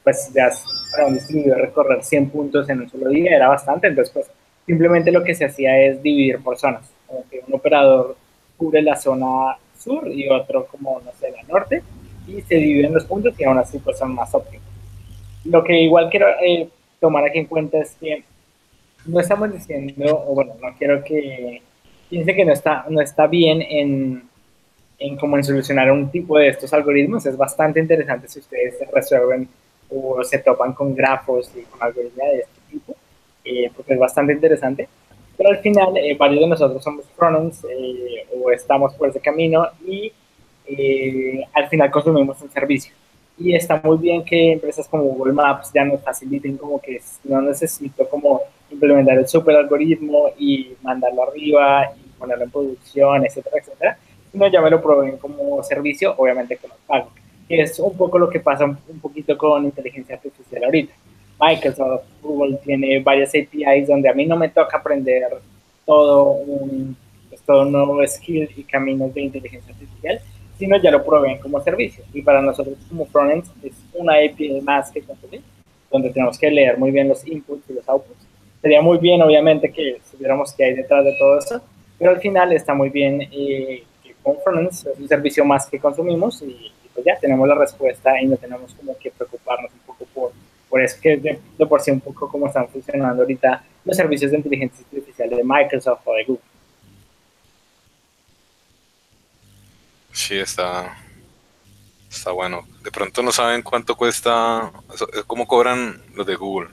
pues 0.05 0.31
ya 0.35 0.51
para 0.91 1.07
un 1.07 1.15
distribuidor 1.15 1.61
recorrer 1.61 2.03
100 2.03 2.31
puntos 2.31 2.69
en 2.69 2.81
un 2.81 2.91
solo 2.91 3.09
día 3.09 3.37
era 3.37 3.49
bastante, 3.49 3.87
entonces 3.87 4.13
pues 4.13 4.27
simplemente 4.67 5.13
lo 5.13 5.23
que 5.23 5.35
se 5.35 5.45
hacía 5.45 5.79
es 5.81 6.03
dividir 6.03 6.43
por 6.43 6.59
zonas, 6.59 6.83
como 7.07 7.25
que 7.29 7.43
un 7.47 7.55
operador 7.55 8.17
cubre 8.57 8.83
la 8.83 8.97
zona 8.97 9.57
sur 9.79 10.09
y 10.09 10.29
otro 10.29 10.67
como, 10.67 11.01
no 11.01 11.11
sé, 11.19 11.31
la 11.31 11.43
norte, 11.45 11.83
y 12.27 12.41
se 12.43 12.55
dividen 12.57 12.95
los 12.95 13.05
puntos 13.05 13.35
y 13.39 13.45
aún 13.45 13.59
así 13.59 13.79
pues 13.79 13.99
son 13.99 14.15
más 14.15 14.35
óptimos. 14.35 14.67
Lo 15.45 15.65
que 15.65 15.81
igual 15.81 16.09
quiero 16.09 16.29
eh, 16.41 16.69
tomar 17.01 17.25
aquí 17.25 17.39
en 17.39 17.47
cuenta 17.47 17.79
es 17.79 17.97
que 18.01 18.23
no 19.07 19.19
estamos 19.19 19.53
diciendo, 19.53 20.25
o 20.29 20.35
bueno, 20.35 20.55
no 20.61 20.69
quiero 20.79 21.03
que 21.03 21.61
piense 22.09 22.35
que 22.35 22.45
no 22.45 22.53
está, 22.53 22.85
no 22.89 23.01
está 23.01 23.27
bien 23.27 23.63
en, 23.63 24.23
en 24.99 25.17
cómo 25.17 25.37
en 25.37 25.45
solucionar 25.45 25.91
un 25.91 26.11
tipo 26.11 26.39
de 26.39 26.49
estos 26.49 26.73
algoritmos, 26.73 27.27
es 27.27 27.37
bastante 27.37 27.81
interesante 27.81 28.29
si 28.29 28.39
ustedes 28.39 28.77
resuelven 28.93 29.49
o 29.93 30.23
se 30.25 30.39
topan 30.39 30.73
con 30.73 30.95
grafos 30.95 31.51
y 31.55 31.63
con 31.63 31.83
algoritmos 31.83 32.27
de 32.27 32.39
este 32.39 32.61
tipo, 32.71 32.95
eh, 33.45 33.71
porque 33.77 33.95
es 33.95 33.99
bastante 33.99 34.33
interesante. 34.33 34.89
Pero 35.37 35.51
al 35.51 35.59
final, 35.59 35.97
eh, 35.97 36.15
varios 36.17 36.41
de 36.41 36.47
nosotros 36.47 36.83
somos 36.83 37.05
frontends 37.17 37.65
eh, 37.65 38.27
o 38.37 38.51
estamos 38.51 38.95
por 38.95 39.09
ese 39.09 39.21
camino 39.21 39.67
y 39.87 40.13
al 41.53 41.69
final 41.69 41.91
consumimos 41.91 42.41
un 42.41 42.51
servicio. 42.51 42.95
Y 43.37 43.55
está 43.55 43.81
muy 43.83 43.99
bien 43.99 44.25
que 44.25 44.53
empresas 44.53 44.89
como 44.89 45.03
Google 45.05 45.33
Maps 45.33 45.71
ya 45.75 45.85
nos 45.85 46.01
faciliten 46.01 46.57
como 46.57 46.81
que 46.81 47.01
no 47.25 47.43
necesito 47.43 48.09
como 48.09 48.41
implementar 48.71 49.19
el 49.19 49.29
super 49.29 49.57
algoritmo 49.57 50.31
y 50.39 50.75
mandarlo 50.83 51.25
arriba 51.25 51.93
y 51.97 52.09
ponerlo 52.19 52.45
en 52.45 52.51
producción, 52.51 53.27
etcétera, 53.27 53.59
etcétera, 53.59 53.99
sino 54.31 54.47
ya 54.47 54.61
me 54.63 54.71
lo 54.71 54.81
proveen 54.81 55.19
como 55.19 55.63
servicio, 55.63 56.15
obviamente 56.17 56.57
con 56.57 56.71
los 56.71 56.79
pago 56.87 57.11
es 57.61 57.79
un 57.79 57.97
poco 57.97 58.19
lo 58.19 58.31
que 58.31 58.41
pasa 58.41 58.65
un, 58.65 58.77
poquito 59.01 59.37
con 59.37 59.65
inteligencia 59.65 60.17
artificial 60.17 60.65
ahorita. 60.65 60.95
Microsoft, 61.41 62.05
Google 62.23 62.59
tiene 62.65 63.01
varias 63.01 63.31
APIs 63.31 63.89
donde 63.89 64.09
a 64.09 64.15
mí 64.15 64.27
no 64.27 64.37
me 64.37 64.49
toca 64.49 64.77
aprender 64.79 65.29
todo 65.85 66.33
un, 66.33 66.97
pues, 67.29 67.43
todo 67.43 67.63
un 67.63 67.73
nuevo 67.73 68.07
skill 68.07 68.49
y 68.57 68.63
caminos 68.65 69.13
de 69.13 69.23
inteligencia 69.23 69.73
artificial, 69.73 70.21
sino 70.59 70.81
ya 70.81 70.91
lo 70.91 71.05
proveen 71.05 71.39
como 71.39 71.61
servicio. 71.61 72.05
Y 72.13 72.23
para 72.23 72.41
nosotros 72.41 72.77
como 72.89 73.07
frontends 73.07 73.51
es 73.63 73.73
una 73.95 74.15
API 74.15 74.61
más 74.63 74.91
que 74.91 75.03
consumir, 75.03 75.43
donde 75.91 76.11
tenemos 76.11 76.39
que 76.39 76.51
leer 76.51 76.79
muy 76.79 76.91
bien 76.91 77.09
los 77.09 77.27
inputs 77.27 77.69
y 77.69 77.75
los 77.75 77.89
outputs. 77.89 78.27
Sería 78.61 78.81
muy 78.81 78.99
bien, 78.99 79.21
obviamente, 79.21 79.73
que 79.73 79.99
supiéramos 80.09 80.53
qué 80.53 80.65
hay 80.65 80.75
detrás 80.75 81.05
de 81.05 81.17
todo 81.19 81.39
eso, 81.39 81.61
pero 81.99 82.13
al 82.13 82.21
final 82.21 82.53
está 82.53 82.75
muy 82.75 82.91
bien 82.91 83.21
eh, 83.23 83.83
que 84.05 84.15
con 84.23 84.37
frontends 84.45 84.87
es 84.87 84.99
un 84.99 85.09
servicio 85.09 85.45
más 85.45 85.67
que 85.67 85.81
consumimos 85.81 86.41
y 86.43 86.71
pues 86.95 87.07
ya 87.07 87.19
tenemos 87.19 87.49
la 87.49 87.55
respuesta 87.55 88.21
y 88.21 88.27
no 88.27 88.37
tenemos 88.37 88.75
como 88.75 88.97
que 88.99 89.11
preocuparnos 89.11 89.73
un 89.73 89.81
poco 89.81 90.05
por, 90.07 90.33
por 90.69 90.83
eso 90.83 90.99
que 91.01 91.17
de, 91.17 91.41
de 91.59 91.67
por 91.67 91.81
sí 91.81 91.91
un 91.91 92.01
poco 92.01 92.29
cómo 92.29 92.47
están 92.47 92.69
funcionando 92.69 93.23
ahorita 93.23 93.65
los 93.85 93.97
servicios 93.97 94.31
de 94.31 94.39
inteligencia 94.39 94.85
artificial 94.85 95.31
de 95.31 95.43
Microsoft 95.45 96.01
o 96.05 96.15
de 96.15 96.25
Google. 96.25 96.43
Sí, 100.13 100.39
está, 100.39 100.97
está 102.11 102.31
bueno. 102.33 102.67
De 102.83 102.91
pronto 102.91 103.23
no 103.23 103.33
saben 103.33 103.63
cuánto 103.63 103.97
cuesta, 103.97 104.71
cómo 105.27 105.47
cobran 105.47 106.03
los 106.15 106.27
de 106.27 106.37
Google. 106.37 106.71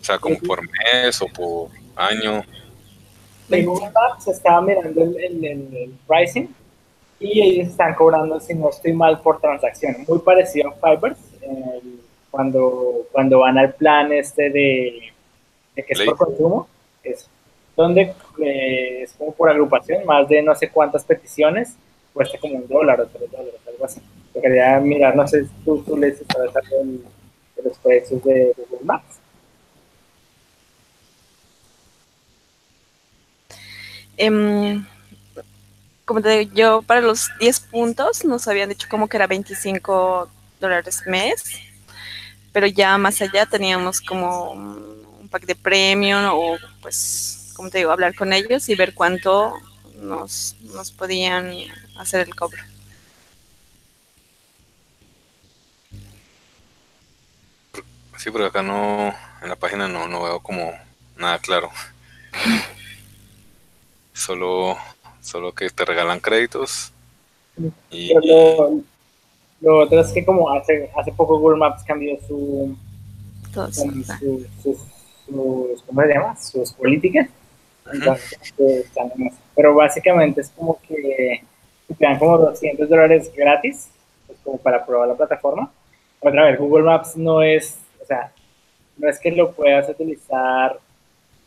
O 0.00 0.04
sea, 0.04 0.18
como 0.18 0.38
por 0.38 0.60
mes 0.62 1.20
o 1.22 1.26
por 1.26 1.70
año. 1.96 2.44
De 3.48 3.64
Google 3.64 3.90
Maps 3.90 4.28
estaba 4.28 4.60
mirando 4.60 5.02
el, 5.02 5.16
el, 5.16 5.44
el 5.44 5.94
pricing 6.06 6.54
y 7.18 7.40
ellos 7.40 7.68
están 7.68 7.94
cobrando, 7.94 8.38
si 8.40 8.54
no 8.54 8.70
estoy 8.70 8.92
mal, 8.92 9.20
por 9.20 9.40
transacción, 9.40 9.96
muy 10.06 10.18
parecido 10.18 10.70
a 10.70 10.96
Fibers, 10.96 11.18
cuando, 12.30 13.06
cuando 13.12 13.38
van 13.40 13.58
al 13.58 13.74
plan 13.74 14.12
este 14.12 14.50
de, 14.50 15.12
de 15.74 15.82
que 15.82 15.92
es 15.92 16.02
por 16.02 16.16
consumo, 16.16 16.68
es 17.02 17.28
donde 17.76 18.14
eh, 18.44 19.02
es 19.02 19.12
como 19.12 19.32
por 19.32 19.50
agrupación, 19.50 20.04
más 20.04 20.28
de 20.28 20.42
no 20.42 20.54
sé 20.54 20.70
cuántas 20.70 21.04
peticiones, 21.04 21.76
cuesta 22.12 22.38
como 22.38 22.56
un 22.56 22.66
dólar 22.66 23.00
o 23.00 23.06
tres 23.06 23.30
dólares, 23.30 23.60
algo 23.66 23.84
así. 23.84 24.00
Yo 24.34 24.40
quería 24.40 24.78
mirar, 24.80 25.14
no 25.14 25.26
sé 25.26 25.44
si 25.44 25.50
tú, 25.64 25.82
tú 25.82 25.96
sabes 25.96 26.52
de 27.56 27.62
los 27.62 27.78
precios 27.78 28.22
de, 28.24 28.54
Google 28.56 28.84
Maps. 28.84 29.20
Em, 34.18 34.86
como 36.06 36.22
te 36.22 36.30
digo, 36.30 36.52
yo 36.54 36.82
para 36.82 37.00
los 37.00 37.30
10 37.40 37.60
puntos 37.60 38.24
nos 38.24 38.46
habían 38.48 38.68
dicho 38.68 38.86
como 38.88 39.08
que 39.08 39.16
era 39.16 39.26
25 39.26 40.30
dólares 40.60 41.02
mes, 41.06 41.42
pero 42.52 42.66
ya 42.68 42.96
más 42.96 43.20
allá 43.20 43.44
teníamos 43.44 44.00
como 44.00 44.52
un 44.52 45.28
pack 45.28 45.44
de 45.46 45.56
premium 45.56 46.24
o 46.32 46.56
pues, 46.80 47.52
como 47.54 47.70
te 47.70 47.78
digo, 47.78 47.90
hablar 47.90 48.14
con 48.14 48.32
ellos 48.32 48.68
y 48.68 48.76
ver 48.76 48.94
cuánto 48.94 49.54
nos, 49.96 50.56
nos 50.62 50.92
podían 50.92 51.52
hacer 51.98 52.20
el 52.26 52.34
cobro. 52.36 52.62
Sí, 58.16 58.30
pero 58.30 58.46
acá 58.46 58.62
no, 58.62 59.12
en 59.42 59.48
la 59.48 59.56
página 59.56 59.88
no, 59.88 60.06
no 60.06 60.22
veo 60.22 60.40
como 60.40 60.72
nada 61.16 61.38
claro. 61.40 61.70
Solo, 64.14 64.78
solo 65.26 65.52
que 65.52 65.68
te 65.70 65.84
regalan 65.84 66.20
créditos. 66.20 66.92
Y, 67.90 68.08
Pero 68.14 68.20
lo, 68.24 68.80
lo 69.60 69.78
otro 69.84 70.00
es 70.00 70.12
que 70.12 70.24
como 70.24 70.50
hace, 70.50 70.90
hace 70.96 71.12
poco 71.12 71.38
Google 71.38 71.58
Maps 71.58 71.82
cambió 71.84 72.18
su, 72.26 72.76
su- 73.72 74.04
sus, 74.18 74.46
sus- 74.62 75.82
¿cómo 75.86 76.02
se 76.02 76.08
llama? 76.14 76.36
Sus 76.36 76.72
políticas. 76.72 77.28
Entonces, 77.92 78.38
eso. 78.42 78.90
Pero 79.54 79.74
básicamente 79.74 80.40
es 80.42 80.50
como 80.50 80.78
que 80.86 81.42
te 81.88 82.04
dan 82.04 82.18
como 82.18 82.38
200 82.38 82.88
dólares 82.88 83.30
gratis, 83.34 83.88
pues 84.26 84.38
como 84.44 84.58
para 84.58 84.84
probar 84.84 85.08
la 85.08 85.14
plataforma. 85.16 85.72
Otra 86.20 86.44
vez, 86.46 86.58
Google 86.58 86.84
Maps 86.84 87.16
no 87.16 87.42
es, 87.42 87.78
o 88.02 88.06
sea, 88.06 88.32
no 88.96 89.08
es 89.08 89.18
que 89.20 89.30
lo 89.30 89.52
puedas 89.52 89.88
utilizar, 89.88 90.78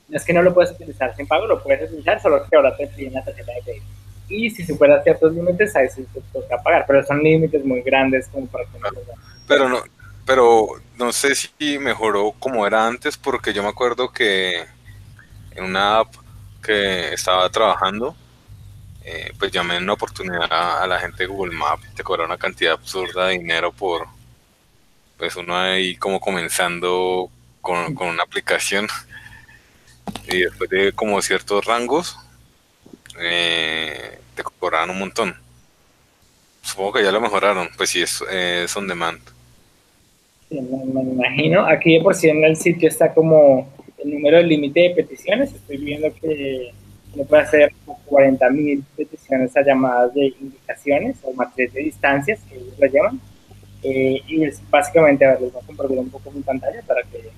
no 0.10 0.18
es 0.18 0.26
que 0.26 0.34
no 0.34 0.42
lo 0.42 0.54
puedes 0.54 0.72
utilizar 0.72 1.16
sin 1.16 1.28
pago, 1.28 1.46
lo 1.46 1.62
puedes 1.62 1.90
utilizar, 1.90 2.22
solo 2.22 2.44
que 2.48 2.56
ahora 2.56 2.76
te 2.76 2.88
piden 2.88 3.14
la 3.14 3.24
tarjeta 3.24 3.52
de 3.54 3.62
crédito. 3.62 3.86
Y 4.28 4.50
si 4.50 4.66
superas 4.66 5.04
ciertos 5.04 5.34
límites, 5.34 5.76
ahí 5.76 5.88
sí 5.90 6.06
te 6.14 6.22
toca 6.34 6.62
pagar, 6.62 6.86
pero 6.88 7.04
son 7.04 7.24
límites 7.24 7.64
muy 7.66 7.82
grandes 7.82 8.28
como 8.28 8.48
para 8.48 8.66
que 8.66 8.80
no 8.80 8.88
hagas. 8.88 9.04
pero 9.48 9.70
no, 9.70 9.82
pero 10.26 10.68
no 10.98 11.12
sé 11.12 11.36
si 11.36 11.80
mejoró 11.80 12.34
como 12.40 12.66
era 12.66 12.88
antes, 12.88 13.18
porque 13.18 13.54
yo 13.54 13.64
me 13.64 13.70
acuerdo 13.70 14.12
que 14.12 14.66
en 15.52 15.64
una 15.64 16.00
app 16.00 16.14
que 16.62 17.14
estaba 17.14 17.50
trabajando, 17.50 18.16
eh, 19.04 19.32
pues 19.40 19.52
llamé 19.52 19.78
en 19.78 19.84
una 19.84 19.94
oportunidad 19.94 20.52
a 20.52 20.86
la 20.86 21.00
gente 21.00 21.24
de 21.24 21.28
Google 21.28 21.56
Maps, 21.56 21.88
te 21.96 22.04
cobraron 22.04 22.32
una 22.32 22.38
cantidad 22.38 22.74
absurda 22.74 23.28
de 23.28 23.40
dinero 23.40 23.72
por, 23.72 24.08
pues 25.18 25.36
uno 25.36 25.58
ahí 25.58 25.96
como 25.96 26.20
comenzando 26.20 27.30
con, 27.62 27.96
con 27.96 28.10
una 28.10 28.24
aplicación 28.24 28.88
y 30.28 30.42
después 30.42 30.70
de 30.70 30.92
como 30.94 31.22
ciertos 31.22 31.66
rangos, 31.66 32.18
eh, 33.20 34.20
te 34.36 34.44
cobraban 34.44 34.90
un 34.90 35.00
montón. 35.00 35.36
Supongo 36.62 36.94
que 36.94 37.04
ya 37.04 37.12
lo 37.12 37.22
mejoraron, 37.22 37.70
pues 37.78 37.90
sí, 37.90 38.02
es, 38.02 38.22
es 38.30 38.76
on 38.76 38.88
demand. 38.88 39.20
Sí, 40.50 40.60
me, 40.62 41.02
imagino. 41.02 41.66
Aquí 41.66 41.98
de 41.98 42.04
por 42.04 42.16
sí 42.16 42.30
en 42.30 42.44
el 42.44 42.56
sitio 42.56 42.90
está 42.90 43.14
como 43.14 43.72
el 43.98 44.12
número 44.12 44.38
de 44.38 44.44
límite 44.44 44.82
de 44.82 44.90
peticiones. 44.92 45.54
Estoy 45.54 45.78
viendo 45.78 46.14
que 46.14 46.72
uno 47.14 47.24
puede 47.26 47.44
hacer 47.44 47.74
40.000 48.08 48.84
peticiones 48.96 49.56
a 49.58 49.64
llamadas 49.64 50.14
de 50.14 50.34
indicaciones 50.40 51.18
o 51.24 51.34
matriz 51.34 51.74
de 51.74 51.82
distancias, 51.82 52.40
que 52.50 52.56
ellos 52.56 52.74
lo 52.80 52.88
llaman. 52.88 53.22
Eh, 53.84 54.22
y 54.28 54.44
es 54.44 54.62
básicamente, 54.70 55.26
a 55.26 55.32
ver, 55.32 55.42
les 55.42 55.54
voy 55.54 55.62
a 55.62 55.66
compartir 55.66 55.98
un 55.98 56.10
poco 56.10 56.32
mi 56.32 56.42
pantalla 56.42 56.82
para 56.84 57.02
que 57.04 57.30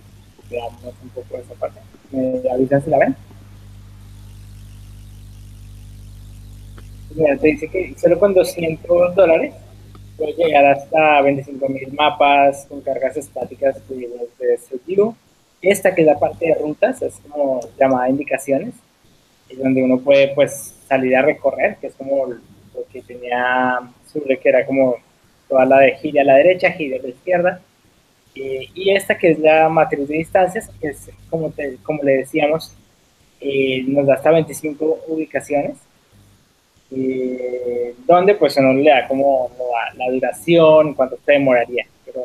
veamos 0.49 0.83
un 1.03 1.09
poco 1.09 1.37
esa 1.37 1.53
parte. 1.53 1.79
¿Me 2.11 2.41
avisan 2.51 2.83
si 2.83 2.89
la 2.89 2.99
ven? 2.99 3.15
Mira, 7.15 7.37
te 7.37 7.47
dice 7.47 7.67
que 7.67 7.93
solo 7.97 8.19
con 8.19 8.33
200 8.33 9.15
dólares 9.15 9.53
puede 10.17 10.33
llegar 10.33 10.65
hasta 10.65 11.21
25.000 11.21 11.93
mapas 11.93 12.65
con 12.67 12.81
cargas 12.81 13.17
estáticas 13.17 13.77
de, 13.89 14.07
ese 14.53 14.77
tipo. 14.79 15.15
Esta 15.61 15.93
que 15.93 16.01
es 16.01 16.07
la 16.07 16.19
parte 16.19 16.47
de 16.47 16.55
rutas, 16.55 17.01
es 17.01 17.19
como 17.29 17.59
llamada 17.79 18.09
indicaciones, 18.09 18.73
es 19.49 19.59
donde 19.59 19.83
uno 19.83 19.99
puede 19.99 20.29
pues 20.29 20.75
salir 20.87 21.15
a 21.15 21.21
recorrer, 21.21 21.77
que 21.79 21.87
es 21.87 21.93
como 21.95 22.27
lo 22.27 22.39
que 22.91 23.01
tenía 23.01 23.79
sobre 24.11 24.39
que 24.39 24.49
era 24.49 24.65
como 24.65 24.95
toda 25.47 25.65
la 25.65 25.79
de 25.79 25.97
gira 25.97 26.21
a 26.21 26.25
la 26.25 26.35
derecha, 26.35 26.71
gira 26.71 26.97
a 26.97 27.01
la 27.01 27.09
izquierda. 27.09 27.61
Eh, 28.35 28.69
y 28.73 28.91
esta 28.91 29.17
que 29.17 29.31
es 29.31 29.39
la 29.39 29.67
matriz 29.69 30.07
de 30.07 30.17
distancias, 30.17 30.69
es 30.81 31.09
como, 31.29 31.49
te, 31.51 31.77
como 31.83 32.01
le 32.03 32.17
decíamos, 32.17 32.73
eh, 33.39 33.83
nos 33.87 34.05
da 34.05 34.15
hasta 34.15 34.31
25 34.31 35.05
ubicaciones 35.07 35.77
eh, 36.91 37.95
donde 38.05 38.35
pues 38.35 38.57
uno 38.57 38.73
le 38.73 38.89
da 38.89 39.07
como 39.07 39.49
la, 39.57 40.05
la 40.05 40.11
duración, 40.11 40.93
cuánto 40.93 41.17
te 41.25 41.33
demoraría, 41.33 41.85
pero 42.05 42.21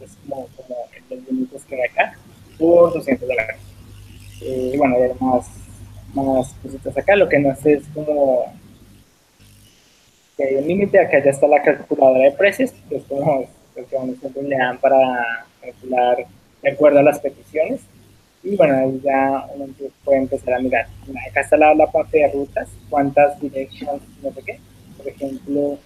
es 0.00 0.16
como, 0.22 0.46
como 0.56 0.76
los 1.08 1.26
límites 1.26 1.64
que 1.64 1.74
hay 1.76 1.88
acá, 1.88 2.18
por 2.58 2.92
200 2.92 3.26
dólares. 3.26 3.56
Eh, 4.42 4.74
bueno, 4.76 4.96
hay 4.96 5.10
más, 5.18 5.46
más 6.14 6.54
cositas 6.62 6.96
acá, 6.96 7.16
lo 7.16 7.28
que 7.28 7.38
no 7.38 7.56
sé 7.56 7.74
es 7.74 7.84
como 7.94 8.52
que 10.36 10.44
hay 10.44 10.54
un 10.56 10.68
límite, 10.68 10.98
acá 10.98 11.22
ya 11.24 11.30
está 11.30 11.46
la 11.46 11.62
calculadora 11.62 12.24
de 12.24 12.32
precios, 12.32 12.72
que 12.88 12.96
es 12.96 13.04
como 13.04 13.48
lo 13.74 13.86
que 13.86 13.96
a 13.96 14.00
uno 14.00 14.14
siempre 14.20 14.42
le 14.42 14.56
dan 14.56 14.78
para 14.78 15.46
calcular 15.60 16.26
de 16.62 16.70
acuerdo 16.70 16.98
a 16.98 17.02
las 17.02 17.18
peticiones. 17.18 17.80
Y 18.42 18.56
bueno, 18.56 18.74
ahí 18.74 19.00
ya 19.04 19.46
uno 19.54 19.66
puede 20.04 20.18
empezar 20.18 20.54
a 20.54 20.60
mirar. 20.60 20.86
Acá 21.28 21.42
está 21.42 21.56
la, 21.56 21.74
la 21.74 21.90
parte 21.90 22.18
de 22.18 22.32
rutas, 22.32 22.68
cuántas 22.88 23.38
directions, 23.40 24.02
no 24.22 24.32
sé 24.32 24.42
qué. 24.44 24.60
Por 24.96 25.08
ejemplo, 25.08 25.78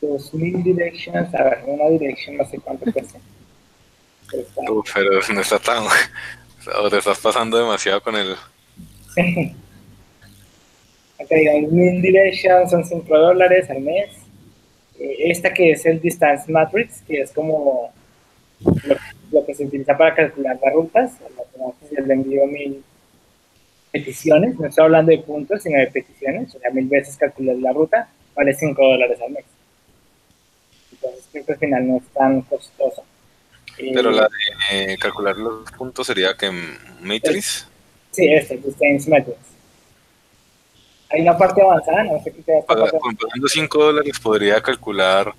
2000 0.00 0.62
directions, 0.62 1.34
a 1.34 1.42
ver, 1.42 1.64
una 1.66 1.88
direction 1.90 2.36
no 2.36 2.44
sé 2.44 2.58
cuánto 2.58 2.92
cuesta. 2.92 3.18
Pero 4.30 4.84
pero 4.94 5.20
no 5.34 5.40
está 5.40 5.58
tan... 5.58 5.84
O 6.78 6.90
te 6.90 6.98
estás 6.98 7.18
pasando 7.20 7.58
demasiado 7.58 8.02
con 8.02 8.16
el... 8.16 8.32
Acá 11.18 11.34
digamos, 11.36 11.72
1000 11.72 12.02
directions 12.02 12.70
son 12.70 12.84
5 12.84 13.18
dólares 13.18 13.70
al 13.70 13.80
mes. 13.80 14.10
Eh, 14.98 15.30
esta 15.30 15.54
que 15.54 15.70
es 15.70 15.86
el 15.86 16.00
Distance 16.00 16.50
Matrix, 16.50 17.02
que 17.02 17.20
es 17.20 17.30
como 17.32 17.92
lo, 18.60 18.96
lo 19.32 19.46
que 19.46 19.54
se 19.54 19.64
utiliza 19.64 19.96
para 19.96 20.14
calcular 20.14 20.58
las 20.62 20.72
rutas, 20.72 21.12
que 21.88 22.02
le 22.02 22.14
envío 22.14 22.46
mil 22.46 22.84
peticiones, 23.92 24.58
no 24.58 24.66
estoy 24.66 24.84
hablando 24.84 25.10
de 25.10 25.18
puntos, 25.18 25.62
sino 25.62 25.78
de 25.78 25.86
peticiones, 25.86 26.54
o 26.54 26.58
sea, 26.58 26.70
mil 26.70 26.86
veces 26.86 27.16
calcular 27.16 27.56
la 27.56 27.72
ruta, 27.72 28.08
vale 28.34 28.54
5 28.54 28.82
dólares 28.82 29.18
al 29.20 29.32
mes. 29.32 29.44
Entonces 30.92 31.24
creo 31.32 31.44
que 31.46 31.52
al 31.52 31.58
final 31.58 31.88
no 31.88 31.96
es 31.96 32.04
tan 32.08 32.42
costoso. 32.42 33.04
Eh, 33.78 33.92
Pero 33.94 34.10
la 34.10 34.28
de 34.70 34.92
eh, 34.92 34.98
calcular 34.98 35.36
los 35.36 35.70
puntos 35.72 36.06
sería 36.06 36.34
que 36.36 36.50
Matrix... 37.00 37.68
Sí, 38.10 38.26
este, 38.32 38.56
Distance 38.56 39.10
Matrix. 39.10 39.38
Hay 41.10 41.20
una 41.20 41.36
parte 41.36 41.62
avanzada, 41.62 42.04
no 42.04 42.22
sé 42.22 42.32
qué 42.32 42.42
te 42.42 42.58
a. 42.58 42.62
Pagando 42.62 42.98
5 43.46 43.78
dólares 43.78 44.18
podría 44.18 44.60
calcular. 44.60 45.32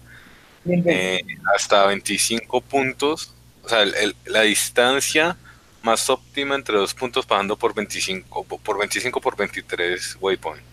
Eh, 0.70 1.22
hasta 1.56 1.86
25 1.88 2.62
puntos, 2.62 3.34
o 3.64 3.70
sea, 3.70 3.84
el- 3.84 3.96
el- 3.96 4.16
la 4.26 4.42
distancia 4.42 5.38
más 5.82 6.10
óptima 6.10 6.56
entre 6.56 6.78
dos 6.78 6.94
puntos 6.94 7.26
pagando 7.26 7.56
por 7.58 7.74
25 7.74 8.44
po- 8.44 8.58
por 8.58 8.78
25 8.78 9.22
por 9.22 9.36
23 9.38 10.18
waypoint. 10.20 10.64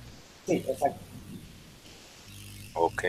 Sí, 0.46 0.64
exacto. 0.68 0.98
Ok. 2.74 3.04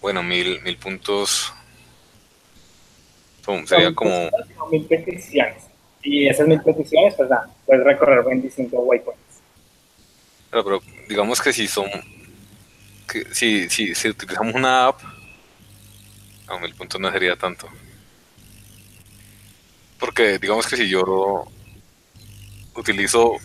Bueno, 0.00 0.22
mil, 0.22 0.60
mil 0.62 0.76
puntos. 0.76 1.52
Sería 3.66 3.86
Son 3.86 3.94
como 3.94 4.30
mil 4.70 4.84
peticiones. 4.86 5.64
Y 6.02 6.26
esas 6.28 6.46
mil 6.46 6.60
peticiones, 6.60 7.14
pues 7.14 7.28
nada, 7.30 7.48
puedes 7.66 7.84
recorrer 7.84 8.22
25 8.24 8.78
waypoints. 8.80 9.20
Pero, 10.50 10.64
pero 10.64 10.82
digamos 11.08 11.40
que 11.40 11.52
si 11.52 11.66
son. 11.66 11.88
Que 13.08 13.34
si, 13.34 13.68
si, 13.68 13.94
si 13.94 14.08
utilizamos 14.08 14.54
una 14.54 14.86
app. 14.86 15.00
A 16.46 16.58
mil 16.58 16.74
puntos 16.74 17.00
no 17.00 17.10
sería 17.10 17.36
tanto. 17.36 17.68
Porque 19.98 20.38
digamos 20.38 20.66
que 20.66 20.76
si 20.76 20.88
yo 20.88 21.46
utilizo 22.74 23.36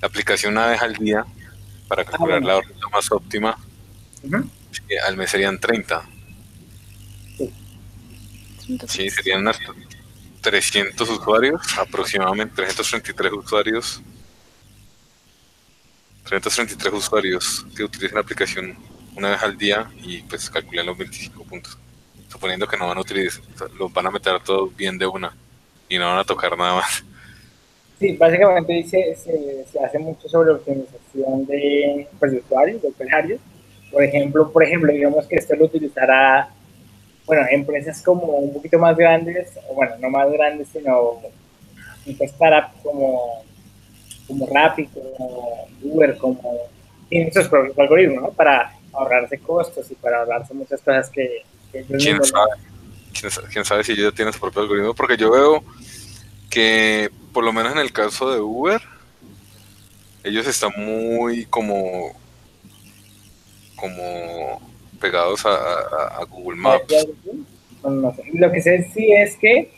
la 0.00 0.08
aplicación 0.08 0.52
una 0.52 0.66
vez 0.66 0.80
al 0.80 0.94
día 0.94 1.24
para 1.88 2.04
calcular 2.04 2.40
bueno. 2.40 2.60
la 2.60 2.60
ruta 2.62 2.88
más 2.90 3.12
óptima, 3.12 3.58
al 5.06 5.16
mes 5.16 5.30
serían 5.30 5.58
30. 5.58 6.02
Sí, 8.88 9.10
serían 9.10 9.40
unas 9.40 9.58
300 10.40 11.08
usuarios, 11.08 11.60
aproximadamente 11.78 12.54
333 12.56 13.32
usuarios. 13.32 14.02
333 16.24 16.92
usuarios 16.94 17.66
que 17.76 17.84
utilizan 17.84 18.14
la 18.14 18.20
aplicación 18.22 18.76
una 19.16 19.30
vez 19.30 19.42
al 19.42 19.56
día 19.56 19.90
y 20.02 20.22
pues 20.22 20.50
calculan 20.50 20.86
los 20.86 20.98
25 20.98 21.44
puntos. 21.44 21.78
Suponiendo 22.28 22.66
que 22.66 22.76
no 22.76 22.88
van 22.88 22.98
a 22.98 23.00
utilizar, 23.00 23.42
los 23.78 23.92
van 23.92 24.06
a 24.06 24.10
meter 24.10 24.40
todos 24.40 24.74
bien 24.74 24.98
de 24.98 25.06
una 25.06 25.36
y 25.88 25.98
no 25.98 26.06
van 26.06 26.18
a 26.18 26.24
tocar 26.24 26.56
nada 26.56 26.76
más. 26.76 27.04
Sí, 27.98 28.16
básicamente 28.16 28.82
se, 28.84 29.14
se, 29.14 29.64
se, 29.70 29.80
hace 29.80 29.98
mucho 29.98 30.28
sobre 30.28 30.50
optimización 30.50 31.46
de, 31.46 32.08
pues, 32.18 32.32
de 32.32 32.38
usuarios, 32.38 32.82
de 32.82 32.88
operarios. 32.88 33.40
Por 33.92 34.02
ejemplo, 34.02 34.50
por 34.50 34.64
ejemplo, 34.64 34.92
digamos 34.92 35.26
que 35.26 35.36
esto 35.36 35.54
lo 35.54 35.66
utilizará, 35.66 36.48
bueno, 37.24 37.46
empresas 37.50 38.02
como 38.02 38.24
un 38.24 38.52
poquito 38.52 38.78
más 38.78 38.96
grandes, 38.96 39.52
bueno, 39.72 39.94
no 40.00 40.10
más 40.10 40.30
grandes, 40.32 40.68
sino 40.72 41.20
startups 42.06 42.82
como, 42.82 43.44
como 44.26 44.46
Rappi, 44.46 44.86
como 44.86 45.68
Uber, 45.82 46.16
como 46.16 46.58
tienen 47.08 47.32
sus 47.32 47.48
propios 47.48 47.78
algoritmos, 47.78 48.22
¿no? 48.22 48.28
Para 48.30 48.74
ahorrarse 48.92 49.38
costos 49.38 49.90
y 49.90 49.94
para 49.94 50.20
ahorrarse 50.20 50.54
muchas 50.54 50.80
cosas 50.80 51.10
que... 51.10 51.42
que 51.72 51.84
¿Quién, 51.84 52.22
sabe? 52.24 52.50
¿Quién 53.52 53.64
sabe 53.64 53.84
si 53.84 53.92
ellos 53.92 54.14
tienen 54.14 54.32
su 54.32 54.40
propio 54.40 54.62
algoritmo? 54.62 54.94
Porque 54.94 55.16
yo 55.16 55.30
veo 55.30 55.64
que 56.50 57.10
por 57.32 57.44
lo 57.44 57.52
menos 57.52 57.72
en 57.72 57.78
el 57.78 57.92
caso 57.92 58.30
de 58.32 58.40
Uber, 58.40 58.80
ellos 60.22 60.46
están 60.46 60.72
muy 60.76 61.44
como 61.46 62.12
como 63.76 64.62
pegados 65.00 65.44
a, 65.44 66.24
Google 66.30 66.56
Maps. 66.56 66.94
Lo 68.32 68.50
que 68.50 68.62
sé 68.62 68.88
sí 68.94 69.12
es 69.12 69.36
que, 69.36 69.70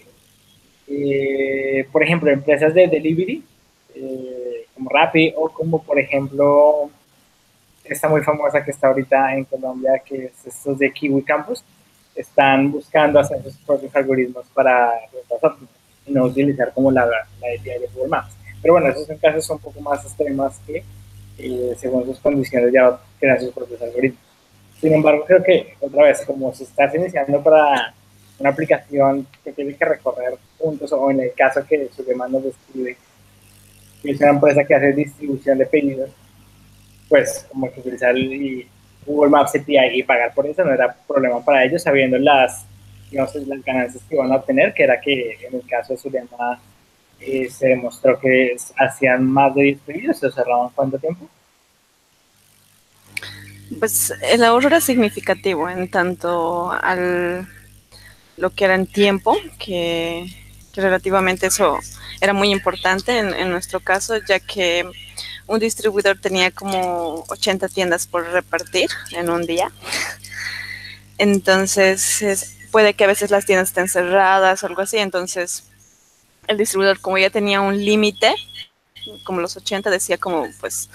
eh, 0.87 1.89
por 1.91 2.05
ejemplo, 2.05 2.31
empresas 2.31 2.73
de 2.75 2.87
delivery, 2.87 3.43
eh, 3.97 4.36
como 4.77 4.91
Rappi 4.91 5.35
o 5.37 5.49
como 5.49 5.83
por 5.83 5.99
ejemplo 5.99 6.91
esta 7.85 8.09
muy 8.09 8.23
famosa 8.23 8.65
que 8.65 8.71
está 8.71 8.89
ahorita 8.89 9.35
en 9.35 9.45
Colombia, 9.45 10.03
que 10.05 10.27
es 10.27 10.47
estos 10.47 10.79
de 10.79 10.93
Kiwi 10.93 11.23
Campus, 11.23 11.65
están 12.15 12.71
buscando 12.71 13.19
hacer 13.21 13.43
sus 13.43 13.57
propios 13.59 13.95
algoritmos 13.95 14.47
para 14.55 14.93
y 16.07 16.13
no 16.13 16.25
utilizar 16.25 16.73
como 16.73 16.91
la, 16.91 17.05
la 17.05 17.17
API 17.17 17.81
de 17.81 17.89
Google 17.93 18.09
Maps. 18.09 18.35
Pero 18.63 18.75
bueno, 18.75 18.89
esos 18.89 19.07
son 19.07 19.17
casos 19.19 19.49
un 19.51 19.59
poco 19.59 19.81
más 19.81 20.05
extremos 20.05 20.55
que 20.67 20.85
eh, 21.39 21.75
según 21.79 22.05
sus 22.07 22.19
condiciones 22.21 22.73
ya 22.73 22.99
crean 23.19 23.41
sus 23.41 23.53
propios 23.53 23.81
algoritmos. 23.83 24.21
Sin 24.81 24.93
embargo, 24.93 25.25
creo 25.27 25.43
que 25.43 25.75
otra 25.81 26.05
vez, 26.05 26.25
como 26.25 26.53
si 26.55 26.65
estás 26.65 26.95
iniciando 26.95 27.43
para 27.43 27.95
una 28.39 28.51
aplicación 28.51 29.27
que 29.43 29.53
tiene 29.53 29.75
que 29.75 29.85
recorrer 29.85 30.35
puntos, 30.59 30.93
o 30.93 31.11
en 31.11 31.21
el 31.21 31.33
caso 31.33 31.67
que 31.67 31.89
su 31.95 32.05
demanda 32.05 32.39
describe, 32.39 32.97
es 34.11 34.21
una 34.21 34.31
empresa 34.31 34.65
que 34.65 34.75
hace 34.75 34.93
distribución 34.93 35.59
de 35.59 35.67
pedidos, 35.67 36.11
pues 37.09 37.47
como 37.51 37.73
que 37.73 37.81
utilizar 37.81 38.15
Google 39.05 39.31
Maps 39.31 39.55
API 39.55 39.99
y 39.99 40.03
pagar 40.03 40.35
por 40.35 40.47
eso 40.47 40.65
no 40.65 40.73
era 40.73 40.95
problema 41.07 41.45
para 41.45 41.65
ellos, 41.65 41.83
sabiendo 41.83 42.19
las 42.19 42.67
digamos, 43.11 43.35
las 43.35 43.65
ganancias 43.65 44.03
que 44.09 44.17
van 44.17 44.33
a 44.33 44.37
obtener, 44.37 44.75
que 44.75 44.83
era 44.83 45.01
que 45.01 45.39
en 45.47 45.55
el 45.55 45.67
caso 45.67 45.93
de 45.93 45.99
Zulema 45.99 46.61
eh, 47.21 47.49
se 47.51 47.69
demostró 47.69 48.19
que 48.19 48.57
hacían 48.77 49.25
más 49.25 49.55
de 49.55 49.63
10 49.63 49.81
pedidos, 49.81 50.19
¿se 50.19 50.31
cerraban 50.31 50.71
cuánto 50.75 50.99
tiempo? 50.99 51.29
Pues 53.79 54.13
el 54.23 54.45
ahorro 54.45 54.69
era 54.69 54.81
significativo 54.81 55.69
en 55.69 55.89
tanto 55.91 56.71
al 56.73 57.49
lo 58.37 58.51
que 58.51 58.65
era 58.65 58.75
en 58.75 58.87
tiempo, 58.87 59.37
que, 59.59 60.27
relativamente 60.77 61.47
eso 61.47 61.79
era 62.21 62.33
muy 62.33 62.51
importante 62.51 63.19
en, 63.19 63.51
nuestro 63.51 63.81
caso, 63.81 64.17
ya 64.19 64.41
que 64.41 64.89
un 65.47 65.59
distribuidor 65.59 66.19
tenía 66.21 66.51
como 66.51 67.25
80 67.29 67.69
tiendas 67.69 68.07
por 68.07 68.27
repartir 68.31 68.91
en 69.13 69.31
un 69.31 69.47
día. 69.47 69.71
Entonces, 71.19 72.57
puede 72.71 72.95
que 72.95 73.05
a 73.05 73.09
veces 73.09 73.31
las 73.31 73.47
tiendas 73.47 73.69
estén 73.69 73.89
cerradas 73.89 74.63
o 74.63 74.67
algo 74.67 74.83
así, 74.83 74.99
entonces 74.99 75.65
el 76.47 76.59
distribuidor 76.59 77.01
como 77.01 77.19
ya 77.19 77.31
tenía 77.31 77.61
un 77.61 77.77
límite, 77.85 78.35
como 79.25 79.41
los 79.41 79.57
80 79.57 79.91
decía 79.91 80.19
como 80.19 80.47
pues 80.61 80.91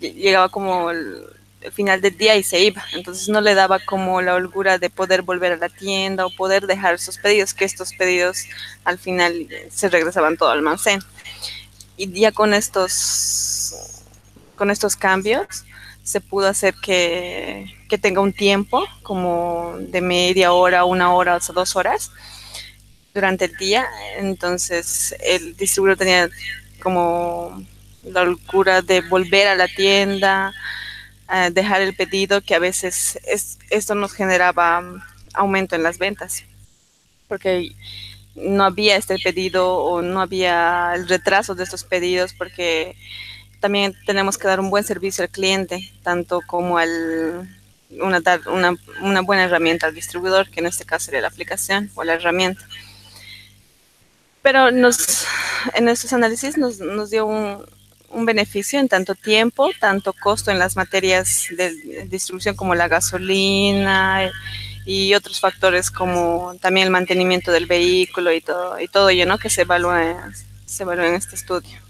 llegaba 0.00 0.48
como 0.48 0.90
el, 0.90 1.24
final 1.72 2.00
del 2.00 2.16
día 2.16 2.36
y 2.36 2.42
se 2.42 2.60
iba, 2.60 2.84
entonces 2.92 3.28
no 3.28 3.40
le 3.40 3.54
daba 3.54 3.78
como 3.78 4.20
la 4.22 4.34
holgura 4.34 4.78
de 4.78 4.90
poder 4.90 5.22
volver 5.22 5.52
a 5.52 5.56
la 5.56 5.68
tienda 5.68 6.26
o 6.26 6.30
poder 6.30 6.66
dejar 6.66 6.98
sus 6.98 7.18
pedidos, 7.18 7.54
que 7.54 7.64
estos 7.64 7.92
pedidos 7.94 8.44
al 8.84 8.98
final 8.98 9.48
se 9.70 9.88
regresaban 9.88 10.36
todo 10.36 10.50
al 10.50 10.58
almacén. 10.58 11.00
Y 11.96 12.10
ya 12.12 12.32
con 12.32 12.54
estos 12.54 13.94
con 14.56 14.70
estos 14.70 14.96
cambios 14.96 15.64
se 16.02 16.20
pudo 16.20 16.48
hacer 16.48 16.74
que, 16.82 17.74
tenga 18.00 18.20
un 18.20 18.32
tiempo 18.32 18.84
como 19.04 19.76
de 19.78 20.00
media 20.00 20.52
hora, 20.52 20.84
una 20.84 21.14
hora 21.14 21.36
o 21.36 21.52
dos 21.52 21.76
horas 21.76 22.10
durante 23.14 23.44
el 23.44 23.56
día. 23.56 23.86
Entonces 24.16 25.14
el 25.20 25.56
distribuidor 25.56 25.96
tenía 25.96 26.28
como 26.82 27.62
la 28.02 28.24
locura 28.24 28.82
de 28.82 29.00
volver 29.02 29.46
a 29.46 29.54
la 29.54 29.68
tienda, 29.68 30.52
dejar 31.52 31.80
el 31.80 31.94
pedido, 31.94 32.40
que 32.40 32.54
a 32.54 32.58
veces 32.58 33.18
es, 33.24 33.58
esto 33.70 33.94
nos 33.94 34.12
generaba 34.12 34.82
aumento 35.32 35.74
en 35.74 35.82
las 35.82 35.98
ventas, 35.98 36.44
porque 37.28 37.72
no 38.34 38.64
había 38.64 38.96
este 38.96 39.18
pedido 39.18 39.76
o 39.76 40.02
no 40.02 40.20
había 40.20 40.92
el 40.94 41.08
retraso 41.08 41.54
de 41.54 41.64
estos 41.64 41.84
pedidos 41.84 42.34
porque 42.34 42.96
también 43.60 43.94
tenemos 44.06 44.36
que 44.36 44.48
dar 44.48 44.60
un 44.60 44.70
buen 44.70 44.84
servicio 44.84 45.24
al 45.24 45.30
cliente, 45.30 45.90
tanto 46.02 46.40
como 46.46 46.78
al 46.78 47.48
una, 48.00 48.20
una, 48.46 48.76
una, 49.00 49.20
buena 49.22 49.44
herramienta 49.44 49.86
al 49.86 49.94
distribuidor, 49.94 50.50
que 50.50 50.60
en 50.60 50.66
este 50.66 50.84
caso 50.84 51.06
sería 51.06 51.20
la 51.20 51.28
aplicación 51.28 51.90
o 51.94 52.04
la 52.04 52.14
herramienta. 52.14 52.66
Pero 54.42 54.70
nos, 54.70 55.24
en 55.74 55.88
estos 55.88 56.12
análisis 56.12 56.58
nos, 56.58 56.78
nos 56.80 57.10
dio 57.10 57.24
un, 57.24 57.64
un, 58.14 58.26
beneficio 58.26 58.80
en 58.80 58.88
tanto 58.88 59.14
tiempo, 59.14 59.70
tanto 59.78 60.12
costo 60.12 60.50
en 60.50 60.58
las 60.58 60.76
materias 60.76 61.46
de 61.50 62.06
distribución 62.08 62.56
como 62.56 62.74
la 62.74 62.88
gasolina 62.88 64.30
y 64.86 65.14
otros 65.14 65.40
factores 65.40 65.90
como 65.90 66.54
también 66.60 66.86
el 66.86 66.92
mantenimiento 66.92 67.52
del 67.52 67.66
vehículo 67.66 68.32
y 68.32 68.40
todo, 68.40 68.80
y 68.80 68.88
todo 68.88 69.08
ello 69.08 69.26
¿no? 69.26 69.38
que 69.38 69.50
se 69.50 69.62
evalúa, 69.62 70.30
se 70.66 70.82
evalúa 70.82 71.08
en 71.08 71.14
este 71.14 71.36
estudio. 71.36 71.84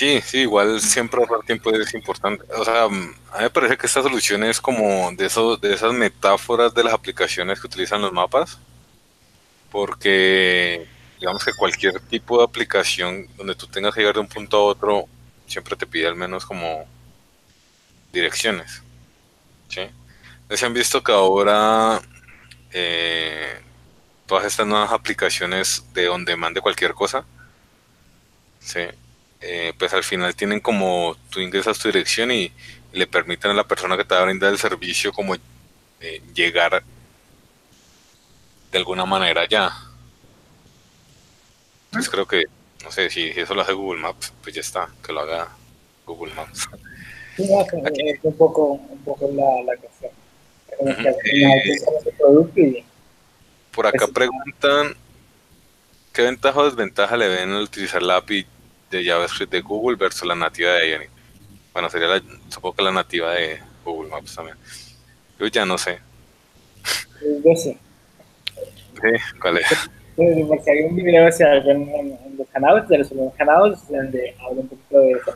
Sí, 0.00 0.20
sí, 0.24 0.38
igual 0.38 0.80
siempre 0.80 1.20
ahorrar 1.20 1.44
tiempo 1.44 1.70
es 1.72 1.92
importante. 1.92 2.42
O 2.56 2.64
sea, 2.64 2.84
a 2.84 2.88
mí 2.88 3.12
me 3.38 3.50
parece 3.50 3.76
que 3.76 3.86
esta 3.86 4.02
solución 4.02 4.42
es 4.44 4.58
como 4.58 5.12
de, 5.12 5.26
esos, 5.26 5.60
de 5.60 5.74
esas 5.74 5.92
metáforas 5.92 6.72
de 6.72 6.84
las 6.84 6.94
aplicaciones 6.94 7.60
que 7.60 7.66
utilizan 7.66 8.00
los 8.00 8.10
mapas, 8.10 8.58
porque 9.70 10.86
digamos 11.20 11.44
que 11.44 11.52
cualquier 11.52 12.00
tipo 12.00 12.38
de 12.38 12.44
aplicación 12.44 13.28
donde 13.36 13.54
tú 13.54 13.66
tengas 13.66 13.94
que 13.94 14.00
llegar 14.00 14.14
de 14.14 14.20
un 14.20 14.28
punto 14.28 14.56
a 14.56 14.64
otro, 14.64 15.04
siempre 15.46 15.76
te 15.76 15.86
pide 15.86 16.06
al 16.06 16.16
menos 16.16 16.44
como 16.46 16.86
direcciones. 18.12 18.82
¿sí? 19.68 19.82
¿Se 20.50 20.66
han 20.66 20.74
visto 20.74 21.02
que 21.02 21.12
ahora 21.12 22.00
eh, 22.72 23.60
todas 24.26 24.46
estas 24.46 24.66
nuevas 24.66 24.90
aplicaciones 24.92 25.84
de 25.92 26.06
donde 26.06 26.34
mande 26.36 26.60
cualquier 26.60 26.94
cosa? 26.94 27.24
Sí 28.60 28.80
eh, 29.40 29.72
pues 29.78 29.92
al 29.94 30.04
final 30.04 30.34
tienen 30.34 30.60
como 30.60 31.16
tú 31.30 31.40
ingresas 31.40 31.78
tu 31.78 31.88
dirección 31.88 32.30
y, 32.30 32.52
le 32.92 33.06
permiten 33.06 33.52
a 33.52 33.54
la 33.54 33.68
persona 33.68 33.96
que 33.96 34.04
te 34.04 34.16
va 34.16 34.22
a 34.22 34.24
brindar 34.24 34.50
el 34.50 34.58
servicio 34.58 35.12
como 35.12 35.36
eh, 36.00 36.22
llegar 36.34 36.82
de 38.72 38.78
alguna 38.78 39.04
manera 39.04 39.46
ya. 39.48 39.70
Entonces 41.90 42.10
creo 42.10 42.26
que, 42.26 42.44
no 42.84 42.92
sé, 42.92 43.10
si, 43.10 43.28
eso 43.28 43.54
lo 43.54 43.62
hace 43.62 43.72
Google 43.72 44.00
Maps, 44.00 44.32
pues 44.42 44.54
ya 44.54 44.60
está, 44.60 44.88
que 45.04 45.12
lo 45.12 45.20
haga 45.20 45.48
Google 46.06 46.34
Maps. 46.34 46.68
Sí, 47.36 47.44
es 47.44 48.18
un 48.22 48.36
poco, 48.36 48.72
un 48.72 48.98
poco 49.04 49.30
la, 49.32 49.62
la 49.64 49.76
cuestión. 49.76 50.12
por 53.72 53.86
acá 53.86 54.06
preguntan, 54.08 54.94
¿qué 56.12 56.22
ventaja 56.22 56.60
o 56.60 56.64
desventaja 56.64 57.16
le 57.16 57.28
ven 57.28 57.50
al 57.50 57.62
utilizar 57.62 58.02
la 58.02 58.16
API 58.16 58.46
de 58.90 59.04
JavaScript 59.04 59.52
de 59.52 59.60
Google 59.60 59.96
versus 59.96 60.26
la 60.26 60.34
nativa 60.34 60.72
de 60.72 60.90
Ionic. 60.90 61.10
Bueno, 61.72 61.88
sería 61.88 62.08
la, 62.08 62.22
supongo 62.48 62.76
que 62.76 62.82
la 62.82 62.92
nativa 62.92 63.32
de 63.32 63.60
Google 63.84 64.10
Maps 64.10 64.34
también. 64.34 64.56
Yo 65.38 65.46
ya 65.46 65.64
no 65.64 65.78
sé. 65.78 66.00
Yo 67.44 67.54
sé. 67.54 67.78
Sí, 68.54 69.38
¿cuál 69.40 69.58
es? 69.58 69.66
Porque 70.16 70.70
hay 70.70 70.84
un 70.84 70.96
video 70.96 71.28
o 71.28 71.32
sea, 71.32 71.56
en, 71.56 71.88
en, 71.88 72.36
los 72.36 72.48
canales, 72.48 72.88
de 72.88 72.98
los 72.98 73.34
canales, 73.34 73.78
donde 73.88 74.34
hablo 74.40 74.60
un 74.62 74.68
poquito 74.68 75.00
de 75.00 75.12
eso. 75.12 75.34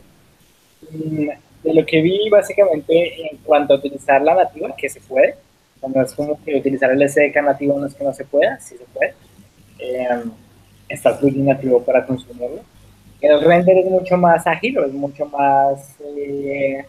De 1.63 1.73
lo 1.73 1.85
que 1.85 2.01
vi, 2.01 2.29
básicamente, 2.29 3.29
en 3.31 3.37
cuanto 3.37 3.73
a 3.73 3.77
utilizar 3.77 4.21
la 4.21 4.35
nativa, 4.35 4.75
que 4.75 4.89
se 4.89 5.01
puede, 5.01 5.35
no 5.87 6.01
es 6.01 6.13
como 6.13 6.43
que 6.43 6.55
utilizar 6.55 6.91
el 6.91 7.07
SDK 7.07 7.35
nativo 7.43 7.79
no 7.79 7.85
es 7.85 7.93
que 7.93 8.03
no 8.03 8.13
se 8.13 8.25
pueda, 8.25 8.59
sí 8.59 8.75
se 8.77 8.85
puede. 8.85 9.13
Eh, 9.79 10.23
está 10.89 11.17
muy 11.21 11.31
nativo 11.31 11.83
para 11.83 12.05
consumirlo 12.05 12.61
el 13.21 13.41
render 13.41 13.77
es 13.77 13.85
mucho 13.85 14.17
más 14.17 14.45
ágil 14.45 14.77
es 14.79 14.93
mucho 14.93 15.25
más 15.25 15.95
eh, 15.99 16.85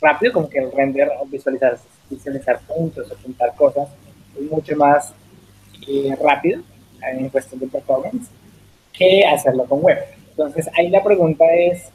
rápido, 0.00 0.32
como 0.32 0.48
que 0.48 0.58
el 0.58 0.72
render 0.72 1.10
o 1.20 1.26
visualizar, 1.26 1.78
visualizar 2.10 2.60
puntos 2.60 3.10
o 3.10 3.14
pintar 3.16 3.54
cosas 3.54 3.88
es 4.38 4.50
mucho 4.50 4.76
más 4.76 5.14
eh, 5.88 6.14
rápido 6.22 6.62
en 7.02 7.28
cuestión 7.28 7.60
de 7.60 7.66
performance 7.66 8.28
que 8.92 9.24
hacerlo 9.24 9.64
con 9.64 9.82
web. 9.82 9.98
Entonces, 10.30 10.68
ahí 10.76 10.88
la 10.88 11.02
pregunta 11.02 11.44
es, 11.54 11.90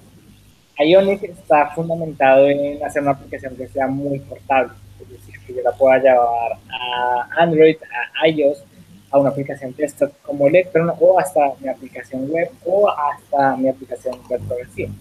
Ionic 0.77 1.23
está 1.23 1.67
fundamentado 1.71 2.47
en 2.49 2.83
hacer 2.83 3.01
una 3.01 3.11
aplicación 3.11 3.55
que 3.55 3.67
sea 3.67 3.87
muy 3.87 4.19
portable, 4.19 4.73
es 5.01 5.09
decir, 5.09 5.35
que 5.45 5.53
yo 5.53 5.61
la 5.61 5.71
pueda 5.71 5.99
llevar 5.99 6.57
a 6.69 7.27
Android, 7.37 7.77
a 8.19 8.27
iOS, 8.27 8.63
a 9.11 9.19
una 9.19 9.29
aplicación 9.29 9.75
desktop 9.77 10.11
como 10.23 10.47
Electron 10.47 10.91
o 10.99 11.19
hasta 11.19 11.53
mi 11.59 11.67
aplicación 11.67 12.29
web 12.31 12.49
o 12.65 12.89
hasta 12.89 13.57
mi 13.57 13.67
aplicación 13.67 14.15
web 14.29 14.41
progresiva. 14.47 14.91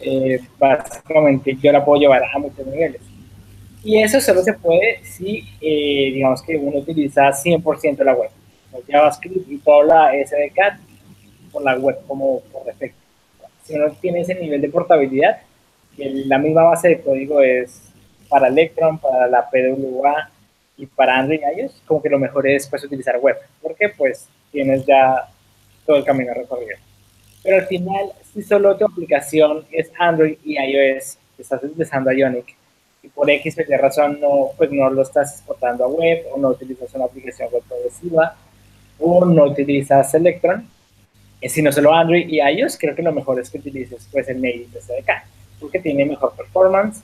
Eh, 0.00 0.40
básicamente 0.58 1.56
yo 1.62 1.72
la 1.72 1.84
puedo 1.84 2.00
llevar 2.00 2.22
a 2.24 2.38
muchos 2.38 2.66
niveles. 2.66 3.00
Y 3.82 4.02
eso 4.02 4.20
solo 4.20 4.42
se 4.42 4.52
puede 4.54 4.98
si, 5.04 5.44
eh, 5.60 6.10
digamos 6.12 6.42
que 6.42 6.56
uno 6.56 6.78
utiliza 6.78 7.32
100% 7.32 8.02
la 8.02 8.14
web. 8.14 8.30
JavaScript 8.86 9.50
y 9.50 9.58
toda 9.58 9.84
la 9.84 10.12
SDK 10.12 10.80
por 11.52 11.62
la 11.62 11.76
web 11.76 11.98
como 12.06 12.40
por 12.52 12.64
defecto. 12.64 12.98
Si 13.64 13.74
uno 13.74 13.90
tiene 14.00 14.20
ese 14.20 14.34
nivel 14.34 14.60
de 14.60 14.68
portabilidad, 14.68 15.40
que 15.96 16.10
la 16.26 16.38
misma 16.38 16.62
base 16.64 16.88
de 16.88 17.00
código 17.00 17.40
es 17.40 17.82
para 18.28 18.48
Electron, 18.48 18.98
para 18.98 19.26
la 19.26 19.48
PWA 19.48 20.30
y 20.76 20.86
para 20.86 21.18
Android 21.18 21.40
y 21.40 21.60
iOS, 21.60 21.82
como 21.86 22.02
que 22.02 22.10
lo 22.10 22.18
mejor 22.18 22.46
es 22.46 22.66
pues 22.66 22.84
utilizar 22.84 23.18
web, 23.18 23.36
porque 23.62 23.88
pues 23.88 24.28
tienes 24.52 24.84
ya 24.84 25.28
todo 25.86 25.96
el 25.96 26.04
camino 26.04 26.34
recorrido. 26.34 26.76
Pero 27.42 27.56
al 27.56 27.66
final, 27.66 28.12
si 28.32 28.42
solo 28.42 28.76
tu 28.76 28.84
aplicación 28.84 29.64
es 29.70 29.90
Android 29.98 30.36
y 30.44 30.58
iOS, 30.58 31.18
estás 31.38 31.62
utilizando 31.62 32.12
Ionic, 32.12 32.56
y 33.02 33.08
por 33.08 33.30
X 33.30 33.56
o 33.58 33.62
Y 33.62 33.76
razón 33.76 34.20
no, 34.20 34.50
pues 34.56 34.70
no 34.72 34.90
lo 34.90 35.02
estás 35.02 35.34
exportando 35.34 35.84
a 35.84 35.88
web, 35.88 36.26
o 36.32 36.38
no 36.38 36.48
utilizas 36.48 36.92
una 36.94 37.04
aplicación 37.04 37.48
web 37.52 37.62
progresiva, 37.68 38.36
o 38.98 39.24
no 39.24 39.44
utilizas 39.44 40.12
Electron, 40.14 40.66
eh, 41.40 41.48
si 41.48 41.62
no 41.62 41.70
solo 41.70 41.92
Android 41.92 42.28
y 42.28 42.40
iOS, 42.40 42.78
creo 42.78 42.94
que 42.94 43.02
lo 43.02 43.12
mejor 43.12 43.40
es 43.40 43.50
que 43.50 43.58
utilices 43.58 44.08
pues 44.10 44.28
el 44.28 44.40
Native 44.40 44.80
SDK, 44.80 45.10
porque 45.60 45.80
tiene 45.80 46.04
mejor 46.04 46.34
performance, 46.34 47.02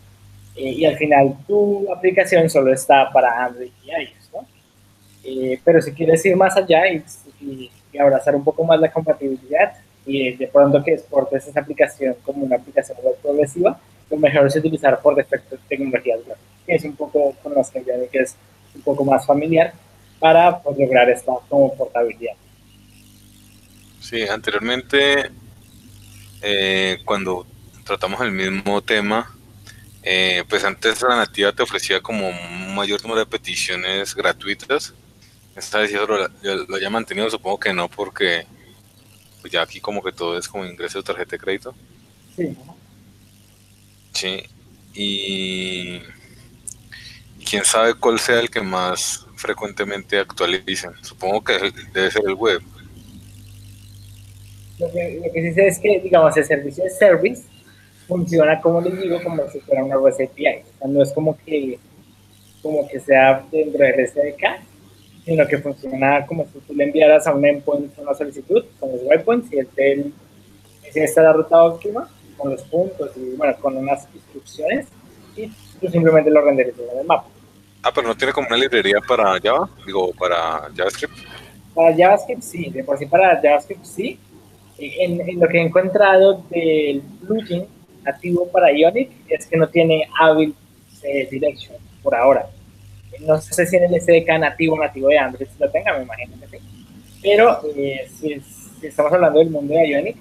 eh, 0.56 0.70
y 0.70 0.84
al 0.84 0.96
final 0.96 1.36
tu 1.46 1.90
aplicación 1.92 2.48
solo 2.48 2.72
está 2.72 3.10
para 3.12 3.44
Android 3.44 3.70
y 3.84 3.90
iOS, 3.90 4.30
¿no? 4.32 4.46
Eh, 5.24 5.60
pero 5.64 5.80
si 5.80 5.92
quieres 5.92 6.24
ir 6.24 6.36
más 6.36 6.56
allá 6.56 6.88
y, 6.88 7.02
y, 7.40 7.70
abrazar 7.98 8.34
un 8.34 8.42
poco 8.42 8.64
más 8.64 8.80
la 8.80 8.90
compatibilidad 8.90 9.74
y 10.06 10.32
de 10.34 10.46
pronto 10.48 10.82
que 10.82 10.94
exportes 10.94 11.46
esa 11.46 11.60
aplicación 11.60 12.16
como 12.24 12.44
una 12.46 12.56
aplicación 12.56 12.96
web 13.02 13.16
progresiva, 13.22 13.78
lo 14.10 14.16
mejor 14.16 14.46
es 14.46 14.56
utilizar 14.56 14.98
por 15.00 15.14
defecto 15.14 15.56
tecnologías 15.68 16.20
web, 16.26 16.38
que 16.66 16.74
es 16.74 16.84
un 16.84 16.96
poco 16.96 17.34
con 17.42 17.54
las 17.54 17.70
que 17.70 17.82
que 18.10 18.18
es 18.18 18.34
un 18.74 18.80
poco 18.80 19.04
más 19.04 19.26
familiar 19.26 19.74
para 20.22 20.62
pues, 20.62 20.78
lograr 20.78 21.10
esta 21.10 21.32
como 21.48 21.74
portabilidad. 21.76 22.34
Sí, 24.00 24.22
anteriormente, 24.22 25.32
eh, 26.40 27.00
cuando 27.04 27.44
tratamos 27.84 28.20
el 28.20 28.30
mismo 28.30 28.80
tema, 28.82 29.34
eh, 30.04 30.44
pues 30.48 30.62
antes 30.62 31.02
la 31.02 31.16
nativa 31.16 31.50
te 31.50 31.64
ofrecía 31.64 32.00
como 32.00 32.28
un 32.28 32.74
mayor 32.74 33.02
número 33.02 33.18
de 33.18 33.26
peticiones 33.26 34.14
gratuitas. 34.14 34.94
Esta 35.56 35.80
vez 35.80 35.92
lo, 35.92 36.06
lo 36.06 36.76
haya 36.76 36.88
mantenido, 36.88 37.28
supongo 37.28 37.58
que 37.58 37.72
no, 37.72 37.88
porque 37.88 38.46
pues 39.40 39.52
ya 39.52 39.62
aquí 39.62 39.80
como 39.80 40.00
que 40.04 40.12
todo 40.12 40.38
es 40.38 40.46
como 40.46 40.64
ingreso 40.64 40.98
de 40.98 41.04
tarjeta 41.04 41.32
de 41.32 41.38
crédito. 41.40 41.74
Sí. 42.36 42.56
Sí. 44.12 44.42
Y 44.94 46.00
quién 47.44 47.64
sabe 47.64 47.94
cuál 47.94 48.20
sea 48.20 48.38
el 48.38 48.48
que 48.50 48.60
más 48.60 49.26
frecuentemente 49.42 50.18
actualicen. 50.18 50.92
Supongo 51.02 51.42
que 51.42 51.54
debe 51.92 52.10
ser 52.10 52.22
el 52.26 52.34
web. 52.34 52.62
Lo 54.78 54.90
que, 54.90 55.20
lo 55.22 55.32
sí 55.32 55.52
sé 55.52 55.66
es 55.66 55.78
que, 55.78 56.00
digamos, 56.00 56.36
el 56.36 56.44
servicio 56.44 56.84
de 56.84 56.90
service 56.90 57.42
funciona, 58.08 58.60
como 58.60 58.80
les 58.80 59.00
digo, 59.00 59.22
como 59.22 59.46
si 59.50 59.60
fuera 59.60 59.84
una 59.84 59.96
REST 59.96 60.22
API. 60.22 60.62
No 60.88 61.02
es 61.02 61.12
como 61.12 61.36
que, 61.44 61.78
como 62.62 62.88
que 62.88 63.00
sea 63.00 63.44
dentro 63.50 63.84
de 63.84 64.06
SDK, 64.06 64.42
sino 65.24 65.46
que 65.46 65.58
funciona 65.58 66.24
como 66.26 66.46
si 66.46 66.58
tú 66.60 66.74
le 66.74 66.84
enviaras 66.84 67.26
a 67.26 67.34
un 67.34 67.44
endpoint 67.44 67.96
una 67.98 68.14
solicitud 68.14 68.64
con 68.80 68.90
los 68.92 69.02
webpoints 69.04 69.52
y 69.52 69.58
el 69.58 69.66
tel 69.68 70.12
si 70.90 71.00
esta 71.00 71.20
es 71.20 71.26
la 71.26 71.32
ruta 71.32 71.62
óptima 71.62 72.08
con 72.36 72.50
los 72.50 72.62
puntos 72.64 73.10
y 73.16 73.36
bueno, 73.36 73.54
con 73.60 73.76
unas 73.76 74.06
instrucciones 74.14 74.86
y 75.36 75.46
tú 75.80 75.88
simplemente 75.88 76.30
lo 76.30 76.42
renderizas 76.42 76.80
en 76.92 76.98
el 76.98 77.06
mapa. 77.06 77.31
Ah, 77.82 77.90
pero 77.92 78.06
no 78.06 78.16
tiene 78.16 78.32
como 78.32 78.46
una 78.46 78.56
librería 78.56 79.00
para 79.06 79.40
Java, 79.40 79.68
digo, 79.84 80.12
para 80.12 80.68
JavaScript. 80.74 81.14
Para 81.74 81.96
JavaScript 81.96 82.42
sí, 82.42 82.70
de 82.70 82.84
por 82.84 82.96
sí 82.96 83.06
para 83.06 83.40
JavaScript 83.40 83.84
sí. 83.84 84.18
En, 84.78 85.20
en 85.28 85.40
lo 85.40 85.48
que 85.48 85.58
he 85.58 85.62
encontrado 85.62 86.44
del 86.50 87.02
plugin 87.24 87.66
nativo 88.04 88.48
para 88.48 88.72
Ionic 88.72 89.10
es 89.28 89.46
que 89.46 89.56
no 89.56 89.68
tiene 89.68 90.08
Able 90.18 90.52
eh, 91.02 91.28
Direction 91.30 91.76
por 92.02 92.14
ahora. 92.14 92.46
No 93.20 93.40
sé 93.40 93.66
si 93.66 93.76
en 93.76 93.84
el 93.84 94.00
SDK 94.00 94.38
nativo 94.38 94.78
nativo 94.78 95.08
de 95.08 95.18
Android 95.18 95.48
lo 95.58 95.70
tenga, 95.70 95.96
me 95.96 96.04
imagino 96.04 96.34
que 96.40 96.58
sí. 96.58 96.64
Pero 97.22 97.60
eh, 97.76 98.08
si, 98.12 98.40
estamos 98.86 99.12
hablando 99.12 99.38
del 99.38 99.50
mundo 99.50 99.74
de 99.74 99.88
Ionic, 99.88 100.16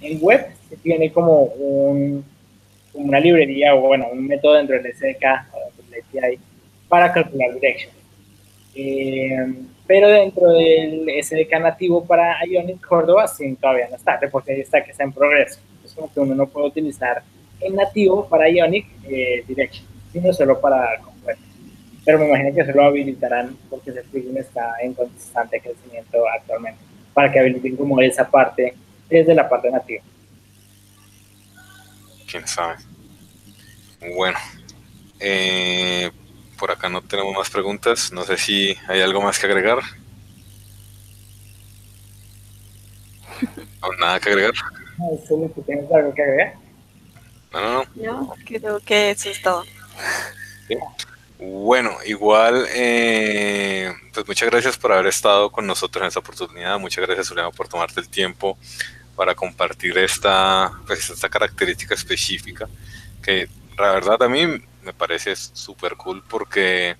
en 0.00 0.18
web 0.20 0.46
se 0.68 0.76
tiene 0.76 1.12
como, 1.12 1.44
un, 1.44 2.24
una 2.92 3.18
librería 3.18 3.74
o 3.74 3.80
bueno, 3.80 4.06
un 4.12 4.26
método 4.26 4.54
dentro 4.54 4.80
del 4.80 4.94
SDK 4.94 5.24
o 5.52 5.90
del 5.90 6.02
API 6.02 6.38
para 6.94 7.12
calcular 7.12 7.52
direction. 7.54 7.92
Eh, 8.72 9.52
pero 9.84 10.08
dentro 10.08 10.52
del 10.52 11.10
SDK 11.20 11.58
nativo 11.60 12.04
para 12.04 12.38
Ionic 12.46 12.86
Córdoba, 12.86 13.26
sí, 13.26 13.52
todavía 13.60 13.88
no 13.90 13.96
está, 13.96 14.20
porque 14.30 14.52
ahí 14.52 14.60
está 14.60 14.84
que 14.84 14.92
está 14.92 15.02
en 15.02 15.12
progreso 15.12 15.58
como 15.96 16.12
que 16.12 16.20
uno 16.20 16.36
no 16.36 16.46
puede 16.46 16.68
utilizar 16.68 17.24
en 17.60 17.74
nativo 17.74 18.28
para 18.28 18.48
Ionic 18.48 18.86
eh, 19.08 19.42
Direction, 19.48 19.84
sino 20.12 20.32
solo 20.32 20.60
para 20.60 21.00
compuestos. 21.00 21.44
Pero 22.04 22.20
me 22.20 22.28
imagino 22.28 22.54
que 22.54 22.64
se 22.64 22.72
lo 22.72 22.84
habilitarán 22.84 23.58
porque 23.68 23.90
ese 23.90 24.04
plugin 24.04 24.36
está 24.36 24.76
en 24.82 24.94
constante 24.94 25.60
crecimiento 25.60 26.28
actualmente, 26.28 26.78
para 27.12 27.32
que 27.32 27.40
habiliten 27.40 27.76
como 27.76 28.00
esa 28.00 28.30
parte 28.30 28.72
desde 29.08 29.34
la 29.34 29.48
parte 29.48 29.68
nativa. 29.68 30.02
Quién 32.30 32.46
sabe. 32.46 32.76
Bueno, 34.14 34.38
eh, 35.18 36.08
por 36.58 36.70
acá 36.70 36.88
no 36.88 37.02
tenemos 37.02 37.34
más 37.34 37.50
preguntas. 37.50 38.12
No 38.12 38.24
sé 38.24 38.36
si 38.36 38.76
hay 38.88 39.00
algo 39.00 39.20
más 39.20 39.38
que 39.38 39.46
agregar. 39.46 39.80
¿O 43.80 43.92
nada 43.94 44.20
que 44.20 44.30
agregar? 44.30 44.54
No, 44.98 45.18
tienes 45.66 45.90
algo 45.92 46.14
que 46.14 46.22
agregar. 46.22 46.54
No, 47.52 47.60
no, 47.60 47.72
no. 47.72 47.94
Yo 47.94 48.34
creo 48.44 48.80
que 48.80 49.10
eso 49.10 49.30
es 49.30 49.42
todo. 49.42 49.64
Bueno, 51.38 51.98
igual, 52.06 52.66
eh, 52.74 53.92
pues 54.12 54.26
muchas 54.26 54.50
gracias 54.50 54.78
por 54.78 54.92
haber 54.92 55.08
estado 55.08 55.50
con 55.50 55.66
nosotros 55.66 56.02
en 56.02 56.08
esta 56.08 56.20
oportunidad. 56.20 56.78
Muchas 56.78 57.04
gracias, 57.04 57.28
Julián, 57.28 57.50
por 57.52 57.68
tomarte 57.68 58.00
el 58.00 58.08
tiempo 58.08 58.56
para 59.14 59.34
compartir 59.34 59.96
esta, 59.98 60.72
pues, 60.86 61.10
esta 61.10 61.28
característica 61.28 61.94
específica 61.94 62.68
que 63.22 63.48
la 63.78 63.92
verdad 63.92 64.22
a 64.22 64.28
mí 64.28 64.62
me 64.84 64.92
parece 64.92 65.34
súper 65.36 65.96
cool 65.96 66.22
porque 66.28 66.96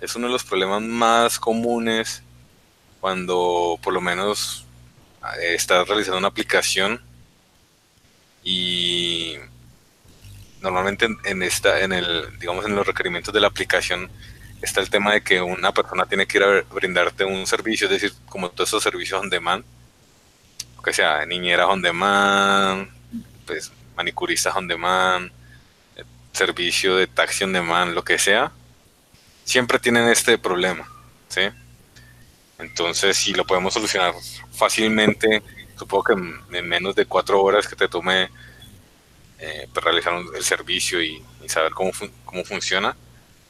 es 0.00 0.16
uno 0.16 0.26
de 0.26 0.32
los 0.32 0.44
problemas 0.44 0.82
más 0.82 1.38
comunes 1.38 2.22
cuando 3.00 3.78
por 3.82 3.92
lo 3.92 4.00
menos 4.00 4.64
estás 5.40 5.86
realizando 5.86 6.18
una 6.18 6.28
aplicación 6.28 7.00
y 8.42 9.36
normalmente 10.60 11.08
en, 11.24 11.42
esta 11.42 11.80
en 11.80 11.92
el 11.92 12.38
digamos 12.38 12.64
en 12.64 12.74
los 12.74 12.86
requerimientos 12.86 13.32
de 13.32 13.40
la 13.40 13.48
aplicación 13.48 14.10
está 14.62 14.80
el 14.80 14.90
tema 14.90 15.12
de 15.12 15.22
que 15.22 15.40
una 15.40 15.72
persona 15.72 16.06
tiene 16.06 16.26
que 16.26 16.38
ir 16.38 16.44
a 16.44 16.62
brindarte 16.62 17.24
un 17.24 17.46
servicio, 17.46 17.86
es 17.86 17.92
decir, 17.92 18.12
como 18.26 18.50
todos 18.50 18.68
esos 18.68 18.82
servicios 18.82 19.20
on 19.20 19.30
demand, 19.30 19.64
que 20.84 20.92
sea 20.92 21.24
niñeras 21.26 21.66
on 21.68 21.82
demand, 21.82 22.88
pues 23.46 23.72
manicuristas 23.96 24.54
on 24.54 24.68
demand, 24.68 25.32
servicio 26.32 26.96
de 26.96 27.06
taxi 27.06 27.44
on 27.44 27.52
demand, 27.52 27.94
lo 27.94 28.04
que 28.04 28.18
sea, 28.18 28.52
siempre 29.44 29.78
tienen 29.78 30.08
este 30.08 30.38
problema, 30.38 30.88
¿sí? 31.28 31.42
Entonces, 32.58 33.16
si 33.16 33.32
lo 33.32 33.46
podemos 33.46 33.74
solucionar 33.74 34.14
fácilmente, 34.52 35.42
supongo 35.76 36.04
que 36.04 36.58
en 36.58 36.68
menos 36.68 36.94
de 36.94 37.06
cuatro 37.06 37.42
horas 37.42 37.66
que 37.66 37.76
te 37.76 37.88
tome 37.88 38.28
eh, 39.38 39.66
pues, 39.72 39.84
realizar 39.84 40.12
el 40.36 40.44
servicio 40.44 41.02
y, 41.02 41.22
saber 41.46 41.72
cómo, 41.72 41.90
cómo 42.24 42.44
funciona, 42.44 42.96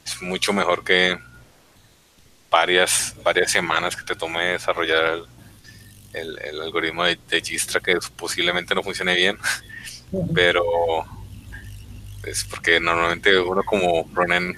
es 0.03 0.21
mucho 0.21 0.53
mejor 0.53 0.83
que 0.83 1.19
varias, 2.49 3.13
varias 3.23 3.51
semanas 3.51 3.95
que 3.95 4.03
te 4.03 4.15
tome 4.15 4.53
desarrollar 4.53 5.19
el, 6.13 6.39
el, 6.39 6.61
algoritmo 6.61 7.03
de, 7.03 7.19
de, 7.29 7.41
Gistra 7.41 7.79
que 7.79 7.99
posiblemente 8.15 8.73
no 8.73 8.81
funcione 8.81 9.13
bien, 9.13 9.37
pero 10.33 11.05
es 12.23 12.43
porque 12.43 12.79
normalmente 12.79 13.37
uno 13.39 13.63
como 13.63 14.09
Ronen, 14.13 14.55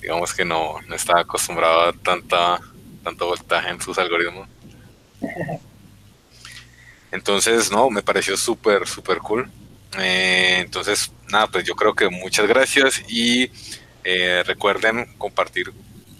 digamos 0.00 0.34
que 0.34 0.44
no, 0.44 0.80
no 0.88 0.94
está 0.94 1.20
acostumbrado 1.20 1.88
a 1.88 1.92
tanta, 1.92 2.60
tanto 3.02 3.26
voltaje 3.26 3.70
en 3.70 3.80
sus 3.80 3.98
algoritmos. 3.98 4.48
Entonces, 7.10 7.70
no, 7.70 7.90
me 7.90 8.02
pareció 8.02 8.36
súper, 8.36 8.88
súper 8.88 9.18
cool. 9.18 9.50
Eh, 9.98 10.58
entonces, 10.60 11.12
nada, 11.28 11.46
pues 11.46 11.64
yo 11.64 11.76
creo 11.76 11.94
que 11.94 12.08
muchas 12.08 12.48
gracias 12.48 13.02
y 13.08 13.50
eh, 14.02 14.42
recuerden 14.44 15.14
compartir 15.16 15.72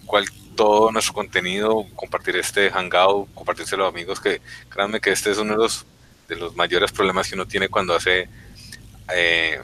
cual, 0.07 0.27
todo 0.55 0.93
nuestro 0.93 1.15
contenido, 1.15 1.85
compartir 1.97 2.37
este 2.37 2.71
hangout, 2.71 3.33
compartírselo 3.35 3.87
a 3.87 3.89
amigos, 3.89 4.21
que 4.21 4.41
créanme 4.69 5.01
que 5.01 5.11
este 5.11 5.31
es 5.33 5.39
uno 5.39 5.55
de 5.55 5.59
los, 5.59 5.87
de 6.29 6.37
los 6.37 6.55
mayores 6.55 6.93
problemas 6.93 7.29
que 7.29 7.35
uno 7.35 7.47
tiene 7.47 7.69
cuando 7.69 7.95
hace 7.95 8.29
eh, 9.13 9.61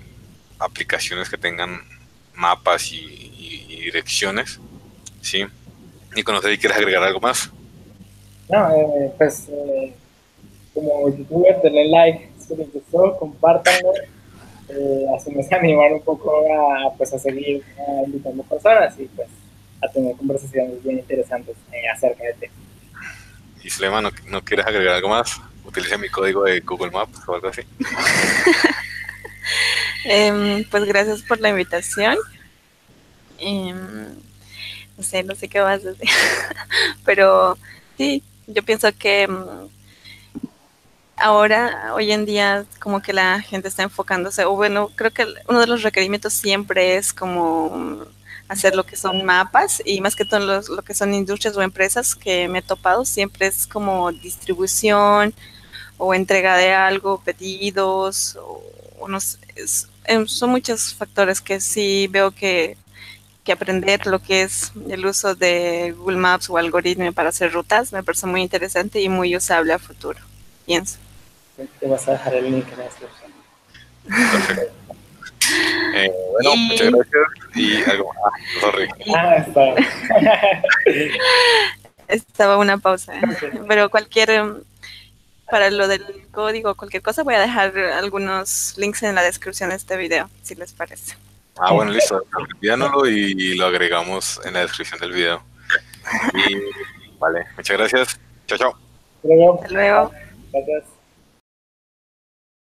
aplicaciones 0.61 1.29
que 1.29 1.39
tengan 1.39 1.81
mapas 2.35 2.93
y, 2.93 3.27
direcciones, 3.81 4.61
¿sí? 5.21 5.45
Y 6.15 6.23
no 6.23 6.41
sé 6.41 6.51
si 6.53 6.59
quieres 6.59 6.79
agregar 6.79 7.03
algo 7.03 7.19
más. 7.19 7.51
No, 8.49 8.71
eh, 8.71 9.11
pues 9.17 9.49
eh, 9.49 9.93
como 10.73 11.09
youtuber, 11.09 11.61
denle 11.63 11.89
like 11.89 12.31
si 12.39 12.55
les 12.55 12.73
gustó, 12.73 13.17
compártanlo, 13.19 13.93
eh, 14.69 15.07
así 15.17 15.33
nos 15.33 15.51
animar 15.53 15.93
un 15.93 16.03
poco 16.03 16.45
a, 16.53 16.97
pues, 16.97 17.13
a 17.15 17.19
seguir 17.19 17.65
invitando 18.07 18.43
personas 18.45 18.95
y 18.99 19.07
pues 19.07 19.29
a 19.83 19.89
tener 19.89 20.15
conversaciones 20.17 20.83
bien 20.85 20.99
interesantes 20.99 21.57
acerca 21.93 22.23
de 22.25 22.35
ti. 22.35 22.47
Y 23.65 23.71
Slema, 23.71 24.01
¿no, 24.01 24.11
¿no 24.29 24.43
quieres 24.43 24.67
agregar 24.67 24.97
algo 24.97 25.09
más? 25.09 25.41
Utilice 25.65 25.99
mi 25.99 26.09
código 26.09 26.45
de 26.45 26.61
Google 26.61 26.91
Maps 26.91 27.21
o 27.27 27.35
algo 27.35 27.49
así. 27.49 27.63
Em, 30.05 30.65
pues 30.71 30.85
gracias 30.85 31.23
por 31.23 31.41
la 31.41 31.51
invitación. 31.51 32.17
Em, 33.39 34.15
no 34.97 35.03
sé, 35.03 35.23
no 35.23 35.35
sé 35.35 35.49
qué 35.49 35.61
vas 35.61 35.85
a 35.85 35.91
decir. 35.93 36.09
Pero 37.05 37.59
sí, 37.97 38.23
yo 38.47 38.63
pienso 38.63 38.89
que 38.97 39.23
em, 39.23 39.45
ahora, 41.17 41.93
hoy 41.95 42.13
en 42.13 42.25
día, 42.27 42.67
como 42.81 43.03
que 43.03 43.13
la 43.13 43.41
gente 43.41 43.69
está 43.69 43.83
enfocándose, 43.83 44.45
o 44.45 44.57
bueno, 44.57 44.91
creo 44.97 45.11
que 45.13 45.27
uno 45.49 45.61
de 45.61 45.67
los 45.67 45.83
requerimientos 45.83 46.33
siempre 46.33 46.97
es 46.97 47.13
como 47.13 48.07
hacer 48.49 48.75
lo 48.75 48.85
que 48.85 48.97
son 48.97 49.25
mapas 49.25 49.81
y 49.85 50.01
más 50.01 50.17
que 50.17 50.25
todo 50.25 50.63
lo 50.63 50.83
que 50.83 50.95
son 50.95 51.15
industrias 51.15 51.57
o 51.57 51.63
empresas 51.63 52.17
que 52.17 52.49
me 52.49 52.59
he 52.59 52.63
topado, 52.63 53.05
siempre 53.05 53.47
es 53.47 53.67
como 53.67 54.11
distribución 54.13 55.35
o 55.99 56.15
entrega 56.15 56.57
de 56.57 56.73
algo, 56.73 57.23
pedidos, 57.23 58.37
o, 58.37 58.63
unos 59.01 59.39
Em, 60.05 60.27
son 60.27 60.51
muchos 60.51 60.95
factores 60.95 61.41
que 61.41 61.61
sí 61.61 62.09
veo 62.11 62.31
que, 62.31 62.77
que, 63.45 63.53
aprender 63.53 64.07
lo 64.07 64.19
que 64.19 64.43
es 64.43 64.73
el 64.89 65.07
uso 65.07 65.35
de 65.35 65.95
Google 65.97 66.17
Maps 66.17 66.49
o 66.51 66.57
algoritmo 66.57 67.13
para 67.13 67.29
hacer 67.29 67.53
rutas 67.53 67.93
me 67.93 68.03
parece 68.03 68.27
muy 68.27 68.43
interesante 68.43 69.01
y 69.01 69.09
muy 69.09 69.37
usable 69.37 69.73
a 69.73 69.79
futuro, 69.79 70.19
pienso. 70.67 70.99
Te 71.79 71.87
vas 71.87 72.09
a 72.09 72.13
dejar 72.13 72.35
el 72.35 72.51
link 72.51 72.67
en 72.73 72.79
la 72.79 72.85
descripción. 72.85 73.31
Eh, 75.95 76.13
bueno, 76.33 76.57
muchas 76.57 76.91
gracias 76.91 77.57
y 77.57 77.83
algo 77.91 78.11
más. 78.15 78.33
Sorry. 78.61 78.89
Ah, 79.15 79.37
está. 79.37 79.75
Estaba 82.09 82.57
una 82.57 82.79
pausa, 82.79 83.13
pero 83.69 83.91
cualquier 83.91 84.31
em, 84.31 84.63
para 85.51 85.71
lo 85.71 85.89
del 85.89 86.29
código 86.31 86.71
o 86.71 86.75
cualquier 86.75 87.03
cosa, 87.03 87.23
voy 87.23 87.35
a 87.35 87.41
dejar 87.41 87.77
algunos 87.77 88.75
links 88.77 89.03
en 89.03 89.15
la 89.15 89.23
descripción 89.23 89.71
de 89.71 89.77
este 89.77 89.97
video, 89.97 90.31
si 90.43 90.55
les 90.55 90.73
parece. 90.73 91.17
Ah, 91.59 91.73
bueno, 91.73 91.91
listo. 91.91 92.23
Envíanoslo 92.55 93.07
y 93.07 93.55
lo 93.57 93.67
agregamos 93.67 94.41
en 94.45 94.55
la 94.55 94.61
descripción 94.61 94.99
del 95.01 95.13
video. 95.13 95.43
Y, 96.35 96.57
vale, 97.19 97.45
muchas 97.57 97.77
gracias. 97.77 98.21
Chao, 98.47 98.59
chao. 98.59 98.71
Hasta 98.71 99.29
luego. 99.29 99.55
Hasta 99.55 99.69
luego. 99.69 100.13
Gracias. 100.53 100.90